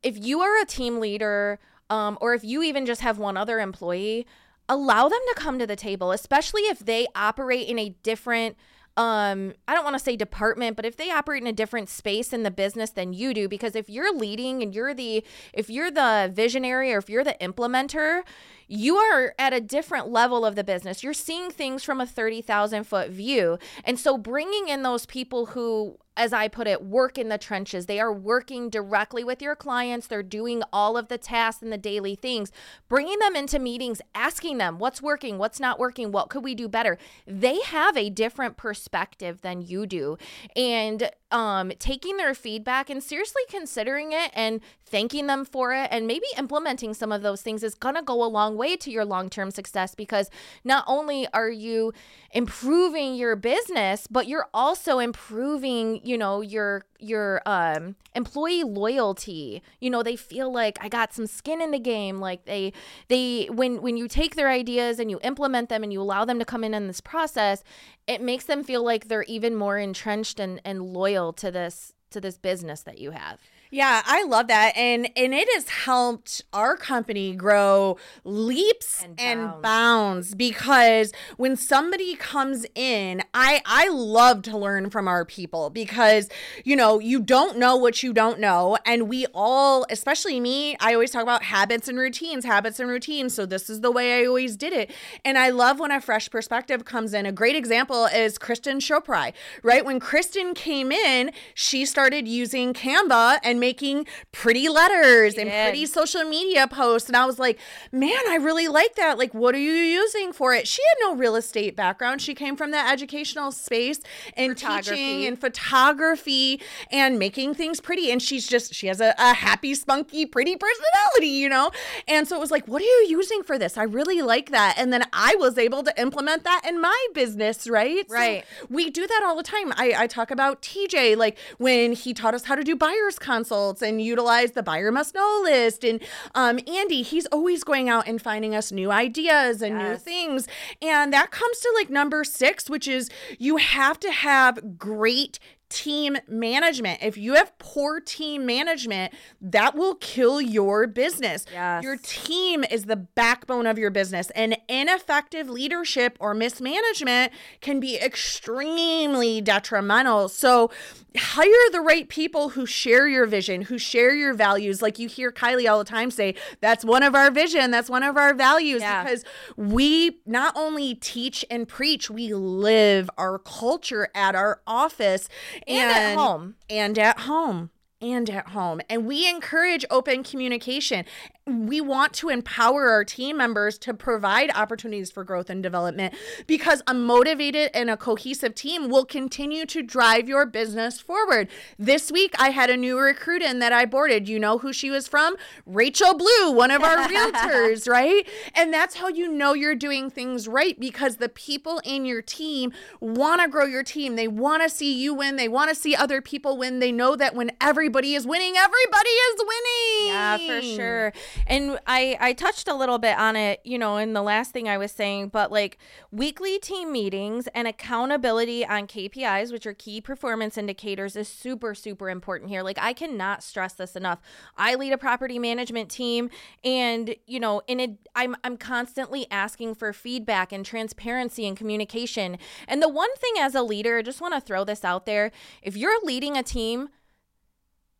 if 0.03 0.19
you 0.19 0.41
are 0.41 0.61
a 0.61 0.67
team 0.67 0.99
leader 0.99 1.59
um, 1.89 2.19
or 2.21 2.35
if 2.35 2.43
you 2.43 2.63
even 2.63 2.85
just 2.85 3.01
have 3.01 3.19
one 3.19 3.37
other 3.37 3.61
employee, 3.61 4.27
allow 4.69 5.09
them 5.09 5.21
to 5.29 5.35
come 5.35 5.59
to 5.59 5.67
the 5.67 5.77
table, 5.77 6.13
especially 6.13 6.63
if 6.63 6.81
they 6.81 7.07
operate 7.15 7.69
in 7.69 7.79
a 7.79 7.91
different 8.03 8.57
um 8.97 9.53
I 9.69 9.75
don't 9.75 9.85
want 9.85 9.95
to 9.95 10.03
say 10.03 10.17
department, 10.17 10.75
but 10.75 10.87
if 10.87 10.97
they 10.97 11.11
operate 11.11 11.43
in 11.43 11.47
a 11.47 11.53
different 11.53 11.91
space 11.91 12.33
in 12.33 12.45
the 12.45 12.51
business 12.51 12.91
than 12.91 13.13
you 13.13 13.35
do 13.35 13.49
because 13.49 13.77
if 13.77 13.91
you're 13.91 14.15
leading 14.15 14.63
and 14.63 14.75
you're 14.75 14.95
the 14.95 15.23
if 15.53 15.69
you're 15.69 15.91
the 15.91 16.31
visionary 16.33 16.93
or 16.95 16.99
if 16.99 17.11
you're 17.11 17.25
the 17.25 17.37
implementer, 17.41 18.23
you 18.69 18.97
are 18.97 19.35
at 19.39 19.53
a 19.53 19.61
different 19.61 20.09
level 20.09 20.47
of 20.47 20.57
the 20.57 20.65
business. 20.65 21.03
You're 21.03 21.13
seeing 21.13 21.51
things 21.51 21.85
from 21.85 22.01
a 22.01 22.07
30,000 22.07 22.85
foot 22.85 23.11
view. 23.11 23.59
And 23.85 23.99
so 23.99 24.17
bringing 24.19 24.69
in 24.69 24.83
those 24.83 25.07
people 25.07 25.47
who 25.47 25.99
as 26.17 26.33
I 26.33 26.49
put 26.49 26.67
it, 26.67 26.83
work 26.83 27.19
in 27.19 27.29
the 27.29 27.39
trenches. 27.39 27.87
They 27.87 28.01
are 28.01 28.13
working 28.13 28.71
directly 28.71 29.23
with 29.25 29.43
your 29.43 29.55
clients. 29.55 30.07
They're 30.07 30.23
doing 30.23 30.63
all 30.73 30.97
of 30.97 31.09
the 31.09 31.19
tasks 31.19 31.63
and 31.63 31.73
the 31.73 31.79
daily 31.79 32.15
things, 32.15 32.51
bringing 32.89 33.19
them 33.19 33.37
into 33.37 33.59
meetings, 33.59 34.01
asking 34.15 34.59
them 34.59 34.79
what's 34.79 35.03
working, 35.03 35.39
what's 35.39 35.61
not 35.61 35.79
working, 35.79 36.13
what 36.13 36.31
could 36.31 36.45
we 36.45 36.55
do 36.55 36.69
better. 36.69 36.99
They 37.27 37.61
have 37.61 37.97
a 37.97 38.11
different 38.11 38.57
perspective 38.57 39.43
than 39.43 39.63
you 39.63 39.87
do. 39.87 40.17
And 40.55 41.11
um, 41.31 41.73
taking 41.79 42.17
their 42.17 42.35
feedback 42.35 42.89
and 42.89 43.03
seriously 43.03 43.43
considering 43.49 44.13
it 44.13 44.31
and 44.33 44.61
thanking 44.85 45.27
them 45.27 45.45
for 45.45 45.75
it 45.75 45.89
and 45.91 46.07
maybe 46.07 46.27
implementing 46.39 46.95
some 46.95 47.11
of 47.11 47.23
those 47.23 47.43
things 47.43 47.65
is 47.65 47.75
going 47.75 47.97
to 47.97 48.03
go 48.03 48.23
a 48.23 48.27
long 48.27 48.57
way 48.57 48.77
to 48.77 48.91
your 48.91 49.05
long 49.05 49.29
term 49.29 49.51
success 49.51 49.95
because 49.95 50.31
not 50.65 50.85
only 50.87 51.27
are 51.33 51.51
you 51.51 51.93
improving 52.31 53.17
your 53.17 53.35
business, 53.35 54.07
but 54.07 54.29
you're 54.29 54.49
also 54.55 54.99
improving, 54.99 56.01
you 56.07 56.17
know, 56.17 56.41
your 56.41 56.85
your 56.99 57.43
um 57.47 57.97
employee 58.15 58.65
loyalty. 58.65 59.63
You 59.81 59.91
know 59.91 60.03
they 60.03 60.17
feel 60.17 60.53
like 60.53 60.79
i 60.81 60.89
got 60.89 61.13
some 61.13 61.27
skin 61.27 61.61
in 61.61 61.71
the 61.71 61.79
game. 61.79 62.19
Like 62.19 62.45
they 62.45 62.73
they 63.09 63.49
when 63.51 63.83
when 63.83 63.97
you 63.97 64.09
take 64.09 64.37
their 64.37 64.49
ideas 64.49 64.99
and 64.99 65.11
you 65.11 65.19
implement 65.23 65.69
them 65.69 65.83
and 65.83 65.93
you 65.93 66.01
allow 66.01 66.25
them 66.25 66.39
to 66.39 66.45
come 66.45 66.65
in 66.65 66.75
in 66.75 66.87
this 66.87 67.01
process 67.01 67.63
it 68.07 68.23
makes 68.23 68.45
them 68.45 68.63
feel 68.63 68.85
like 68.85 69.09
they're 69.09 69.25
even 69.25 69.55
more 69.55 69.79
entrenched 69.79 70.41
and 70.41 70.61
and 70.65 70.83
loyal 70.83 71.33
to 71.33 71.51
this 71.51 71.93
to 72.11 72.21
this 72.21 72.39
business 72.39 72.83
that 72.83 72.99
you 72.99 73.11
have 73.11 73.41
yeah, 73.71 74.03
I 74.05 74.25
love 74.25 74.49
that. 74.49 74.77
And 74.77 75.09
and 75.17 75.35
it 75.35 75.49
has 75.55 75.69
helped 75.69 76.43
our 76.53 76.77
company 76.77 77.35
grow 77.35 77.99
leaps 78.25 79.03
and 79.03 79.17
bounds. 79.17 79.55
and 79.55 79.63
bounds, 79.63 80.35
because 80.35 81.13
when 81.37 81.57
somebody 81.57 82.15
comes 82.15 82.67
in, 82.75 83.23
I 83.35 83.63
I 83.67 83.89
love 83.89 84.43
to 84.43 84.57
learn 84.57 84.91
from 84.91 85.09
our 85.09 85.25
people 85.25 85.71
because 85.71 86.29
you 86.65 86.77
know, 86.77 86.99
you 86.99 87.21
don't 87.21 87.59
know 87.59 87.77
what 87.77 88.03
you 88.03 88.13
don't 88.13 88.39
know 88.39 88.77
and 88.85 89.09
we 89.09 89.27
all, 89.35 89.87
especially 89.91 90.41
me, 90.41 90.77
I 90.81 90.95
always 90.95 91.11
talk 91.11 91.23
about 91.23 91.43
habits 91.45 91.89
and 91.89 91.99
routines, 91.99 92.45
habits 92.45 92.81
and 92.81 92.89
routines. 92.89 93.35
So 93.35 93.47
this 93.47 93.69
is 93.69 93.81
the 93.81 93.91
way 93.91 94.21
I 94.23 94.27
always 94.27 94.57
did 94.57 94.73
it. 94.73 94.91
And 95.25 95.37
I 95.39 95.51
love 95.51 95.81
when 95.81 95.91
a 95.91 96.01
fresh 96.01 96.31
perspective 96.31 96.85
comes 96.85 97.13
in. 97.15 97.27
A 97.27 97.33
great 97.33 97.57
example 97.57 98.07
is 98.07 98.39
Kristen 98.39 98.79
Chopra, 98.79 99.33
right? 99.63 99.85
When 99.85 100.01
Kristen 100.01 100.55
came 100.55 100.93
in, 100.93 101.33
she 101.55 101.85
started 101.85 102.29
using 102.29 102.73
Canva 102.73 103.39
and 103.43 103.56
making 103.59 104.07
pretty 104.33 104.69
letters 104.69 105.35
and 105.35 105.51
pretty 105.51 105.87
social 105.87 106.25
media 106.25 106.67
posts. 106.67 107.09
And 107.09 107.17
I 107.17 107.27
was 107.27 107.39
like, 107.39 107.59
man, 107.93 108.21
I 108.29 108.37
really 108.37 108.69
like 108.69 108.95
that. 108.97 109.19
Like, 109.19 109.35
what 109.35 109.55
are 109.55 109.59
you 109.59 109.73
using 109.73 110.33
for 110.33 110.55
it? 110.55 110.69
She 110.69 110.83
had 110.83 111.09
no 111.09 111.17
real 111.17 111.37
estate 111.37 111.77
background. 111.77 112.21
She 112.21 112.35
came 112.35 112.57
from 112.57 112.71
the 112.71 112.79
educational 112.79 113.53
space 113.53 114.01
and 114.37 114.57
teaching 114.57 115.27
and 115.27 115.41
photography 115.41 116.61
and 116.91 117.19
making 117.19 117.55
things 117.55 117.81
pretty. 117.81 118.11
And 118.11 118.23
she's 118.23 118.47
just, 118.47 118.75
she 118.75 118.87
has 118.87 119.01
a, 119.01 119.15
a 119.19 119.35
happy, 119.35 119.75
spunky, 119.75 120.27
pretty 120.27 120.57
personality, 120.57 121.29
you 121.29 121.49
know? 121.49 121.71
And 122.09 122.27
so 122.27 122.37
it 122.37 122.41
was 122.41 122.51
like, 122.51 122.67
what 122.69 122.83
are 122.83 122.85
you 122.85 123.07
using 123.09 123.43
for 123.43 123.59
this? 123.59 123.77
I 123.77 123.85
really 123.85 124.23
like 124.23 124.51
that. 124.51 124.75
And 124.79 124.93
then 124.93 125.05
I 125.13 125.37
was 125.39 125.59
able 125.59 125.83
to 125.83 126.01
implement 126.01 126.45
that 126.45 126.63
in 126.67 126.81
my 126.81 127.07
business, 127.15 127.69
right? 127.69 128.07
Right. 128.09 128.45
So 128.61 128.67
we 128.71 128.91
do 128.91 129.07
that 129.07 129.23
all 129.25 129.37
the 129.37 129.43
time. 129.43 129.73
I, 129.77 129.95
I 129.97 130.07
talk 130.07 130.31
about 130.31 130.63
TJ, 130.63 131.17
like 131.17 131.39
when 131.59 131.93
he 131.93 132.13
taught 132.13 132.35
us 132.35 132.45
how 132.45 132.55
to 132.55 132.63
do 132.63 132.77
buyer's 132.77 133.19
consults 133.19 133.46
and 133.53 134.01
utilize 134.01 134.53
the 134.53 134.63
buyer 134.63 134.91
must 134.91 135.15
know 135.15 135.41
list. 135.43 135.85
And 135.85 136.03
um, 136.35 136.59
Andy, 136.67 137.03
he's 137.03 137.27
always 137.27 137.65
going 137.65 137.89
out 137.89 138.07
and 138.07 138.21
finding 138.21 138.55
us 138.55 138.73
new 138.73 138.91
ideas 138.91 139.63
and 139.63 139.79
yes. 139.79 139.89
new 139.89 139.97
things. 139.97 140.49
And 140.83 141.13
that 141.13 141.31
comes 141.31 141.61
to 141.61 141.73
like 141.77 141.91
number 141.91 142.25
six, 142.25 142.69
which 142.69 142.89
is 142.89 143.11
you 143.39 143.57
have 143.57 143.99
to 144.01 144.11
have 144.11 144.79
great 144.79 145.39
team 145.69 146.17
management. 146.29 147.03
If 147.03 147.17
you 147.17 147.35
have 147.35 147.57
poor 147.59 148.01
team 148.01 148.47
management, 148.47 149.13
that 149.41 149.75
will 149.75 149.97
kill 149.97 150.41
your 150.41 150.87
business. 150.87 151.45
Yes. 151.53 151.83
Your 151.83 151.97
team 151.97 152.65
is 152.65 152.85
the 152.85 152.97
backbone 152.97 153.67
of 153.67 153.79
your 153.79 153.91
business, 153.91 154.31
and 154.31 154.57
ineffective 154.69 155.49
leadership 155.49 156.17
or 156.21 156.35
mismanagement 156.35 157.33
can 157.61 157.81
be 157.81 157.99
extremely 157.99 159.41
detrimental. 159.41 160.29
So, 160.29 160.71
hire 161.17 161.71
the 161.73 161.81
right 161.81 162.09
people 162.09 162.51
who 162.51 162.67
share 162.67 163.09
your 163.09 163.27
vision, 163.27 163.63
who 163.63 163.79
share 163.79 164.15
your 164.15 164.35
values. 164.35 164.83
Like 164.83 164.99
you 164.99 165.09
hear 165.09 165.33
Kylee 165.33 165.71
all 165.71 165.79
the 165.79 165.85
time 165.85 166.11
say, 166.11 166.35
that's 166.61 166.85
one 166.85 167.03
of 167.03 167.15
our 167.15 167.31
vision, 167.31 167.71
that's 167.71 167.89
one 167.89 168.03
of 168.03 168.17
our 168.17 168.35
values 168.35 168.83
yeah. 168.83 169.03
because 169.03 169.25
we 169.57 170.19
not 170.27 170.55
only 170.57 170.95
teach 170.95 171.45
and 171.51 171.67
preach, 171.67 172.11
we 172.11 172.35
live 172.35 173.09
our 173.17 173.39
culture 173.39 174.09
at 174.15 174.35
our 174.35 174.61
office 174.67 175.29
and, 175.67 175.79
and 175.79 175.91
at 175.91 176.19
home. 176.19 176.55
And 176.69 176.99
at 176.99 177.21
home 177.21 177.71
and 178.01 178.29
at 178.29 178.49
home. 178.49 178.81
And 178.89 179.07
we 179.07 179.29
encourage 179.29 179.85
open 179.91 180.23
communication 180.23 181.05
we 181.47 181.81
want 181.81 182.13
to 182.13 182.29
empower 182.29 182.89
our 182.89 183.05
team 183.05 183.37
members 183.37 183.79
to 183.79 183.95
provide 183.95 184.51
opportunities 184.57 185.13
for 185.13 185.23
growth 185.23 185.49
and 185.49 185.63
development 185.63 186.13
because 186.49 186.83
a 186.89 186.95
motivated 186.95 187.71
and 187.73 187.89
a 187.89 187.97
cohesive 187.97 188.53
team 188.53 188.89
will 188.89 189.05
continue 189.05 189.65
to 189.67 189.81
drive 189.81 190.29
your 190.29 190.45
business 190.45 191.01
forward. 191.01 191.49
This 191.79 192.11
week, 192.11 192.35
I 192.37 192.51
had 192.51 192.69
a 192.69 192.77
new 192.77 192.99
recruit 192.99 193.43
in 193.43 193.61
that 193.61 193.73
I 193.73 193.87
boarded. 193.87 194.29
You 194.29 194.41
know 194.41 194.59
who 194.59 194.73
she 194.73 194.91
was 194.91 195.07
from? 195.07 195.37
Rachel 195.65 196.15
Blue, 196.15 196.51
one 196.51 196.73
of 196.73 196.83
our 196.83 196.97
realtors, 197.09 197.89
right? 197.89 198.29
And 198.57 198.75
that's 198.75 198.97
how 198.97 199.07
you 199.07 199.31
know 199.31 199.55
you're 199.55 199.77
doing 199.77 200.11
things 200.11 200.49
right 200.49 200.79
because 200.81 201.19
the 201.19 201.29
people 201.29 201.81
in 201.85 202.05
your 202.05 202.23
team 202.23 202.73
want 202.99 203.41
to 203.41 203.47
grow 203.47 203.67
your 203.67 203.85
team. 203.85 204.17
They 204.17 204.27
want 204.27 204.65
to 204.65 204.69
see 204.69 204.93
you 204.93 205.15
win. 205.15 205.37
They 205.37 205.49
want 205.49 205.69
to 205.69 205.77
see 205.77 205.95
other 205.95 206.21
people 206.21 206.57
win. 206.59 206.81
They 206.81 206.91
know 206.91 207.15
that 207.15 207.37
when 207.37 207.53
everybody 207.87 208.17
is 208.17 208.27
winning, 208.27 208.57
everybody 208.57 209.11
is 209.11 209.45
winning. 209.47 210.07
Yeah, 210.09 210.39
for 210.39 210.61
sure. 210.61 211.13
And 211.47 211.79
I 211.87 212.17
I 212.19 212.33
touched 212.33 212.67
a 212.67 212.75
little 212.75 212.99
bit 212.99 213.17
on 213.17 213.37
it, 213.37 213.61
you 213.63 213.79
know, 213.79 213.97
in 213.97 214.13
the 214.13 214.23
last 214.23 214.51
thing 214.51 214.69
I 214.69 214.77
was 214.77 214.91
saying, 214.91 215.29
but 215.29 215.53
like 215.53 215.79
weekly 216.11 216.59
team 216.59 216.91
meetings 216.91 217.47
and 217.55 217.69
accountability 217.69 218.67
on 218.67 218.89
KPIs, 218.89 219.53
which 219.53 219.67
are 219.67 219.73
key 219.73 220.01
performance 220.01 220.59
indicators 220.59 221.15
is 221.15 221.29
super 221.29 221.77
super 221.77 222.11
important 222.11 222.51
here. 222.51 222.65
Like 222.65 222.79
I 222.81 222.93
cannot 222.93 223.45
stress 223.45 223.75
this 223.75 223.95
enough. 223.95 224.19
I 224.57 224.75
lead 224.75 224.93
a 224.93 224.99
property 224.99 225.39
management 225.39 225.89
team 225.89 226.29
and, 226.65 227.15
you 227.25 227.39
know, 227.39 227.63
in 227.69 227.79
it 227.79 228.09
I'm 228.17 228.35
I'm 228.43 228.57
constantly 228.57 229.29
asking 229.31 229.77
for 229.77 229.93
feedback 229.93 230.51
and 230.51 230.67
transparency 230.67 231.47
and 231.47 231.57
communication. 231.57 232.37
And 232.67 232.83
the 232.83 232.89
one 232.89 233.15
thing 233.15 233.35
as 233.39 233.55
a 233.55 233.63
leader, 233.63 233.99
I 233.99 234.03
just 234.03 234.21
want 234.21 234.35
to 234.35 234.41
throw 234.41 234.65
this 234.65 234.85
out 234.85 235.07
there, 235.07 235.31
if 235.63 235.77
you're 235.77 236.05
leading 236.05 236.37
a 236.37 236.43
team, 236.43 236.89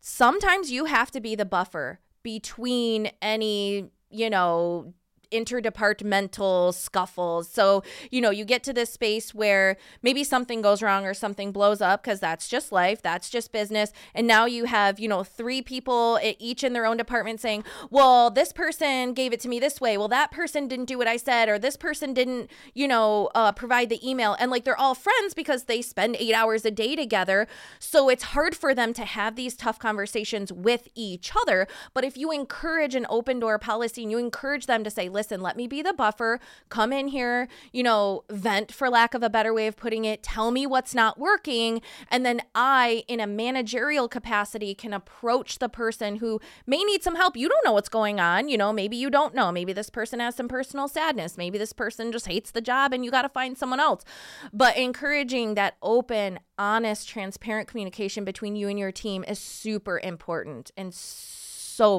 sometimes 0.07 0.71
you 0.71 0.85
have 0.85 1.11
to 1.11 1.19
be 1.19 1.35
the 1.35 1.45
buffer 1.45 1.99
between 2.23 3.11
any, 3.21 3.89
you 4.09 4.29
know, 4.29 4.93
interdepartmental 5.31 6.73
scuffles. 6.73 7.49
So, 7.49 7.83
you 8.11 8.21
know, 8.21 8.29
you 8.29 8.45
get 8.45 8.63
to 8.63 8.73
this 8.73 8.91
space 8.91 9.33
where 9.33 9.77
maybe 10.01 10.23
something 10.23 10.61
goes 10.61 10.81
wrong 10.81 11.05
or 11.05 11.13
something 11.13 11.51
blows 11.51 11.81
up 11.81 12.03
because 12.03 12.19
that's 12.19 12.47
just 12.47 12.71
life, 12.71 13.01
that's 13.01 13.29
just 13.29 13.51
business. 13.51 13.91
And 14.13 14.27
now 14.27 14.45
you 14.45 14.65
have, 14.65 14.99
you 14.99 15.07
know, 15.07 15.23
three 15.23 15.61
people 15.61 16.19
each 16.39 16.63
in 16.63 16.73
their 16.73 16.85
own 16.85 16.97
department 16.97 17.39
saying, 17.39 17.63
well, 17.89 18.29
this 18.29 18.51
person 18.51 19.13
gave 19.13 19.33
it 19.33 19.39
to 19.41 19.49
me 19.49 19.59
this 19.59 19.81
way. 19.81 19.97
Well, 19.97 20.07
that 20.09 20.31
person 20.31 20.67
didn't 20.67 20.85
do 20.85 20.97
what 20.97 21.07
I 21.07 21.17
said, 21.17 21.49
or 21.49 21.59
this 21.59 21.77
person 21.77 22.13
didn't, 22.13 22.49
you 22.73 22.87
know, 22.87 23.29
uh, 23.35 23.51
provide 23.51 23.89
the 23.89 24.07
email. 24.07 24.35
And 24.39 24.51
like 24.51 24.63
they're 24.63 24.79
all 24.79 24.95
friends 24.95 25.33
because 25.33 25.65
they 25.65 25.81
spend 25.81 26.15
eight 26.19 26.33
hours 26.33 26.65
a 26.65 26.71
day 26.71 26.95
together. 26.95 27.47
So 27.79 28.09
it's 28.09 28.23
hard 28.23 28.55
for 28.55 28.73
them 28.73 28.93
to 28.93 29.05
have 29.05 29.35
these 29.35 29.55
tough 29.55 29.79
conversations 29.79 30.51
with 30.51 30.87
each 30.95 31.31
other. 31.41 31.67
But 31.93 32.03
if 32.03 32.17
you 32.17 32.31
encourage 32.31 32.95
an 32.95 33.05
open 33.09 33.39
door 33.39 33.59
policy 33.59 34.03
and 34.03 34.11
you 34.11 34.17
encourage 34.17 34.65
them 34.65 34.83
to 34.83 34.89
say, 34.89 35.09
listen, 35.17 35.41
let 35.41 35.57
me 35.57 35.65
be 35.67 35.81
the 35.81 35.93
buffer, 35.93 36.39
come 36.69 36.93
in 36.93 37.07
here, 37.07 37.47
you 37.71 37.81
know, 37.81 38.23
vent 38.29 38.71
for 38.71 38.87
lack 38.87 39.15
of 39.15 39.23
a 39.23 39.31
better 39.31 39.51
way 39.51 39.65
of 39.65 39.75
putting 39.75 40.05
it, 40.05 40.21
tell 40.21 40.51
me 40.51 40.67
what's 40.67 40.93
not 40.93 41.19
working. 41.19 41.81
And 42.11 42.23
then 42.23 42.43
I, 42.53 43.03
in 43.07 43.19
a 43.19 43.25
managerial 43.25 44.07
capacity, 44.07 44.75
can 44.75 44.93
approach 44.93 45.57
the 45.57 45.69
person 45.69 46.17
who 46.17 46.39
may 46.67 46.83
need 46.83 47.01
some 47.01 47.15
help. 47.15 47.35
You 47.35 47.49
don't 47.49 47.65
know 47.65 47.71
what's 47.71 47.89
going 47.89 48.19
on. 48.19 48.47
You 48.47 48.59
know, 48.59 48.71
maybe 48.71 48.95
you 48.95 49.09
don't 49.09 49.33
know. 49.33 49.51
Maybe 49.51 49.73
this 49.73 49.89
person 49.89 50.19
has 50.19 50.35
some 50.35 50.47
personal 50.47 50.87
sadness. 50.87 51.35
Maybe 51.35 51.57
this 51.57 51.73
person 51.73 52.11
just 52.11 52.27
hates 52.27 52.51
the 52.51 52.61
job 52.61 52.93
and 52.93 53.03
you 53.03 53.09
got 53.09 53.23
to 53.23 53.29
find 53.29 53.57
someone 53.57 53.79
else. 53.79 54.05
But 54.53 54.77
encouraging 54.77 55.55
that 55.55 55.77
open, 55.81 56.39
honest, 56.59 57.09
transparent 57.09 57.67
communication 57.67 58.23
between 58.23 58.55
you 58.55 58.67
and 58.69 58.77
your 58.77 58.91
team 58.91 59.23
is 59.27 59.39
super 59.39 59.99
important 59.99 60.69
and 60.77 60.93
so 60.93 61.46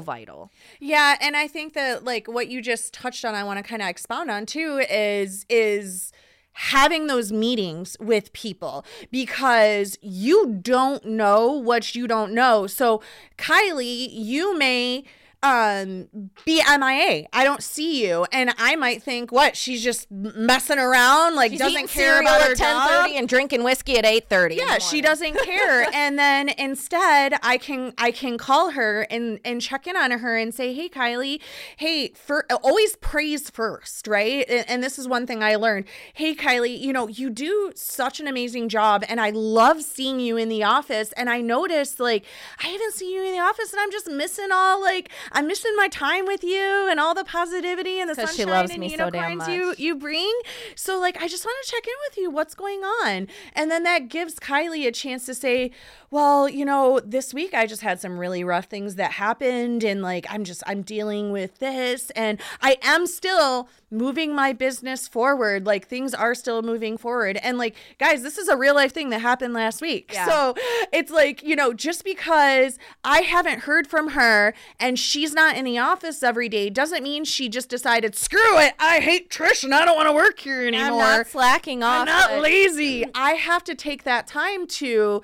vital. 0.00 0.50
Yeah, 0.80 1.16
and 1.20 1.36
I 1.36 1.48
think 1.48 1.74
that 1.74 2.04
like 2.04 2.26
what 2.28 2.48
you 2.48 2.60
just 2.60 2.92
touched 2.92 3.24
on 3.24 3.34
I 3.34 3.44
want 3.44 3.58
to 3.58 3.62
kind 3.62 3.82
of 3.82 3.88
expound 3.88 4.30
on 4.30 4.46
too 4.46 4.84
is 4.90 5.46
is 5.48 6.12
having 6.52 7.06
those 7.06 7.30
meetings 7.30 7.96
with 8.00 8.32
people 8.32 8.84
because 9.12 9.96
you 10.02 10.58
don't 10.60 11.04
know 11.04 11.52
what 11.52 11.94
you 11.94 12.08
don't 12.08 12.32
know. 12.32 12.66
So, 12.66 13.00
Kylee, 13.36 14.08
you 14.10 14.58
may 14.58 15.04
um 15.42 16.08
be 16.44 16.62
MIA. 16.66 17.26
I 17.32 17.44
don't 17.44 17.62
see 17.62 18.04
you. 18.04 18.26
And 18.32 18.52
I 18.58 18.74
might 18.76 19.02
think, 19.02 19.30
what, 19.30 19.56
she's 19.56 19.82
just 19.82 20.10
messing 20.10 20.78
around, 20.78 21.36
like 21.36 21.52
She's 21.52 21.60
doesn't 21.60 21.88
care 21.88 22.20
about 22.20 22.42
her 22.42 22.54
10:30 22.54 23.18
and 23.18 23.28
drinking 23.28 23.62
whiskey 23.62 23.98
at 23.98 24.04
8:30. 24.04 24.56
Yeah, 24.56 24.78
she 24.78 25.00
doesn't 25.00 25.38
care. 25.44 25.86
and 25.94 26.18
then 26.18 26.48
instead, 26.48 27.34
I 27.42 27.58
can 27.58 27.92
I 27.98 28.10
can 28.10 28.36
call 28.36 28.72
her 28.72 29.02
and 29.10 29.38
and 29.44 29.60
check 29.60 29.86
in 29.86 29.96
on 29.96 30.10
her 30.10 30.36
and 30.36 30.52
say, 30.52 30.74
"Hey 30.74 30.88
Kylee, 30.88 31.40
hey, 31.76 32.08
for 32.14 32.44
always 32.62 32.96
praise 32.96 33.48
first, 33.50 34.08
right?" 34.08 34.44
And, 34.48 34.68
and 34.68 34.82
this 34.82 34.98
is 34.98 35.06
one 35.06 35.26
thing 35.26 35.42
I 35.42 35.54
learned. 35.56 35.84
"Hey 36.14 36.34
Kylee, 36.34 36.78
you 36.78 36.92
know, 36.92 37.06
you 37.06 37.30
do 37.30 37.72
such 37.76 38.18
an 38.18 38.26
amazing 38.26 38.68
job 38.68 39.04
and 39.08 39.20
I 39.20 39.30
love 39.30 39.82
seeing 39.82 40.18
you 40.20 40.36
in 40.36 40.48
the 40.48 40.64
office 40.64 41.12
and 41.12 41.30
I 41.30 41.40
noticed 41.40 42.00
like 42.00 42.24
I 42.62 42.68
haven't 42.68 42.94
seen 42.94 43.14
you 43.14 43.24
in 43.24 43.32
the 43.32 43.40
office 43.40 43.72
and 43.72 43.80
I'm 43.80 43.90
just 43.90 44.08
missing 44.08 44.48
all 44.52 44.80
like 44.80 45.10
I'm 45.32 45.46
missing 45.46 45.72
my 45.76 45.88
time 45.88 46.26
with 46.26 46.42
you 46.42 46.88
and 46.90 46.98
all 47.00 47.14
the 47.14 47.24
positivity 47.24 48.00
and 48.00 48.08
the 48.08 48.14
sunshine 48.14 48.36
she 48.36 48.44
loves 48.44 48.70
and 48.70 48.80
me 48.80 48.96
so 48.96 49.06
unicorns 49.06 49.48
you 49.48 49.74
you 49.78 49.96
bring. 49.96 50.32
So 50.74 50.98
like 50.98 51.20
I 51.22 51.28
just 51.28 51.44
want 51.44 51.56
to 51.64 51.70
check 51.70 51.86
in 51.86 51.94
with 52.08 52.18
you. 52.18 52.30
What's 52.30 52.54
going 52.54 52.80
on? 52.80 53.28
And 53.54 53.70
then 53.70 53.82
that 53.84 54.08
gives 54.08 54.36
Kylee 54.36 54.86
a 54.86 54.92
chance 54.92 55.26
to 55.26 55.34
say, 55.34 55.70
"Well, 56.10 56.48
you 56.48 56.64
know, 56.64 57.00
this 57.04 57.32
week 57.34 57.54
I 57.54 57.66
just 57.66 57.82
had 57.82 58.00
some 58.00 58.18
really 58.18 58.44
rough 58.44 58.66
things 58.66 58.96
that 58.96 59.12
happened 59.12 59.84
and 59.84 60.02
like 60.02 60.26
I'm 60.30 60.44
just 60.44 60.62
I'm 60.66 60.82
dealing 60.82 61.32
with 61.32 61.58
this 61.58 62.10
and 62.10 62.40
I 62.60 62.76
am 62.82 63.06
still 63.06 63.68
moving 63.90 64.34
my 64.34 64.52
business 64.52 65.08
forward. 65.08 65.66
Like 65.66 65.86
things 65.86 66.14
are 66.14 66.34
still 66.34 66.62
moving 66.62 66.98
forward. 66.98 67.38
And 67.42 67.58
like 67.58 67.74
guys, 67.98 68.22
this 68.22 68.38
is 68.38 68.48
a 68.48 68.56
real 68.56 68.74
life 68.74 68.92
thing 68.92 69.10
that 69.10 69.20
happened 69.20 69.54
last 69.54 69.80
week. 69.80 70.10
Yeah. 70.12 70.26
So 70.26 70.54
it's 70.92 71.10
like, 71.10 71.42
you 71.42 71.56
know, 71.56 71.72
just 71.72 72.04
because 72.04 72.78
I 73.04 73.20
haven't 73.20 73.60
heard 73.60 73.86
from 73.86 74.10
her 74.10 74.54
and 74.78 74.98
she's 75.18 75.34
not 75.34 75.56
in 75.56 75.64
the 75.64 75.78
office 75.78 76.22
every 76.22 76.48
day 76.48 76.70
doesn't 76.70 77.02
mean 77.02 77.24
she 77.24 77.48
just 77.48 77.68
decided, 77.68 78.14
screw 78.14 78.58
it, 78.58 78.74
I 78.78 79.00
hate 79.00 79.30
Trish 79.30 79.64
and 79.64 79.74
I 79.74 79.84
don't 79.84 79.96
want 79.96 80.08
to 80.08 80.12
work 80.12 80.38
here 80.38 80.66
anymore. 80.66 81.02
I'm 81.02 81.18
not 81.18 81.26
slacking 81.26 81.82
off. 81.82 82.00
I'm 82.00 82.06
not 82.06 82.40
lazy. 82.40 83.04
I 83.14 83.32
have 83.32 83.64
to 83.64 83.74
take 83.74 84.04
that 84.04 84.28
time 84.28 84.66
to 84.66 85.22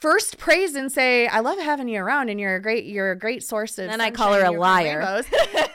first 0.00 0.38
praise 0.38 0.74
and 0.74 0.90
say, 0.92 1.26
I 1.26 1.40
love 1.40 1.58
having 1.58 1.88
you 1.88 2.00
around 2.00 2.28
and 2.28 2.38
you're 2.40 2.54
a 2.56 2.62
great 2.62 2.84
you're 2.84 3.10
a 3.10 3.18
great 3.18 3.42
source 3.42 3.78
of 3.78 3.88
Then 3.88 4.00
I 4.00 4.10
call 4.10 4.32
her 4.34 4.44
a 4.44 4.50
liar. 4.50 5.00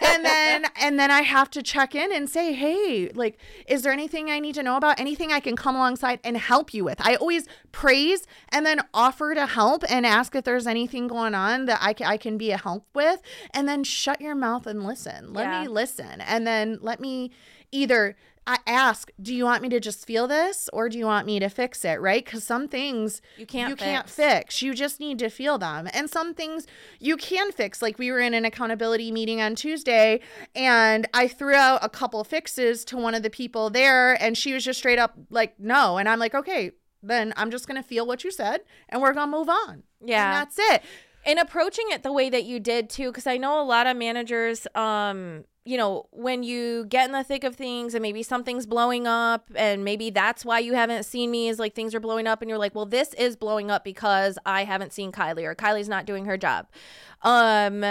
and 0.02 0.26
then 0.26 0.66
and 0.82 1.00
then 1.00 1.12
I 1.12 1.22
have 1.22 1.50
to 1.52 1.62
check 1.64 1.96
in 1.96 2.14
and 2.14 2.30
say, 2.30 2.54
Hey, 2.54 3.10
like, 3.14 3.38
is 3.68 3.82
there 3.84 3.92
anything 3.92 4.30
I 4.30 4.40
need 4.40 4.56
to 4.56 4.64
know 4.64 4.78
about? 4.78 5.00
Anything 5.00 5.32
I 5.32 5.40
can 5.40 5.56
come 5.56 5.76
alongside 5.76 6.20
and 6.24 6.38
help 6.38 6.74
you 6.74 6.84
with? 6.84 6.98
I 7.02 7.16
always 7.16 7.46
praise 7.72 8.26
and 8.50 8.66
then 8.66 8.80
offer 8.94 9.34
to 9.34 9.46
help 9.46 9.84
and 9.90 10.06
ask 10.06 10.36
if 10.36 10.44
there's 10.44 10.68
anything 10.68 11.08
going 11.08 11.36
on 11.36 11.66
that 11.66 11.80
I 11.82 11.94
can, 11.94 12.08
I 12.08 12.18
can 12.18 12.38
be 12.38 12.52
a 12.52 12.58
help 12.58 12.86
with. 12.94 13.22
And 13.54 13.68
then 13.68 13.84
shut 13.84 14.22
your 14.22 14.36
mouth 14.36 14.68
and 14.68 14.86
listen. 14.86 15.34
Let 15.34 15.44
Yeah. 15.46 15.62
me 15.64 15.68
listen. 15.68 16.22
And 16.22 16.46
then 16.48 16.78
let 16.82 17.00
me 17.00 17.32
either 17.72 18.16
I 18.46 18.58
ask, 18.68 19.10
do 19.22 19.34
you 19.34 19.46
want 19.46 19.62
me 19.62 19.70
to 19.70 19.80
just 19.80 20.06
feel 20.06 20.28
this 20.28 20.70
or 20.74 20.90
do 20.90 20.98
you 20.98 21.06
want 21.06 21.26
me 21.26 21.40
to 21.40 21.50
fix 21.50 21.86
it? 21.86 22.02
Right? 22.02 22.24
Because 22.24 22.44
some 22.44 22.68
things 22.68 23.22
You 23.38 23.46
can't 23.46 23.70
you 23.70 23.76
can't 23.76 24.10
fix. 24.10 24.16
fix. 24.16 24.62
You 24.62 24.74
just 24.74 25.00
need 25.00 25.20
to 25.20 25.30
feel 25.30 25.58
them. 25.58 25.88
And 25.94 26.10
some 26.10 26.34
things 26.34 26.68
you 27.00 27.16
can 27.18 27.52
fix. 27.52 27.82
Like 27.82 27.98
we 27.98 28.12
were 28.12 28.20
in 28.20 28.34
an 28.34 28.46
accountability 28.46 29.12
meeting 29.12 29.40
on 29.42 29.56
Tuesday 29.56 30.20
and 30.56 31.08
I 31.14 31.28
threw 31.28 31.56
out 31.56 31.80
a 31.84 31.90
couple 31.90 32.24
fixes 32.24 32.84
to 32.86 32.98
one 32.98 33.16
of 33.16 33.24
the 33.24 33.30
people 33.30 33.70
there 33.70 34.22
and 34.22 34.38
she 34.38 34.54
was 34.54 34.66
just 34.66 34.80
straight 34.80 35.00
up 35.00 35.16
like, 35.30 35.60
no. 35.60 35.98
And 35.98 36.10
I'm 36.10 36.20
like, 36.20 36.36
okay, 36.36 36.72
then 37.02 37.34
I'm 37.38 37.52
just 37.52 37.68
going 37.68 37.82
to 37.82 37.88
feel 37.88 38.06
what 38.06 38.24
you 38.24 38.32
said 38.32 38.62
and 38.90 39.02
we're 39.02 39.14
going 39.14 39.32
to 39.32 39.38
move 39.38 39.50
on. 39.50 39.84
Yeah. 40.02 40.26
And 40.26 40.34
that's 40.34 40.58
it. 40.60 40.84
And 41.26 41.40
approaching 41.40 41.86
it 41.90 42.04
the 42.04 42.12
way 42.12 42.30
that 42.30 42.44
you 42.44 42.60
did 42.60 42.90
too 42.90 43.08
because 43.08 43.28
i 43.28 43.38
know 43.38 43.62
a 43.62 43.64
lot 43.64 43.88
of 43.88 43.96
managers 43.96 44.68
um 44.76 45.46
you 45.66 45.78
know 45.78 46.08
when 46.12 46.44
you 46.44 46.86
get 46.86 47.06
in 47.06 47.14
the 47.14 47.24
thick 47.24 47.44
of 47.44 47.56
things 47.56 47.94
and 47.94 48.02
maybe 48.02 48.24
something's 48.24 48.66
blowing 48.66 49.08
up 49.08 49.50
and 49.56 49.84
maybe 49.84 50.10
that's 50.10 50.44
why 50.44 50.60
you 50.60 50.74
haven't 50.74 51.04
seen 51.04 51.32
me 51.32 51.48
is 51.48 51.60
like 51.60 51.74
things 51.74 51.96
are 51.96 52.00
blowing 52.00 52.28
up 52.28 52.42
and 52.42 52.50
you're 52.50 52.58
like 52.58 52.76
well 52.76 52.86
this 52.86 53.14
is 53.14 53.36
blowing 53.36 53.72
up 53.72 53.84
because 53.84 54.38
i 54.46 54.64
haven't 54.64 54.92
seen 54.92 55.12
kylee 55.12 55.46
or 55.46 55.56
kylee's 55.56 55.90
not 55.90 56.06
doing 56.06 56.26
her 56.26 56.38
job. 56.38 56.68
Um 57.22 57.86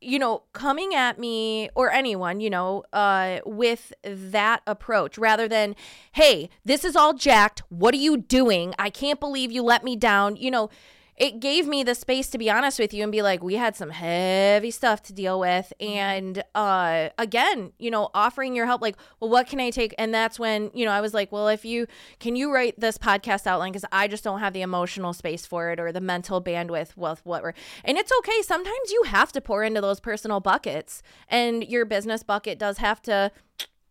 you 0.00 0.18
know 0.18 0.44
coming 0.52 0.94
at 0.94 1.18
me 1.18 1.70
or 1.74 1.90
anyone 1.90 2.38
you 2.38 2.50
know 2.50 2.84
uh 2.92 3.40
with 3.44 3.92
that 4.04 4.62
approach 4.66 5.18
rather 5.18 5.48
than 5.48 5.74
hey 6.12 6.50
this 6.64 6.84
is 6.84 6.94
all 6.94 7.14
jacked. 7.14 7.62
What 7.68 7.94
are 7.94 7.98
you 7.98 8.18
doing? 8.18 8.74
I 8.78 8.90
can't 8.90 9.18
believe 9.18 9.50
you 9.50 9.62
let 9.62 9.82
me 9.82 9.96
down. 9.96 10.36
You 10.36 10.50
know 10.50 10.70
it 11.18 11.40
gave 11.40 11.66
me 11.66 11.82
the 11.82 11.96
space 11.96 12.28
to 12.30 12.38
be 12.38 12.48
honest 12.48 12.78
with 12.78 12.94
you 12.94 13.02
and 13.02 13.10
be 13.10 13.22
like 13.22 13.42
we 13.42 13.54
had 13.54 13.76
some 13.76 13.90
heavy 13.90 14.70
stuff 14.70 15.02
to 15.02 15.12
deal 15.12 15.38
with. 15.40 15.72
And 15.80 16.42
uh 16.54 17.10
again 17.18 17.72
you 17.78 17.90
know 17.90 18.08
offering 18.14 18.54
your 18.54 18.66
help 18.66 18.80
like 18.80 18.96
well 19.20 19.28
what 19.28 19.48
can 19.48 19.60
i 19.60 19.70
take? 19.70 19.94
And 19.98 20.14
that's 20.14 20.38
when 20.38 20.70
you 20.72 20.84
know 20.84 20.92
i 20.92 21.00
was 21.00 21.12
like 21.12 21.32
well 21.32 21.48
if 21.48 21.64
you 21.64 21.86
can 22.20 22.36
you 22.36 22.52
write 22.52 22.78
this 22.78 22.96
podcast 22.96 23.46
outline? 23.46 23.72
Because 23.72 23.84
i 23.90 24.06
just 24.06 24.22
don't 24.24 24.38
have 24.40 24.52
the 24.52 24.62
emotional 24.62 25.12
space 25.12 25.44
for 25.44 25.70
it 25.70 25.80
or 25.80 25.90
the 25.92 26.00
mental 26.00 26.40
bandwidth 26.40 26.96
with 26.96 27.20
what 27.26 27.42
we're 27.42 27.54
and 27.84 27.98
it's 27.98 28.12
okay. 28.20 28.42
Sometimes 28.42 28.90
you 28.90 29.02
have 29.06 29.32
to 29.32 29.40
pour 29.40 29.64
into 29.64 29.80
those 29.80 30.00
personal 30.00 30.40
buckets 30.40 31.02
and 31.28 31.64
your 31.64 31.84
business 31.84 32.22
bucket 32.22 32.58
does 32.58 32.78
have 32.78 33.02
to 33.02 33.32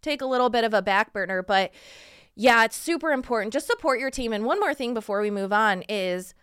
take 0.02 0.22
a 0.22 0.26
little 0.26 0.50
bit 0.50 0.64
of 0.64 0.74
a 0.74 0.82
back 0.82 1.12
burner. 1.12 1.44
But 1.44 1.72
yeah 2.36 2.64
it's 2.64 2.78
super 2.78 3.12
important. 3.12 3.52
Just 3.52 3.68
support 3.68 4.00
your 4.00 4.12
team. 4.12 4.32
And 4.32 4.46
one 4.46 4.60
more 4.62 4.74
thing 4.74 4.94
before 4.94 5.22
we 5.22 5.30
move 5.30 5.52
on 5.52 5.84
is 5.90 6.34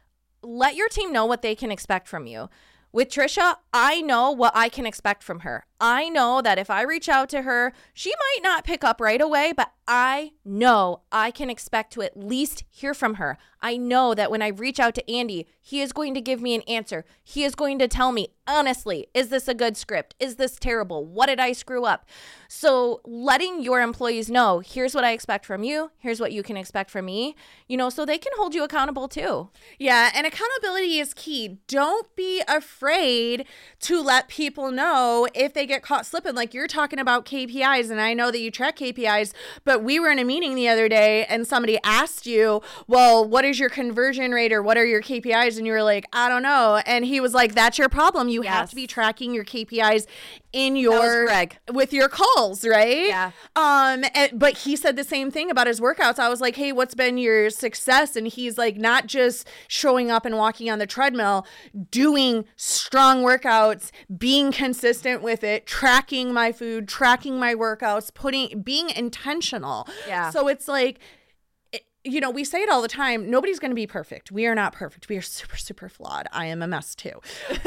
let 0.44 0.76
your 0.76 0.88
team 0.88 1.12
know 1.12 1.26
what 1.26 1.42
they 1.42 1.54
can 1.54 1.70
expect 1.70 2.08
from 2.08 2.26
you. 2.26 2.48
With 2.92 3.08
Trisha, 3.08 3.56
I 3.72 4.02
know 4.02 4.30
what 4.30 4.52
I 4.54 4.68
can 4.68 4.86
expect 4.86 5.24
from 5.24 5.40
her. 5.40 5.66
I 5.80 6.08
know 6.08 6.40
that 6.40 6.60
if 6.60 6.70
I 6.70 6.82
reach 6.82 7.08
out 7.08 7.28
to 7.30 7.42
her, 7.42 7.72
she 7.92 8.10
might 8.10 8.42
not 8.42 8.64
pick 8.64 8.84
up 8.84 9.00
right 9.00 9.20
away, 9.20 9.52
but 9.56 9.72
I 9.86 10.32
know 10.44 11.02
I 11.12 11.30
can 11.30 11.50
expect 11.50 11.92
to 11.92 12.02
at 12.02 12.16
least 12.16 12.64
hear 12.70 12.94
from 12.94 13.14
her. 13.14 13.38
I 13.60 13.76
know 13.78 14.14
that 14.14 14.30
when 14.30 14.42
I 14.42 14.48
reach 14.48 14.78
out 14.78 14.94
to 14.94 15.10
Andy, 15.10 15.46
he 15.58 15.80
is 15.80 15.92
going 15.92 16.12
to 16.12 16.20
give 16.20 16.42
me 16.42 16.54
an 16.54 16.60
answer. 16.62 17.06
He 17.22 17.44
is 17.44 17.54
going 17.54 17.78
to 17.78 17.88
tell 17.88 18.12
me, 18.12 18.28
honestly, 18.46 19.06
is 19.14 19.30
this 19.30 19.48
a 19.48 19.54
good 19.54 19.78
script? 19.78 20.14
Is 20.20 20.36
this 20.36 20.56
terrible? 20.56 21.06
What 21.06 21.26
did 21.26 21.40
I 21.40 21.52
screw 21.52 21.86
up? 21.86 22.06
So, 22.46 23.00
letting 23.04 23.62
your 23.62 23.80
employees 23.80 24.30
know, 24.30 24.60
here's 24.60 24.94
what 24.94 25.04
I 25.04 25.12
expect 25.12 25.46
from 25.46 25.64
you, 25.64 25.90
here's 25.98 26.20
what 26.20 26.32
you 26.32 26.42
can 26.42 26.58
expect 26.58 26.90
from 26.90 27.06
me, 27.06 27.34
you 27.66 27.78
know, 27.78 27.88
so 27.88 28.04
they 28.04 28.18
can 28.18 28.32
hold 28.36 28.54
you 28.54 28.62
accountable 28.64 29.08
too. 29.08 29.48
Yeah, 29.78 30.10
and 30.14 30.26
accountability 30.26 30.98
is 30.98 31.14
key. 31.14 31.58
Don't 31.66 32.14
be 32.14 32.42
afraid 32.46 33.46
to 33.80 34.02
let 34.02 34.28
people 34.28 34.70
know 34.70 35.26
if 35.34 35.54
they 35.54 35.66
get 35.66 35.82
caught 35.82 36.04
slipping. 36.04 36.34
Like 36.34 36.52
you're 36.52 36.68
talking 36.68 36.98
about 36.98 37.24
KPIs, 37.24 37.90
and 37.90 38.00
I 38.00 38.12
know 38.12 38.30
that 38.30 38.40
you 38.40 38.50
track 38.50 38.76
KPIs, 38.76 39.32
but 39.64 39.73
but 39.74 39.82
we 39.82 39.98
were 39.98 40.08
in 40.08 40.20
a 40.20 40.24
meeting 40.24 40.54
the 40.54 40.68
other 40.68 40.88
day 40.88 41.24
and 41.24 41.44
somebody 41.44 41.80
asked 41.82 42.26
you, 42.26 42.62
well, 42.86 43.26
what 43.28 43.44
is 43.44 43.58
your 43.58 43.68
conversion 43.68 44.30
rate 44.30 44.52
or 44.52 44.62
what 44.62 44.76
are 44.76 44.86
your 44.86 45.02
KPIs? 45.02 45.58
And 45.58 45.66
you 45.66 45.72
were 45.72 45.82
like, 45.82 46.04
I 46.12 46.28
don't 46.28 46.44
know. 46.44 46.80
And 46.86 47.04
he 47.04 47.18
was 47.18 47.34
like, 47.34 47.56
that's 47.56 47.76
your 47.76 47.88
problem. 47.88 48.28
You 48.28 48.42
have 48.42 48.70
to 48.70 48.76
be 48.76 48.86
tracking 48.86 49.34
your 49.34 49.44
KPIs 49.44 50.06
in 50.52 50.76
your 50.76 51.28
with 51.72 51.92
your 51.92 52.08
calls, 52.08 52.64
right? 52.64 53.08
Yeah. 53.08 53.32
Um, 53.56 54.04
and, 54.14 54.38
but 54.38 54.58
he 54.58 54.76
said 54.76 54.94
the 54.94 55.02
same 55.02 55.32
thing 55.32 55.50
about 55.50 55.66
his 55.66 55.80
workouts. 55.80 56.20
I 56.20 56.28
was 56.28 56.40
like, 56.40 56.54
hey, 56.54 56.70
what's 56.70 56.94
been 56.94 57.18
your 57.18 57.50
success? 57.50 58.14
And 58.14 58.28
he's 58.28 58.56
like, 58.56 58.76
not 58.76 59.08
just 59.08 59.48
showing 59.66 60.12
up 60.12 60.24
and 60.24 60.36
walking 60.36 60.70
on 60.70 60.78
the 60.78 60.86
treadmill, 60.86 61.44
doing 61.90 62.44
strong 62.54 63.24
workouts, 63.24 63.90
being 64.16 64.52
consistent 64.52 65.22
with 65.22 65.42
it, 65.42 65.66
tracking 65.66 66.32
my 66.32 66.52
food, 66.52 66.86
tracking 66.86 67.40
my 67.40 67.56
workouts, 67.56 68.14
putting, 68.14 68.62
being 68.62 68.90
intentional. 68.90 69.63
Yeah. 70.06 70.30
So 70.30 70.48
it's 70.48 70.68
like, 70.68 71.00
you 72.04 72.20
know, 72.20 72.30
we 72.30 72.44
say 72.44 72.60
it 72.60 72.68
all 72.68 72.82
the 72.82 72.88
time. 72.88 73.30
Nobody's 73.30 73.58
going 73.58 73.70
to 73.70 73.74
be 73.74 73.86
perfect. 73.86 74.30
We 74.30 74.44
are 74.46 74.54
not 74.54 74.74
perfect. 74.74 75.08
We 75.08 75.16
are 75.16 75.22
super, 75.22 75.56
super 75.56 75.88
flawed. 75.88 76.26
I 76.32 76.46
am 76.46 76.60
a 76.60 76.66
mess 76.66 76.94
too. 76.94 77.20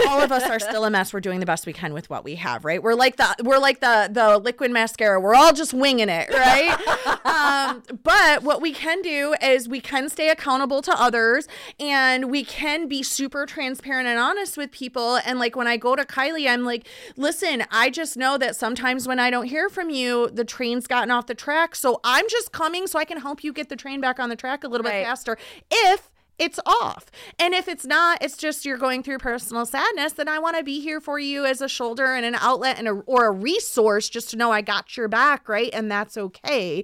All 0.08 0.22
of 0.22 0.32
us 0.32 0.44
are 0.44 0.60
still 0.60 0.86
a 0.86 0.92
mess. 0.92 1.12
We're 1.12 1.22
doing 1.22 1.40
the 1.40 1.46
best 1.48 1.66
we 1.66 1.74
can 1.74 1.92
with 1.92 2.08
what 2.12 2.24
we 2.24 2.36
have, 2.36 2.64
right? 2.64 2.82
We're 2.82 2.94
like 2.94 3.18
the 3.18 3.36
we're 3.44 3.58
like 3.58 3.80
the 3.80 4.10
the 4.12 4.38
liquid 4.38 4.70
mascara. 4.70 5.20
We're 5.20 5.34
all 5.34 5.54
just 5.54 5.74
winging 5.74 6.10
it, 6.10 6.30
right? 6.30 6.78
um, 7.26 7.84
but 8.04 8.44
what 8.44 8.62
we 8.62 8.74
can 8.74 9.02
do 9.02 9.34
is 9.42 9.68
we 9.68 9.82
can 9.82 10.08
stay 10.08 10.30
accountable 10.30 10.84
to 10.84 10.92
others, 10.92 11.48
and 11.80 12.30
we 12.30 12.44
can 12.44 12.88
be 12.88 13.02
super 13.02 13.48
transparent 13.48 14.08
and 14.08 14.20
honest 14.20 14.56
with 14.56 14.72
people. 14.72 15.16
And 15.26 15.40
like 15.40 15.56
when 15.56 15.68
I 15.68 15.78
go 15.78 15.96
to 15.96 16.06
Kylee, 16.06 16.48
I'm 16.48 16.64
like, 16.64 16.88
listen, 17.16 17.64
I 17.72 17.90
just 17.90 18.16
know 18.16 18.38
that 18.38 18.56
sometimes 18.56 19.08
when 19.08 19.20
I 19.20 19.32
don't 19.32 19.48
hear 19.48 19.68
from 19.68 19.90
you, 19.90 20.30
the 20.30 20.46
train's 20.46 20.86
gotten 20.86 21.10
off 21.10 21.26
the 21.26 21.36
track. 21.36 21.76
So 21.76 22.00
I'm 22.04 22.30
just 22.30 22.52
coming 22.52 22.86
so 22.86 23.00
I 23.00 23.06
can 23.06 23.20
help 23.20 23.44
you 23.44 23.52
get 23.52 23.70
the 23.70 23.76
train 23.76 24.00
back 24.00 24.20
on 24.20 24.27
the 24.30 24.36
track 24.36 24.64
a 24.64 24.68
little 24.68 24.84
Right. 24.86 25.00
bit 25.02 25.06
faster. 25.06 25.38
If 25.72 26.10
it's 26.40 26.60
off. 26.66 27.10
And 27.40 27.54
if 27.54 27.68
it's 27.68 27.86
not, 27.86 28.22
it's 28.22 28.38
just 28.38 28.66
you're 28.66 28.78
going 28.78 29.02
through 29.02 29.18
personal 29.18 29.66
sadness, 29.66 30.14
then 30.14 30.28
I 30.28 30.38
want 30.38 30.58
to 30.58 30.64
be 30.64 30.80
here 30.80 31.02
for 31.02 31.18
you 31.20 31.46
as 31.46 31.62
a 31.62 31.68
shoulder 31.68 32.14
and 32.14 32.26
an 32.26 32.36
outlet 32.36 32.78
and 32.78 32.88
a, 32.88 32.92
or 33.06 33.26
a 33.26 33.32
resource 33.32 34.08
just 34.08 34.30
to 34.32 34.38
know 34.38 34.52
I 34.52 34.62
got 34.62 34.96
your 34.96 35.08
back, 35.08 35.50
right? 35.50 35.72
And 35.74 35.90
that's 35.90 36.16
okay. 36.16 36.84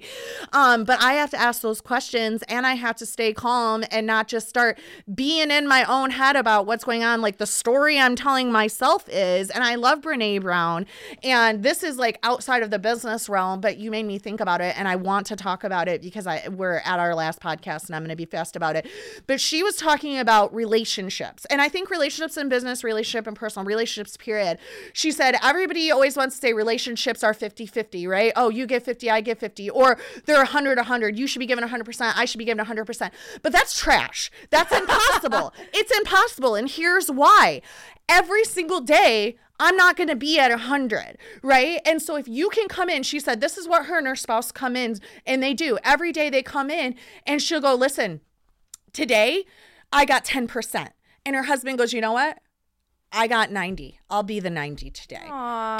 Um, 0.52 0.84
but 0.84 1.00
I 1.00 1.12
have 1.14 1.30
to 1.30 1.40
ask 1.40 1.62
those 1.62 1.80
questions 1.80 2.42
and 2.48 2.66
I 2.66 2.74
have 2.74 2.96
to 2.96 3.06
stay 3.06 3.32
calm 3.32 3.84
and 3.90 4.06
not 4.06 4.26
just 4.26 4.48
start 4.48 4.78
being 5.14 5.50
in 5.50 5.68
my 5.68 5.84
own 5.84 6.10
head 6.10 6.34
about 6.34 6.66
what's 6.66 6.84
going 6.84 7.04
on. 7.04 7.20
Like 7.20 7.38
the 7.38 7.46
story 7.46 7.98
I'm 7.98 8.16
telling 8.16 8.50
myself 8.50 9.08
is, 9.08 9.50
and 9.50 9.62
I 9.62 9.76
love 9.76 10.00
Brene 10.00 10.40
Brown, 10.40 10.86
and 11.22 11.62
this 11.62 11.82
is 11.82 11.96
like 11.96 12.18
outside 12.22 12.62
of 12.62 12.70
the 12.70 12.78
business 12.78 13.28
realm, 13.28 13.60
but 13.60 13.78
you 13.78 13.90
made 13.90 14.04
me 14.04 14.18
think 14.18 14.40
about 14.40 14.60
it 14.60 14.76
and 14.76 14.88
I 14.88 14.96
want 14.96 15.26
to 15.28 15.36
talk 15.36 15.62
about 15.62 15.86
it 15.86 16.02
because 16.02 16.26
I 16.26 16.48
we're 16.48 16.78
at 16.84 16.98
our 16.98 17.14
last 17.14 17.40
podcast 17.40 17.86
and 17.86 17.94
I'm 17.94 18.02
going 18.02 18.10
to 18.10 18.16
be 18.16 18.24
fast 18.24 18.56
about 18.56 18.74
it. 18.74 18.86
But 19.26 19.40
she 19.44 19.62
was 19.62 19.76
talking 19.76 20.18
about 20.18 20.54
relationships. 20.54 21.44
And 21.50 21.60
I 21.60 21.68
think 21.68 21.90
relationships 21.90 22.36
in 22.36 22.48
business, 22.48 22.82
relationship 22.82 23.26
and 23.26 23.36
personal 23.36 23.66
relationships, 23.66 24.16
period. 24.16 24.58
She 24.92 25.12
said 25.12 25.36
everybody 25.42 25.90
always 25.90 26.16
wants 26.16 26.36
to 26.36 26.40
say 26.40 26.52
relationships 26.52 27.22
are 27.22 27.34
50 27.34 27.66
50, 27.66 28.06
right? 28.06 28.32
Oh, 28.34 28.48
you 28.48 28.66
get 28.66 28.82
50, 28.82 29.10
I 29.10 29.20
get 29.20 29.38
50. 29.38 29.70
Or 29.70 29.98
they're 30.24 30.38
100 30.38 30.78
100. 30.78 31.18
You 31.18 31.26
should 31.26 31.40
be 31.40 31.46
given 31.46 31.68
100%, 31.68 32.12
I 32.16 32.24
should 32.24 32.38
be 32.38 32.44
given 32.44 32.64
100%. 32.64 33.10
But 33.42 33.52
that's 33.52 33.78
trash. 33.78 34.30
That's 34.50 34.72
impossible. 34.72 35.52
it's 35.72 35.96
impossible. 35.96 36.54
And 36.54 36.68
here's 36.68 37.10
why 37.10 37.62
every 38.08 38.44
single 38.44 38.80
day 38.80 39.36
I'm 39.60 39.76
not 39.76 39.96
going 39.96 40.08
to 40.08 40.16
be 40.16 40.38
at 40.38 40.50
100, 40.50 41.16
right? 41.42 41.80
And 41.86 42.02
so 42.02 42.16
if 42.16 42.26
you 42.26 42.48
can 42.48 42.66
come 42.66 42.88
in, 42.88 43.02
she 43.04 43.20
said 43.20 43.40
this 43.40 43.56
is 43.56 43.68
what 43.68 43.86
her 43.86 43.98
and 43.98 44.06
her 44.06 44.16
spouse 44.16 44.50
come 44.50 44.74
in 44.74 44.98
and 45.26 45.42
they 45.42 45.54
do. 45.54 45.78
Every 45.84 46.10
day 46.12 46.28
they 46.28 46.42
come 46.42 46.70
in 46.70 46.96
and 47.26 47.40
she'll 47.40 47.60
go, 47.60 47.74
"Listen, 47.74 48.20
today 48.94 49.44
I 49.92 50.06
got 50.06 50.24
10%." 50.24 50.88
And 51.26 51.36
her 51.36 51.42
husband 51.42 51.76
goes, 51.76 51.92
"You 51.92 52.00
know 52.00 52.12
what? 52.12 52.38
I 53.12 53.26
got 53.28 53.52
90. 53.52 54.00
I'll 54.10 54.22
be 54.24 54.40
the 54.40 54.50
90 54.50 54.90
today." 54.90 55.26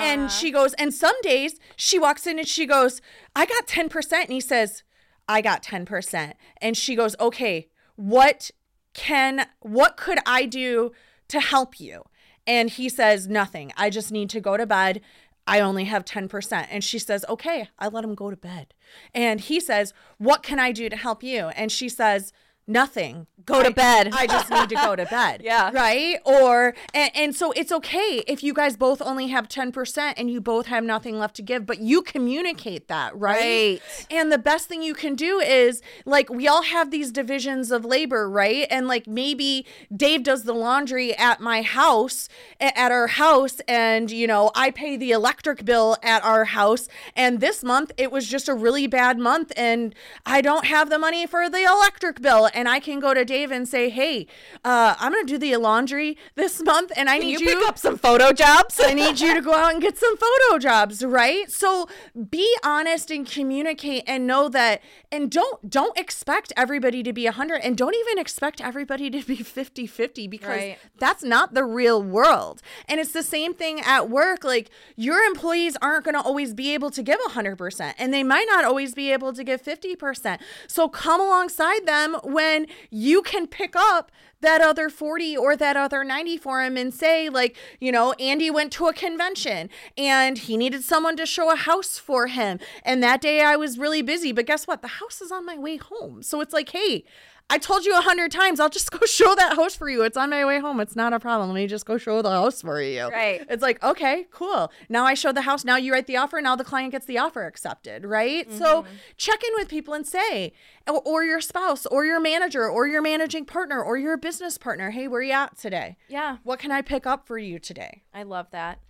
And 0.00 0.30
she 0.30 0.50
goes, 0.50 0.72
and 0.74 0.94
some 0.94 1.16
days 1.22 1.58
she 1.76 1.98
walks 1.98 2.26
in 2.26 2.38
and 2.38 2.46
she 2.46 2.66
goes, 2.66 3.00
I 3.34 3.46
got 3.46 3.66
10%. 3.66 4.12
And 4.12 4.32
he 4.32 4.40
says, 4.40 4.82
I 5.28 5.40
got 5.40 5.62
10%. 5.62 6.34
And 6.60 6.76
she 6.76 6.94
goes, 6.94 7.16
okay, 7.18 7.68
what 7.96 8.50
can, 8.92 9.46
what 9.60 9.96
could 9.96 10.18
I 10.26 10.46
do 10.46 10.92
to 11.28 11.40
help 11.40 11.80
you? 11.80 12.04
And 12.46 12.70
he 12.70 12.88
says, 12.88 13.26
nothing. 13.26 13.72
I 13.76 13.90
just 13.90 14.12
need 14.12 14.30
to 14.30 14.40
go 14.40 14.56
to 14.56 14.66
bed. 14.66 15.00
I 15.46 15.60
only 15.60 15.84
have 15.84 16.04
10%. 16.04 16.66
And 16.70 16.84
she 16.84 16.98
says, 16.98 17.24
okay, 17.28 17.68
I 17.78 17.88
let 17.88 18.04
him 18.04 18.14
go 18.14 18.30
to 18.30 18.36
bed. 18.36 18.74
And 19.14 19.40
he 19.40 19.60
says, 19.60 19.92
what 20.18 20.42
can 20.42 20.58
I 20.58 20.72
do 20.72 20.88
to 20.88 20.96
help 20.96 21.22
you? 21.22 21.48
And 21.48 21.72
she 21.72 21.88
says, 21.88 22.32
nothing. 22.66 23.26
Go 23.46 23.62
to 23.62 23.68
I- 23.68 23.72
bed. 23.72 24.08
I 24.14 24.26
just 24.26 24.50
need 24.50 24.68
to 24.70 24.74
go 24.74 24.96
to 24.96 25.04
bed. 25.06 25.42
Yeah. 25.44 25.70
Right? 25.74 26.18
Or 26.24 26.74
and, 26.94 27.10
and 27.14 27.36
so 27.36 27.52
it's 27.52 27.70
okay 27.70 28.22
if 28.26 28.42
you 28.42 28.54
guys 28.54 28.76
both 28.78 29.02
only 29.02 29.26
have 29.28 29.46
10% 29.48 30.14
and 30.16 30.30
you 30.30 30.40
both 30.40 30.66
have 30.66 30.82
nothing 30.84 31.18
left 31.18 31.36
to 31.36 31.42
give, 31.42 31.66
but 31.66 31.80
you 31.80 32.00
communicate 32.00 32.88
that, 32.88 33.14
right? 33.18 33.34
Right. 33.38 34.06
And 34.10 34.32
the 34.32 34.38
best 34.38 34.68
thing 34.68 34.82
you 34.82 34.94
can 34.94 35.14
do 35.14 35.40
is 35.40 35.82
like 36.06 36.30
we 36.30 36.48
all 36.48 36.62
have 36.62 36.90
these 36.90 37.12
divisions 37.12 37.70
of 37.70 37.84
labor, 37.84 38.28
right? 38.30 38.66
And 38.70 38.86
like 38.88 39.06
maybe 39.06 39.66
Dave 39.94 40.22
does 40.22 40.44
the 40.44 40.54
laundry 40.54 41.14
at 41.18 41.40
my 41.40 41.60
house 41.60 42.28
at 42.60 42.90
our 42.90 43.08
house 43.08 43.60
and 43.68 44.10
you 44.10 44.26
know, 44.26 44.50
I 44.54 44.70
pay 44.70 44.96
the 44.96 45.10
electric 45.10 45.64
bill 45.66 45.96
at 46.02 46.24
our 46.24 46.46
house 46.46 46.88
and 47.14 47.40
this 47.40 47.62
month 47.62 47.92
it 47.98 48.10
was 48.10 48.26
just 48.28 48.48
a 48.48 48.54
really 48.54 48.86
bad 48.86 49.18
month 49.18 49.52
and 49.56 49.94
I 50.24 50.40
don't 50.40 50.64
have 50.66 50.88
the 50.88 50.98
money 50.98 51.26
for 51.26 51.50
the 51.50 51.64
electric 51.64 52.22
bill 52.22 52.48
and 52.54 52.68
I 52.68 52.80
can 52.80 53.00
go 53.00 53.12
to 53.14 53.24
Dave 53.24 53.50
and 53.50 53.68
say, 53.68 53.90
"Hey, 53.90 54.26
uh, 54.64 54.94
I'm 54.98 55.12
going 55.12 55.26
to 55.26 55.32
do 55.32 55.38
the 55.38 55.56
laundry 55.56 56.16
this 56.34 56.62
month 56.62 56.92
and 56.96 57.08
I 57.10 57.18
Can 57.18 57.28
need 57.28 57.40
you 57.40 57.46
pick 57.46 57.66
up 57.66 57.78
some 57.78 57.96
photo 57.96 58.32
jobs? 58.32 58.80
I 58.82 58.94
need 58.94 59.20
you 59.20 59.34
to 59.34 59.40
go 59.40 59.54
out 59.54 59.72
and 59.72 59.82
get 59.82 59.98
some 59.98 60.16
photo 60.16 60.58
jobs, 60.58 61.04
right? 61.04 61.50
So 61.50 61.88
be 62.30 62.56
honest 62.64 63.10
and 63.10 63.26
communicate 63.26 64.04
and 64.06 64.26
know 64.26 64.48
that 64.48 64.80
and 65.14 65.30
don't 65.30 65.70
don't 65.70 65.96
expect 65.98 66.52
everybody 66.56 67.02
to 67.02 67.12
be 67.12 67.24
100 67.24 67.60
and 67.62 67.76
don't 67.76 67.94
even 67.94 68.18
expect 68.18 68.60
everybody 68.60 69.08
to 69.10 69.22
be 69.22 69.36
50-50 69.58 70.28
because 70.28 70.48
Right. 70.48 70.78
that's 70.98 71.22
not 71.22 71.54
the 71.54 71.64
real 71.64 72.02
world. 72.02 72.60
And 72.88 73.00
it's 73.00 73.12
the 73.12 73.22
same 73.22 73.54
thing 73.54 73.80
at 73.80 74.10
work 74.10 74.44
like 74.44 74.70
your 74.96 75.20
employees 75.24 75.76
aren't 75.80 76.04
going 76.04 76.14
to 76.14 76.20
always 76.20 76.54
be 76.54 76.74
able 76.74 76.90
to 76.90 77.02
give 77.02 77.18
100% 77.28 77.94
and 77.98 78.12
they 78.12 78.22
might 78.22 78.46
not 78.48 78.64
always 78.64 78.94
be 78.94 79.12
able 79.12 79.32
to 79.32 79.44
give 79.44 79.62
50%. 79.62 80.38
So 80.66 80.88
come 80.88 81.20
alongside 81.20 81.86
them 81.86 82.16
when 82.24 82.66
you 82.90 83.22
can 83.22 83.46
pick 83.46 83.74
up 83.76 84.10
that 84.44 84.60
other 84.60 84.88
40 84.88 85.36
or 85.36 85.56
that 85.56 85.76
other 85.76 86.04
90 86.04 86.36
for 86.38 86.62
him 86.62 86.76
and 86.76 86.94
say 86.94 87.28
like 87.28 87.56
you 87.80 87.90
know 87.90 88.12
andy 88.14 88.50
went 88.50 88.72
to 88.72 88.86
a 88.86 88.92
convention 88.92 89.68
and 89.98 90.38
he 90.38 90.56
needed 90.56 90.84
someone 90.84 91.16
to 91.16 91.26
show 91.26 91.50
a 91.52 91.56
house 91.56 91.98
for 91.98 92.26
him. 92.28 92.58
And 92.84 93.02
that 93.02 93.20
day 93.20 93.42
i 93.42 93.56
was 93.56 93.78
really 93.78 94.02
busy 94.02 94.32
but 94.32 94.46
guess 94.46 94.66
what? 94.66 94.82
The 94.82 94.88
house 94.88 95.20
is 95.20 95.32
on 95.32 95.44
my 95.44 95.58
way 95.58 95.76
home. 95.76 96.22
So 96.22 96.40
it's 96.40 96.52
like 96.52 96.70
hey 96.70 97.04
I 97.50 97.58
told 97.58 97.84
you 97.84 97.96
a 97.96 98.00
hundred 98.00 98.32
times, 98.32 98.58
I'll 98.58 98.70
just 98.70 98.90
go 98.98 99.04
show 99.06 99.34
that 99.34 99.56
house 99.56 99.76
for 99.76 99.88
you. 99.88 100.02
It's 100.02 100.16
on 100.16 100.30
my 100.30 100.44
way 100.44 100.60
home. 100.60 100.80
It's 100.80 100.96
not 100.96 101.12
a 101.12 101.20
problem. 101.20 101.50
Let 101.50 101.54
me 101.54 101.66
just 101.66 101.86
go 101.86 101.98
show 101.98 102.22
the 102.22 102.30
house 102.30 102.62
for 102.62 102.80
you. 102.80 103.08
Right. 103.08 103.44
It's 103.48 103.62
like, 103.62 103.82
okay, 103.82 104.26
cool. 104.30 104.72
Now 104.88 105.04
I 105.04 105.14
show 105.14 105.30
the 105.32 105.42
house. 105.42 105.64
Now 105.64 105.76
you 105.76 105.92
write 105.92 106.06
the 106.06 106.16
offer. 106.16 106.40
Now 106.40 106.56
the 106.56 106.64
client 106.64 106.92
gets 106.92 107.06
the 107.06 107.18
offer 107.18 107.46
accepted, 107.46 108.04
right? 108.04 108.50
So 108.50 108.82
mm-hmm. 108.82 108.94
check 109.16 109.42
in 109.44 109.50
with 109.56 109.68
people 109.68 109.94
and 109.94 110.06
say, 110.06 110.52
or, 110.88 111.02
or 111.04 111.24
your 111.24 111.40
spouse, 111.40 111.86
or 111.86 112.04
your 112.04 112.20
manager, 112.20 112.68
or 112.68 112.86
your 112.86 113.02
managing 113.02 113.44
partner, 113.44 113.82
or 113.82 113.96
your 113.96 114.16
business 114.16 114.58
partner, 114.58 114.90
hey, 114.90 115.08
where 115.08 115.22
you 115.22 115.32
at 115.32 115.56
today? 115.58 115.96
Yeah. 116.08 116.38
What 116.42 116.58
can 116.58 116.70
I 116.70 116.82
pick 116.82 117.06
up 117.06 117.26
for 117.26 117.38
you 117.38 117.58
today? 117.58 118.02
I 118.12 118.22
love 118.22 118.50
that. 118.52 118.80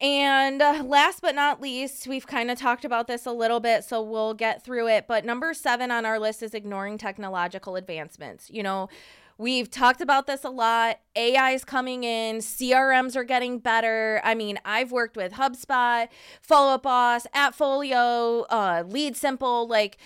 And 0.00 0.60
uh, 0.60 0.82
last 0.84 1.22
but 1.22 1.34
not 1.34 1.60
least, 1.60 2.06
we've 2.06 2.26
kind 2.26 2.50
of 2.50 2.58
talked 2.58 2.84
about 2.84 3.06
this 3.06 3.26
a 3.26 3.32
little 3.32 3.60
bit, 3.60 3.84
so 3.84 4.02
we'll 4.02 4.34
get 4.34 4.64
through 4.64 4.88
it. 4.88 5.06
But 5.06 5.24
number 5.24 5.54
seven 5.54 5.90
on 5.90 6.04
our 6.04 6.18
list 6.18 6.42
is 6.42 6.52
ignoring 6.52 6.98
technological 6.98 7.76
advancements. 7.76 8.50
You 8.50 8.64
know, 8.64 8.88
we've 9.38 9.70
talked 9.70 10.00
about 10.00 10.26
this 10.26 10.44
a 10.44 10.50
lot. 10.50 10.98
AI 11.14 11.52
is 11.52 11.64
coming 11.64 12.02
in, 12.02 12.38
CRMs 12.38 13.14
are 13.14 13.24
getting 13.24 13.58
better. 13.60 14.20
I 14.24 14.34
mean, 14.34 14.58
I've 14.64 14.90
worked 14.90 15.16
with 15.16 15.34
HubSpot, 15.34 16.08
Follow 16.42 16.74
Up 16.74 16.82
Boss, 16.82 17.26
AppFolio, 17.34 18.46
uh, 18.50 18.82
LeadSimple. 18.82 19.68
Like, 19.68 19.98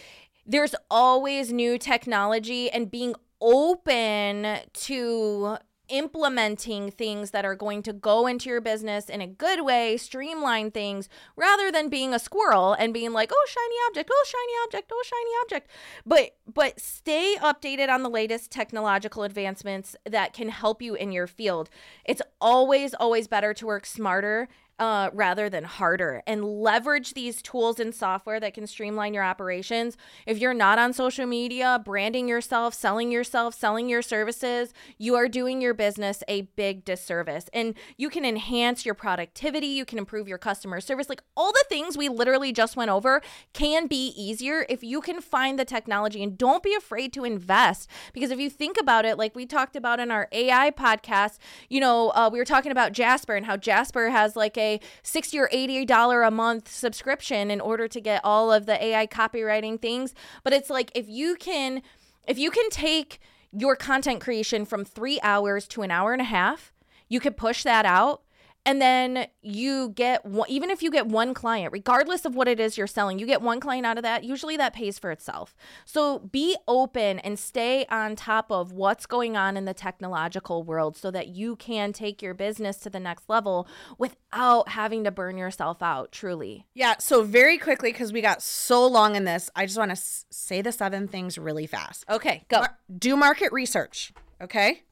there's 0.47 0.75
always 0.91 1.53
new 1.53 1.79
technology, 1.79 2.71
and 2.71 2.91
being 2.91 3.15
open 3.41 4.59
to 4.73 5.59
implementing 5.89 6.91
things 6.91 7.31
that 7.31 7.45
are 7.45 7.55
going 7.55 7.83
to 7.83 7.93
go 7.93 8.27
into 8.27 8.49
your 8.49 8.61
business 8.61 9.09
in 9.09 9.21
a 9.21 9.27
good 9.27 9.65
way, 9.65 9.97
streamline 9.97 10.71
things, 10.71 11.09
rather 11.37 11.71
than 11.71 11.89
being 11.89 12.15
a 12.15 12.19
squirrel 12.19 12.73
and 12.75 12.95
being 12.95 13.13
like, 13.13 13.31
oh 13.33 13.47
shiny 13.49 13.77
object, 13.89 14.11
oh 14.13 14.25
shiny 14.27 14.53
object, 14.65 14.91
oh 14.93 15.03
shiny 15.05 15.31
object. 15.43 15.71
But 16.05 16.37
but 16.53 16.81
stay 16.81 17.37
updated 17.41 17.89
on 17.89 18.03
the 18.03 18.11
latest 18.11 18.51
technological 18.51 19.23
advancements 19.23 19.97
that 20.05 20.33
can 20.33 20.49
help 20.49 20.83
you 20.83 20.95
in 20.95 21.13
your 21.13 21.27
field. 21.27 21.71
It's 22.05 22.23
always, 22.41 22.95
always 22.95 23.29
better 23.29 23.55
to 23.55 23.67
work 23.67 23.87
smarter 23.87 24.49
uh, 24.79 25.11
rather 25.13 25.51
than 25.51 25.65
harder 25.65 26.23
and 26.27 26.45
leverage 26.45 27.15
these 27.15 27.43
tools 27.43 27.81
and 27.81 27.95
software 27.95 28.39
that 28.39 28.55
can 28.55 28.67
streamline 28.67 29.13
your 29.13 29.25
operations. 29.25 29.97
If 30.27 30.39
you're 30.39 30.55
not 30.55 30.79
on 30.79 30.93
social 30.93 31.27
media, 31.27 31.81
branding 31.85 32.29
yourself, 32.29 32.75
selling 32.75 33.11
yourself, 33.11 33.55
selling 33.55 33.89
your 33.89 34.03
services, 34.03 34.73
you 34.97 35.17
are 35.17 35.29
doing 35.29 35.61
your 35.61 35.75
business 35.75 36.23
a 36.29 36.43
big 36.43 36.85
disservice. 36.85 37.49
And 37.53 37.75
you 37.97 38.09
can 38.09 38.25
enhance 38.25 38.85
your 38.85 38.95
productivity, 38.95 39.67
you 39.67 39.85
can 39.85 39.99
improve 39.99 40.29
your 40.29 40.39
customer 40.39 40.81
service. 40.81 41.09
Like 41.09 41.23
all 41.37 41.53
the 41.53 41.65
things 41.69 41.97
we 41.97 42.09
literally 42.09 42.53
just 42.53 42.77
went 42.77 42.91
over 42.91 43.21
can 43.53 43.87
be 43.87 44.13
easier 44.17 44.65
if 44.69 44.85
you 44.85 45.01
can 45.01 45.21
find 45.21 45.59
the 45.59 45.65
technology 45.65 46.23
and 46.23 46.39
don't 46.39 46.63
be 46.63 46.75
afraid 46.75 47.13
to 47.15 47.25
invest. 47.25 47.89
Because 48.13 48.31
if 48.31 48.39
you 48.39 48.49
think 48.49 48.77
about 48.81 49.05
it, 49.05 49.19
like 49.19 49.35
we 49.35 49.47
talked 49.47 49.75
about 49.75 49.99
in 49.99 50.11
our 50.11 50.29
AI 50.31 50.71
podcast, 50.71 51.39
you 51.69 51.81
know, 51.81 52.11
uh, 52.11 52.31
we 52.33 52.39
were 52.39 52.45
talking 52.45 52.71
about 52.71 52.93
Jasper 52.93 53.35
and 53.35 53.47
how 53.47 53.57
Jasper 53.57 54.11
has 54.11 54.37
like 54.37 54.57
a 54.57 54.68
60 55.03 55.39
or 55.39 55.49
80 55.53 55.85
dollar 55.85 56.23
a 56.23 56.31
month 56.31 56.71
subscription 56.71 57.51
in 57.51 57.61
order 57.61 57.89
to 57.89 58.01
get 58.01 58.21
all 58.25 58.53
of 58.53 58.67
the 58.67 58.83
AI 58.83 59.07
copywriting 59.07 59.81
things, 59.81 60.15
but 60.45 60.53
it's 60.53 60.71
like 60.71 60.91
if 60.95 61.09
you 61.09 61.37
can 61.37 61.83
if 62.27 62.39
you 62.39 62.51
can 62.51 62.69
take 62.71 63.21
your 63.53 63.75
content 63.75 64.21
creation 64.21 64.65
from 64.67 64.85
3 64.85 65.19
hours 65.23 65.67
to 65.69 65.83
an 65.83 65.91
hour 65.91 66.13
and 66.13 66.21
a 66.21 66.27
half, 66.39 66.73
you 67.09 67.21
could 67.21 67.37
push 67.37 67.63
that 67.63 67.87
out 67.87 68.23
and 68.67 68.83
then 68.83 69.27
you 69.41 69.91
get 69.91 70.25
one, 70.27 70.49
even 70.51 70.69
if 70.71 70.83
you 70.83 70.91
get 70.91 71.07
one 71.07 71.33
client 71.35 71.73
regardless 71.73 72.25
of 72.25 72.35
what 72.35 72.47
it 72.49 72.61
is 72.61 72.77
you're 72.77 72.87
selling 72.87 73.19
you 73.19 73.27
get 73.27 73.41
one 73.41 73.61
client 73.61 73.87
out 73.87 73.97
of 73.97 74.03
that 74.03 74.25
usually 74.25 74.57
that 74.57 74.73
pays 74.75 74.99
for 74.99 75.11
itself 75.11 75.55
so 75.85 76.19
be 76.19 76.57
open 76.67 77.19
and 77.21 77.39
stay 77.39 77.87
on 77.91 78.15
top 78.17 78.51
of 78.53 78.73
what's 78.73 79.07
going 79.07 79.37
on 79.37 79.57
in 79.57 79.65
the 79.65 79.73
technological 79.75 80.63
world 80.63 80.97
so 80.97 81.11
that 81.11 81.29
you 81.29 81.57
can 81.57 81.93
take 81.93 82.21
your 82.21 82.35
business 82.35 82.77
to 82.79 82.91
the 82.91 83.01
next 83.01 83.29
level 83.29 83.67
without 83.97 84.69
having 84.71 85.05
to 85.05 85.11
burn 85.11 85.37
yourself 85.39 85.83
out 85.83 86.13
truly 86.13 86.67
Yeah. 86.75 86.95
So 86.99 87.23
very 87.23 87.59
quickly, 87.59 87.93
because 87.93 88.13
we 88.13 88.21
got 88.21 88.43
so 88.43 88.87
long 88.87 89.17
in 89.17 89.25
this, 89.25 89.51
I 89.57 89.67
just 89.67 89.79
want 89.79 89.91
to 89.91 89.93
s- 89.93 90.27
say 90.31 90.63
the 90.63 90.73
seven 90.73 91.09
things 91.09 91.39
really 91.39 91.67
fast. 91.67 92.05
okay 92.11 92.45
go 92.49 92.61
Mar- 92.61 92.79
do 92.99 93.17
market 93.17 93.53
research. 93.53 94.13
Okay. 94.41 94.83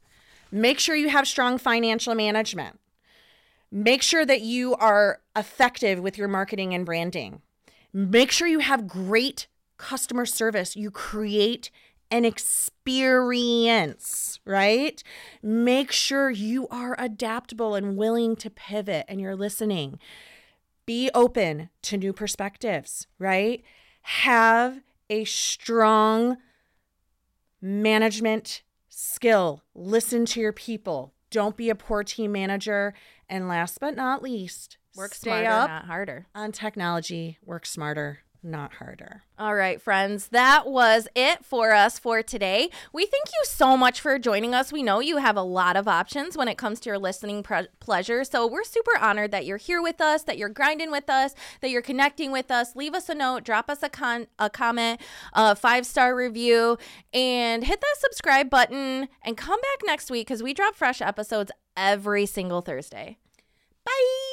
Make 0.50 0.78
sure 0.78 0.94
you 0.96 1.08
have 1.08 1.26
strong 1.28 1.58
financial 1.58 2.14
management. 2.14 2.78
Make 3.76 4.00
sure 4.00 4.24
that 4.24 4.40
you 4.40 4.74
are 4.76 5.20
effective 5.36 6.00
with 6.00 6.16
your 6.16 6.28
marketing 6.28 6.72
and 6.72 6.86
branding. 6.86 7.42
Make 7.92 8.30
sure 8.30 8.48
you 8.48 8.60
have 8.60 8.88
great 8.88 9.48
customer 9.76 10.24
service. 10.24 10.76
You 10.76 10.90
create 10.90 11.70
an 12.10 12.24
experience, 12.24 12.80
right? 14.46 15.02
Make 15.42 15.92
sure 15.92 16.30
you 16.30 16.66
are 16.68 16.96
adaptable 16.98 17.74
and 17.74 17.98
willing 17.98 18.34
to 18.36 18.48
pivot 18.48 19.04
and 19.08 19.20
you're 19.20 19.36
listening. 19.36 19.98
Be 20.86 21.10
open 21.12 21.68
to 21.82 21.98
new 21.98 22.14
perspectives, 22.14 23.06
right? 23.18 23.62
Have 24.00 24.80
a 25.10 25.24
strong 25.24 26.38
management 27.60 28.62
skill. 28.88 29.64
Listen 29.74 30.24
to 30.24 30.40
your 30.40 30.54
people. 30.54 31.12
Don't 31.30 31.56
be 31.56 31.68
a 31.68 31.74
poor 31.74 32.02
team 32.04 32.32
manager. 32.32 32.94
And 33.28 33.48
last 33.48 33.78
but 33.80 33.96
not 33.96 34.22
least, 34.22 34.78
work 34.94 35.14
stay 35.14 35.30
smarter 35.30 35.48
up 35.50 35.68
not 35.68 35.84
harder 35.86 36.26
on 36.34 36.52
technology. 36.52 37.38
Work 37.42 37.66
smarter, 37.66 38.20
not 38.46 38.74
harder. 38.74 39.22
All 39.38 39.54
right, 39.54 39.80
friends, 39.82 40.28
that 40.28 40.66
was 40.66 41.08
it 41.14 41.44
for 41.44 41.72
us 41.72 41.98
for 41.98 42.22
today. 42.22 42.70
We 42.92 43.02
thank 43.02 43.26
you 43.26 43.44
so 43.44 43.76
much 43.76 44.00
for 44.00 44.18
joining 44.18 44.54
us. 44.54 44.72
We 44.72 44.82
know 44.82 45.00
you 45.00 45.18
have 45.18 45.36
a 45.36 45.42
lot 45.42 45.76
of 45.76 45.88
options 45.88 46.36
when 46.36 46.48
it 46.48 46.56
comes 46.56 46.80
to 46.80 46.90
your 46.90 46.98
listening 46.98 47.42
pre- 47.42 47.68
pleasure. 47.80 48.24
So 48.24 48.46
we're 48.46 48.64
super 48.64 48.96
honored 48.98 49.32
that 49.32 49.44
you're 49.44 49.56
here 49.56 49.82
with 49.82 50.00
us, 50.00 50.22
that 50.22 50.38
you're 50.38 50.48
grinding 50.48 50.90
with 50.90 51.10
us, 51.10 51.34
that 51.60 51.70
you're 51.70 51.82
connecting 51.82 52.32
with 52.32 52.50
us. 52.50 52.74
Leave 52.76 52.94
us 52.94 53.08
a 53.08 53.14
note, 53.14 53.44
drop 53.44 53.68
us 53.68 53.82
a, 53.82 53.88
con- 53.88 54.28
a 54.38 54.48
comment, 54.48 55.00
a 55.32 55.54
five 55.54 55.84
star 55.84 56.14
review, 56.16 56.78
and 57.12 57.64
hit 57.64 57.80
that 57.80 57.96
subscribe 57.98 58.48
button 58.48 59.08
and 59.22 59.36
come 59.36 59.60
back 59.60 59.80
next 59.84 60.10
week 60.10 60.26
because 60.26 60.42
we 60.42 60.54
drop 60.54 60.74
fresh 60.74 61.02
episodes 61.02 61.50
every 61.76 62.24
single 62.24 62.62
Thursday. 62.62 63.18
Bye. 63.84 64.25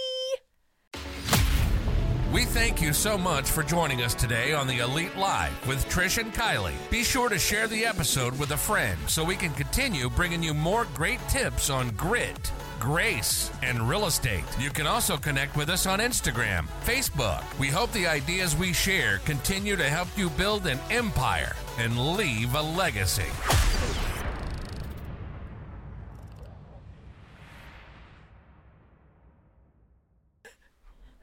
We 2.34 2.46
thank 2.46 2.82
you 2.82 2.94
so 2.94 3.16
much 3.16 3.52
for 3.52 3.62
joining 3.62 4.02
us 4.02 4.16
today 4.16 4.54
on 4.54 4.66
the 4.66 4.80
Elite 4.80 5.16
Life 5.16 5.68
with 5.68 5.88
Trish 5.88 6.18
and 6.18 6.34
Kylee. 6.34 6.74
Be 6.90 7.04
sure 7.04 7.30
to 7.30 7.38
share 7.38 7.68
the 7.68 7.86
episode 7.86 8.40
with 8.40 8.50
a 8.50 8.58
friend 8.58 8.98
so 9.06 9.24
we 9.24 9.36
can 9.36 9.52
continue 9.52 10.10
bringing 10.10 10.42
you 10.42 10.56
more 10.56 10.88
great 10.96 11.20
tips 11.30 11.70
on 11.70 11.92
grit, 11.92 12.52
grace, 12.80 13.52
and 13.62 13.88
real 13.88 14.08
estate. 14.08 14.46
You 14.60 14.72
can 14.72 14.88
also 14.88 15.16
connect 15.16 15.56
with 15.56 15.70
us 15.70 15.86
on 15.86 16.00
Instagram, 16.00 16.66
Facebook. 16.84 17.44
We 17.60 17.68
hope 17.68 17.92
the 17.92 18.08
ideas 18.08 18.56
we 18.56 18.74
share 18.74 19.20
continue 19.20 19.76
to 19.76 19.88
help 19.88 20.08
you 20.18 20.32
build 20.32 20.66
an 20.66 20.80
empire 20.90 21.56
and 21.78 22.18
leave 22.18 22.56
a 22.56 22.62
legacy. 22.64 23.30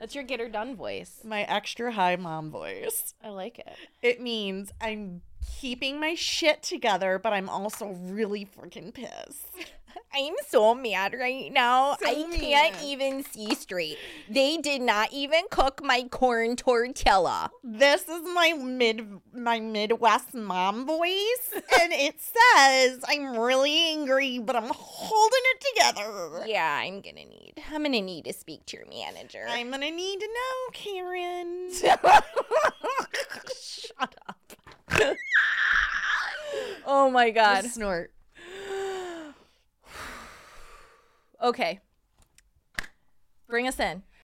That's 0.00 0.14
your 0.14 0.24
get 0.24 0.40
her 0.40 0.48
done 0.48 0.76
voice. 0.76 1.20
My 1.24 1.42
extra 1.42 1.92
high 1.92 2.16
mom 2.16 2.50
voice. 2.50 3.14
I 3.22 3.28
like 3.28 3.58
it. 3.58 3.68
It 4.00 4.20
means 4.20 4.72
I'm 4.80 5.20
keeping 5.60 6.00
my 6.00 6.14
shit 6.14 6.62
together, 6.62 7.20
but 7.22 7.34
I'm 7.34 7.50
also 7.50 7.88
really 7.88 8.46
freaking 8.46 8.94
pissed. 8.94 9.46
I'm 10.12 10.34
so 10.48 10.74
mad 10.74 11.14
right 11.18 11.52
now. 11.52 11.96
So 12.00 12.08
I 12.08 12.14
can't 12.14 12.74
mad. 12.74 12.82
even 12.82 13.22
see 13.22 13.54
straight. 13.54 13.96
They 14.28 14.56
did 14.56 14.82
not 14.82 15.12
even 15.12 15.42
cook 15.50 15.82
my 15.84 16.04
corn 16.10 16.56
tortilla. 16.56 17.50
This 17.62 18.08
is 18.08 18.22
my 18.34 18.54
mid 18.58 19.20
my 19.32 19.60
Midwest 19.60 20.34
mom 20.34 20.86
voice, 20.86 21.50
and 21.80 21.92
it 21.92 22.16
says 22.20 23.04
I'm 23.06 23.38
really 23.38 23.76
angry, 23.76 24.38
but 24.38 24.56
I'm 24.56 24.70
holding 24.74 25.40
it 25.44 25.64
together. 25.74 26.44
Yeah, 26.46 26.80
I'm 26.82 27.00
gonna 27.00 27.26
need. 27.56 27.64
I'm 27.72 27.82
gonna 27.82 28.00
need 28.00 28.24
to 28.24 28.32
speak 28.32 28.66
to 28.66 28.76
your 28.76 28.86
manager. 28.86 29.44
I'm 29.48 29.70
gonna 29.70 29.90
need 29.90 30.20
to 30.20 30.26
know, 30.26 30.70
Karen. 30.72 31.72
Shut 33.60 34.14
up. 34.28 34.36
oh 36.86 37.10
my 37.10 37.30
god. 37.30 37.62
Just 37.62 37.74
snort. 37.74 38.12
Okay. 41.42 41.80
Bring 43.48 43.66
us 43.66 43.80
in. 43.80 44.02